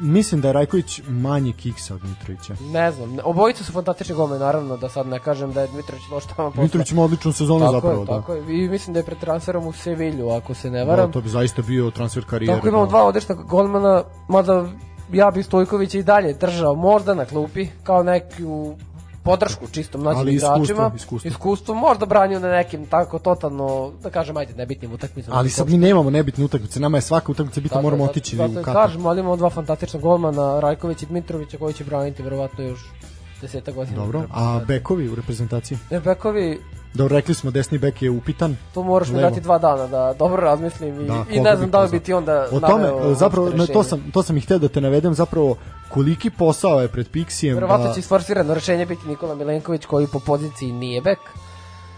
Mislim 0.00 0.40
da 0.40 0.48
je 0.48 0.52
Rajković 0.52 1.00
manji 1.08 1.52
kiksa 1.52 1.94
od 1.94 2.04
Mitrovića. 2.04 2.54
Ne 2.72 2.92
znam, 2.92 3.18
obojica 3.24 3.64
su 3.64 3.72
fantastični 3.72 4.14
golmani, 4.14 4.40
naravno, 4.40 4.76
da 4.76 4.88
sad 4.88 5.06
ne 5.06 5.18
kažem 5.18 5.52
da 5.52 5.60
je 5.60 5.68
Dmitrović 5.68 6.02
loš 6.10 6.24
tamo 6.36 6.50
posle. 6.50 6.62
Mitrović 6.62 6.92
ima 6.92 7.02
odličnu 7.02 7.32
sezonu 7.32 7.60
tako 7.60 7.72
zapravo, 7.72 8.00
je, 8.00 8.06
da. 8.06 8.16
tako 8.16 8.34
je. 8.34 8.64
I 8.64 8.68
mislim 8.68 8.94
da 8.94 9.00
je 9.00 9.04
pred 9.04 9.18
transferom 9.18 9.66
u 9.66 9.72
Sevilju, 9.72 10.30
ako 10.30 10.54
se 10.54 10.70
ne 10.70 10.78
Da, 10.78 10.84
varam. 10.84 11.12
to 11.12 11.20
bi 11.20 11.28
zaista 11.28 11.62
bio 11.62 11.90
transfer 11.90 12.24
karijere. 12.24 12.56
Tako 12.56 12.68
imamo 12.68 12.84
da. 12.84 12.88
dva 12.90 13.04
odlična 13.04 13.34
golmana, 13.34 14.04
mada 14.28 14.66
ja 15.12 15.30
bi 15.30 15.42
Stojkovića 15.42 15.98
i 15.98 16.02
dalje 16.02 16.32
držao 16.32 16.74
možda 16.74 17.14
na 17.14 17.24
klupi, 17.24 17.66
kao 17.82 18.02
neku 18.02 18.74
podršku 19.22 19.66
čistom 19.72 20.00
mlađim 20.02 20.20
Ali 20.20 20.34
iskustvo, 20.34 20.62
igračima. 20.62 20.92
iskustvo. 20.96 21.28
iskustvo. 21.28 21.74
možda 21.74 22.06
branio 22.06 22.40
na 22.40 22.48
nekim 22.48 22.86
tako 22.86 23.18
totalno, 23.18 23.92
da 24.02 24.10
kažem, 24.10 24.36
ajde, 24.36 24.54
nebitnim 24.54 24.92
utakmicama. 24.92 25.36
Ali 25.36 25.50
sad 25.50 25.70
mi 25.70 25.78
nemamo 25.78 26.10
nebitne 26.10 26.44
utakmice, 26.44 26.80
nama 26.80 26.98
je 26.98 27.02
svaka 27.02 27.32
utakmica 27.32 27.60
bitna, 27.60 27.74
Tako, 27.74 27.82
moramo 27.82 28.04
otići 28.04 28.36
zato 28.36 28.52
u 28.52 28.54
Katar. 28.54 28.74
Kažemo, 28.74 29.08
ali 29.08 29.20
imamo 29.20 29.36
dva 29.36 29.50
fantastična 29.50 30.00
golmana, 30.00 30.60
Rajković 30.60 31.02
i 31.02 31.06
Dmitrovića, 31.06 31.58
koji 31.58 31.74
će 31.74 31.84
braniti 31.84 32.22
verovatno 32.22 32.64
još 32.64 32.80
deseta 33.40 33.72
godina. 33.72 33.96
Dobro, 33.96 34.22
a 34.32 34.60
bekovi 34.66 35.08
u 35.08 35.14
reprezentaciji? 35.14 35.78
Ne, 35.90 36.00
bekovi, 36.00 36.60
Dobro, 36.94 37.16
rekli 37.16 37.34
smo, 37.34 37.50
desni 37.50 37.78
bek 37.78 38.02
je 38.02 38.10
upitan. 38.10 38.56
to 38.74 38.82
moraš 38.82 39.08
mi 39.08 39.20
dati 39.20 39.40
dva 39.40 39.58
dana 39.58 39.86
da 39.86 40.14
dobro 40.18 40.42
razmislim 40.42 41.00
i, 41.00 41.06
Da, 41.06 41.24
i 41.30 41.40
ne 41.40 41.56
znam 41.56 41.70
da 41.70 41.80
li 41.80 41.90
bi 41.90 42.00
ti 42.00 42.12
onda 42.12 42.48
O 42.52 42.60
tome, 42.60 42.82
naveo 42.82 43.14
zapravo, 43.14 43.50
no, 43.50 43.66
to, 43.66 43.82
sam, 43.82 44.10
to 44.12 44.22
sam 44.22 44.36
i 44.36 44.40
hteo 44.40 44.58
da 44.58 44.68
te 44.68 44.80
navedem, 44.80 45.14
zapravo 45.14 45.56
koliki 45.88 46.30
posao 46.30 46.80
je 46.80 46.88
pred 46.88 47.10
Pixijem 47.10 47.54
Verovatno 47.54 47.86
da... 47.86 47.92
će 47.94 48.00
isforsirano 48.00 48.54
rešenje 48.54 48.86
biti 48.86 49.08
Nikola 49.08 49.34
Milenković 49.34 49.86
koji 49.86 50.06
po 50.06 50.18
poziciji 50.18 50.72
nije 50.72 51.00
bek. 51.00 51.18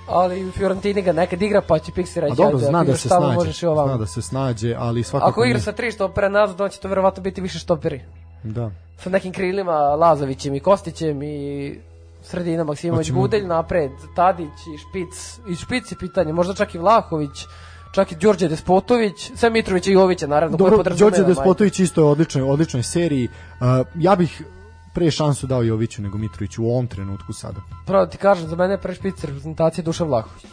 Ali 0.09 0.51
Fiorentini 0.51 1.03
ga 1.03 1.13
nekad 1.13 1.43
igra 1.43 1.63
pa 1.69 1.79
će 1.79 1.93
Pixi 1.93 2.21
reći 2.21 2.33
A 2.33 2.35
dobro, 2.35 2.57
ajde, 2.57 2.67
zna 2.67 2.85
da 2.85 2.97
se 2.97 3.09
snađe, 3.09 3.35
možeš 3.35 3.63
i 3.63 3.67
zna 3.67 3.97
da 3.97 4.07
se 4.07 4.23
snađe, 4.23 4.75
ali 4.79 5.03
svakako 5.03 5.31
Ako 5.31 5.45
igra 5.45 5.59
ne- 5.59 5.63
sa 5.63 5.73
tri 5.73 5.93
štopera 5.93 6.29
nazad, 6.29 6.61
on 6.61 6.71
će 6.71 6.81
to 6.81 6.89
verovatno 6.89 7.23
biti 7.23 7.41
više 7.41 7.59
štoperi. 7.59 8.01
Da. 8.43 8.71
Sa 8.99 9.11
nekim 9.11 9.33
krilima 9.33 9.73
Lazovićem 9.73 10.55
i 10.55 10.61
Kostićem 10.61 11.23
i 11.23 11.79
sredina 12.25 12.65
Maksimović 12.65 13.09
Hoćemo- 13.09 13.21
Budelj 13.21 13.47
napred, 13.47 13.93
Tadić 14.17 14.67
i 14.75 14.79
Špic. 14.79 15.39
I 15.49 15.57
Špic 15.57 15.93
je 15.93 15.99
pitanje, 15.99 16.33
možda 16.33 16.55
čak 16.55 16.75
i 16.75 16.79
Vlahović, 16.79 17.47
čak 17.95 18.13
i 18.13 18.17
Đorđe 18.17 18.49
Despotović, 18.49 19.31
sve 19.37 19.51
Mitrovića 19.51 19.91
i 19.91 19.95
Jovića 19.95 20.27
naravno. 20.27 20.57
Dobro, 20.57 20.83
Đorđe. 20.83 21.25
Despotović 21.25 21.81
isto 21.81 22.01
je 22.01 22.05
u 22.05 22.11
odličnoj, 22.11 22.43
odličnoj 22.43 22.83
seriji. 22.83 23.29
Uh, 23.29 23.87
ja 23.95 24.17
bih 24.17 24.43
pre 24.95 25.11
šansu 25.11 25.47
dao 25.47 25.63
Joviću 25.63 26.03
nego 26.03 26.19
Mitroviću 26.19 26.65
u 26.65 26.71
ovom 26.71 26.87
trenutku 26.87 27.33
sada. 27.33 27.61
Pravo 27.87 28.07
ti 28.07 28.17
kažem, 28.17 28.49
za 28.49 28.57
mene 28.57 28.75
je 28.75 28.79
prvi 28.81 28.95
špic 28.95 29.25
reprezentacije 29.25 29.85
Dušan 29.85 30.07
Vlahović. 30.07 30.45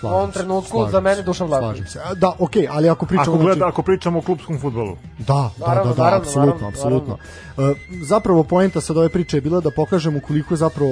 Slažem 0.00 0.14
U 0.14 0.18
ovom 0.18 0.32
trenutku 0.32 0.70
slažem 0.70 0.92
za 0.92 1.00
mene 1.00 1.22
Dušan 1.22 1.46
Vlahović. 1.48 1.76
Slažem 1.78 2.14
se. 2.14 2.20
Da, 2.20 2.32
okej, 2.38 2.68
ali 2.70 2.88
ako 2.88 3.06
pričamo... 3.06 3.22
Ako, 3.22 3.38
gleda, 3.38 3.54
znači- 3.54 3.68
ako 3.68 3.82
pričamo 3.82 4.18
o 4.18 4.22
klubskom 4.22 4.60
futbolu. 4.60 4.96
Da, 5.18 5.50
da, 5.58 5.66
Naravno, 5.66 5.90
da, 5.90 5.96
da, 5.96 6.02
naravno, 6.02 6.26
apsolutno, 6.26 6.54
naravno, 6.54 6.68
apsolutno. 6.68 7.18
E, 7.58 7.74
zapravo 8.02 8.44
poenta 8.44 8.80
sad 8.80 8.96
ove 8.96 9.08
priče 9.08 9.36
je 9.36 9.40
bila 9.40 9.60
da 9.60 9.70
pokažemo 9.70 10.20
koliko 10.26 10.54
je 10.54 10.58
zapravo 10.58 10.90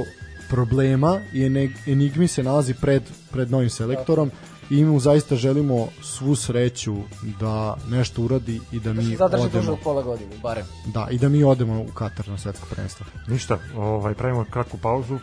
problema 0.50 1.20
i 1.32 1.46
enigmi 1.86 2.28
se 2.28 2.42
nalazi 2.42 2.74
pred, 2.74 3.02
pred 3.32 3.50
novim 3.50 3.70
selektorom 3.70 4.30
i 4.70 4.84
mu 4.84 5.00
zaista 5.00 5.36
želimo 5.36 5.88
svu 6.02 6.36
sreću 6.36 6.96
da 7.40 7.76
nešto 7.88 8.22
uradi 8.22 8.60
i 8.72 8.80
da 8.80 8.92
mi 8.92 9.16
Zadrži 9.16 9.42
duže 9.44 9.58
odemo 9.58 9.72
od 9.72 9.78
pola 9.84 10.02
godine, 10.02 10.30
barem. 10.42 10.66
da, 10.86 11.06
i 11.10 11.18
da 11.18 11.28
mi 11.28 11.44
odemo 11.44 11.80
u 11.82 11.92
Katar 11.94 12.28
na 12.28 12.38
svetsko 12.38 12.66
prvenstvo. 12.70 13.06
Ništa, 13.28 13.58
ovaj, 13.76 14.14
pravimo 14.14 14.44
kratku 14.50 14.78
pauzu. 14.78 15.18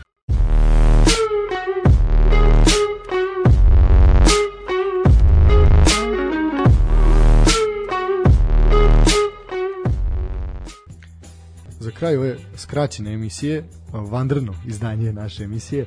Za 11.83 11.91
kraj 11.91 12.17
ove 12.17 12.37
skraćene 12.55 13.13
emisije, 13.13 13.63
vandrno 13.91 14.53
izdanje 14.67 15.13
naše 15.13 15.43
emisije, 15.43 15.85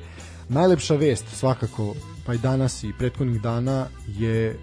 najlepša 0.49 0.95
vest 0.95 1.25
svakako, 1.33 1.95
pa 2.25 2.33
i 2.33 2.37
danas 2.37 2.83
i 2.83 2.93
prethodnih 2.99 3.41
dana 3.41 3.87
je 4.07 4.59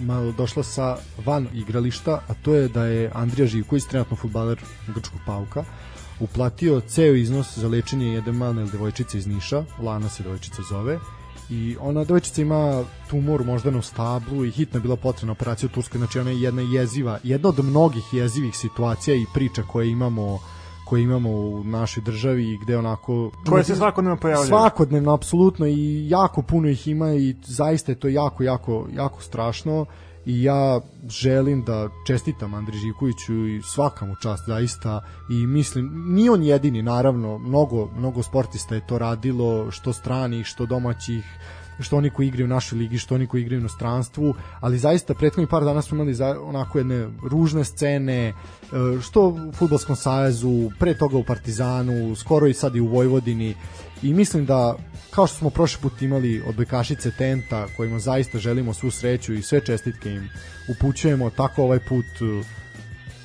malo 0.00 0.32
došla 0.32 0.62
sa 0.62 0.96
van 1.26 1.46
igrališta, 1.54 2.22
a 2.28 2.34
to 2.42 2.54
je 2.54 2.68
da 2.68 2.84
je 2.84 3.10
Andrija 3.14 3.46
Živković, 3.46 3.84
trenutno 3.84 4.16
futbaler 4.16 4.58
Grčkog 4.86 5.20
pauka, 5.26 5.64
uplatio 6.20 6.80
ceo 6.80 7.14
iznos 7.14 7.58
za 7.58 7.68
lečenje 7.68 8.06
jedne 8.06 8.32
male 8.32 8.66
devojčice 8.66 9.18
iz 9.18 9.26
Niša, 9.26 9.64
Lana 9.82 10.08
se 10.08 10.22
devojčica 10.22 10.62
zove, 10.70 10.98
i 11.50 11.76
ona 11.80 12.04
devojčica 12.04 12.42
ima 12.42 12.84
tumor 13.10 13.44
moždano 13.44 13.78
u 13.78 13.82
stablu 13.82 14.44
i 14.44 14.50
hitno 14.50 14.78
je 14.78 14.82
bila 14.82 14.96
potrebna 14.96 15.32
operacija 15.32 15.68
u 15.72 15.74
Turskoj, 15.74 15.98
znači 15.98 16.18
ona 16.18 16.30
je 16.30 16.42
jedna 16.42 16.62
jeziva, 16.62 17.18
jedna 17.22 17.48
od 17.48 17.64
mnogih 17.64 18.04
jezivih 18.14 18.56
situacija 18.56 19.16
i 19.16 19.26
priča 19.34 19.62
koje 19.62 19.90
imamo 19.90 20.38
koje 20.88 21.02
imamo 21.02 21.30
u 21.30 21.64
našoj 21.64 22.02
državi 22.02 22.52
i 22.52 22.58
gde 22.58 22.78
onako 22.78 23.30
Koje 23.48 23.64
se 23.64 23.76
svakodnevno 23.76 24.20
pojavljaju. 24.20 24.48
Svakodnevno, 24.48 25.12
apsolutno 25.12 25.66
i 25.66 26.08
jako 26.08 26.42
puno 26.42 26.68
ih 26.68 26.88
ima 26.88 27.14
i 27.14 27.36
zaista 27.44 27.92
je 27.92 27.98
to 27.98 28.08
jako, 28.08 28.42
jako, 28.42 28.86
jako 28.94 29.22
strašno 29.22 29.86
i 30.28 30.42
ja 30.42 30.80
želim 31.08 31.64
da 31.64 31.88
čestitam 32.06 32.54
Andri 32.54 32.78
Živkoviću 32.78 33.46
i 33.46 33.62
svakamu 33.62 34.14
čast 34.22 34.46
zaista. 34.46 35.00
I 35.30 35.46
mislim, 35.46 36.04
nije 36.14 36.30
on 36.30 36.42
jedini 36.42 36.82
naravno, 36.82 37.38
mnogo, 37.38 37.88
mnogo 37.96 38.22
sportista 38.22 38.74
je 38.74 38.86
to 38.86 38.98
radilo, 38.98 39.70
što 39.70 39.92
stranih, 39.92 40.46
što 40.46 40.66
domaćih, 40.66 41.24
što 41.80 41.96
oni 41.96 42.10
koji 42.10 42.26
igraju 42.26 42.44
u 42.44 42.48
našoj 42.48 42.78
ligi, 42.78 42.98
što 42.98 43.14
oni 43.14 43.26
koji 43.26 43.40
igraju 43.40 43.58
u 43.58 43.60
inostranstvu, 43.60 44.34
ali 44.60 44.78
zaista 44.78 45.14
prethodnih 45.14 45.48
par 45.50 45.64
dana 45.64 45.82
smo 45.82 45.94
imali 45.94 46.14
za, 46.14 46.36
onako 46.42 46.78
jedne 46.78 47.08
ružne 47.30 47.64
scene, 47.64 48.28
e, 48.28 48.34
što 49.00 49.28
u 49.28 49.52
Futbolskom 49.52 49.96
savezu, 49.96 50.70
pre 50.78 50.98
toga 50.98 51.16
u 51.16 51.24
Partizanu, 51.24 52.16
skoro 52.16 52.46
i 52.46 52.54
sad 52.54 52.76
i 52.76 52.80
u 52.80 52.88
Vojvodini 52.88 53.54
i 54.02 54.14
mislim 54.14 54.46
da 54.46 54.76
kao 55.10 55.26
što 55.26 55.36
smo 55.36 55.50
prošli 55.50 55.82
put 55.82 56.02
imali 56.02 56.42
od 56.46 56.54
Bekašice 56.56 57.10
Tenta 57.10 57.66
kojima 57.76 57.98
zaista 57.98 58.38
želimo 58.38 58.74
svu 58.74 58.90
sreću 58.90 59.34
i 59.34 59.42
sve 59.42 59.60
čestitke 59.64 60.10
im 60.10 60.28
upućujemo, 60.70 61.30
tako 61.30 61.62
ovaj 61.62 61.78
put 61.78 62.04
e, 62.04 62.44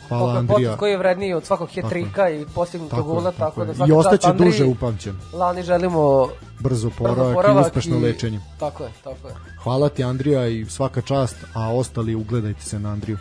hvala 0.07 0.25
Pokaj 0.25 0.39
Andrija 0.39 0.77
koji 0.77 0.91
je 0.91 0.97
vredniji 0.97 1.33
od 1.33 1.45
svakog 1.45 1.69
hetrika 1.69 2.29
i 2.29 2.45
postignutog 2.55 2.99
tako, 2.99 3.13
gola, 3.13 3.31
tako, 3.31 3.61
je. 3.61 3.65
da 3.65 3.71
i 3.73 3.77
čast 3.77 3.91
ostaće 3.91 4.27
Andriji. 4.27 4.51
duže 4.51 4.65
upamćen 4.65 5.15
Lani 5.33 5.63
želimo 5.63 6.27
brzo 6.27 6.29
brzo 6.59 6.89
poravak 6.97 7.35
i 7.35 7.37
oporavak 7.37 7.65
uspešno 7.65 7.99
lečenje 7.99 8.39
Tako 8.59 8.83
je, 8.83 8.89
tako 9.03 9.27
je. 9.27 9.33
hvala 9.63 9.89
ti 9.89 10.03
Andrija 10.03 10.47
i 10.47 10.65
svaka 10.65 11.01
čast 11.01 11.35
a 11.53 11.73
ostali 11.75 12.15
ugledajte 12.15 12.61
se 12.61 12.79
na 12.79 12.89
Andriju 12.91 13.17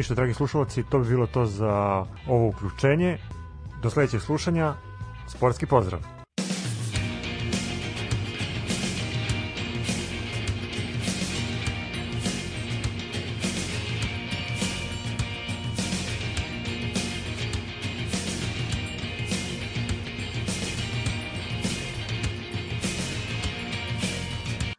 ništa, 0.00 0.14
dragi 0.14 0.34
slušalci, 0.34 0.84
to 0.90 0.98
bi 0.98 1.08
bilo 1.08 1.26
to 1.26 1.46
za 1.46 2.04
ovo 2.28 2.48
uključenje. 2.48 3.18
Do 3.82 3.90
sledećeg 3.90 4.20
slušanja, 4.20 4.74
sportski 5.28 5.66
pozdrav! 5.66 6.19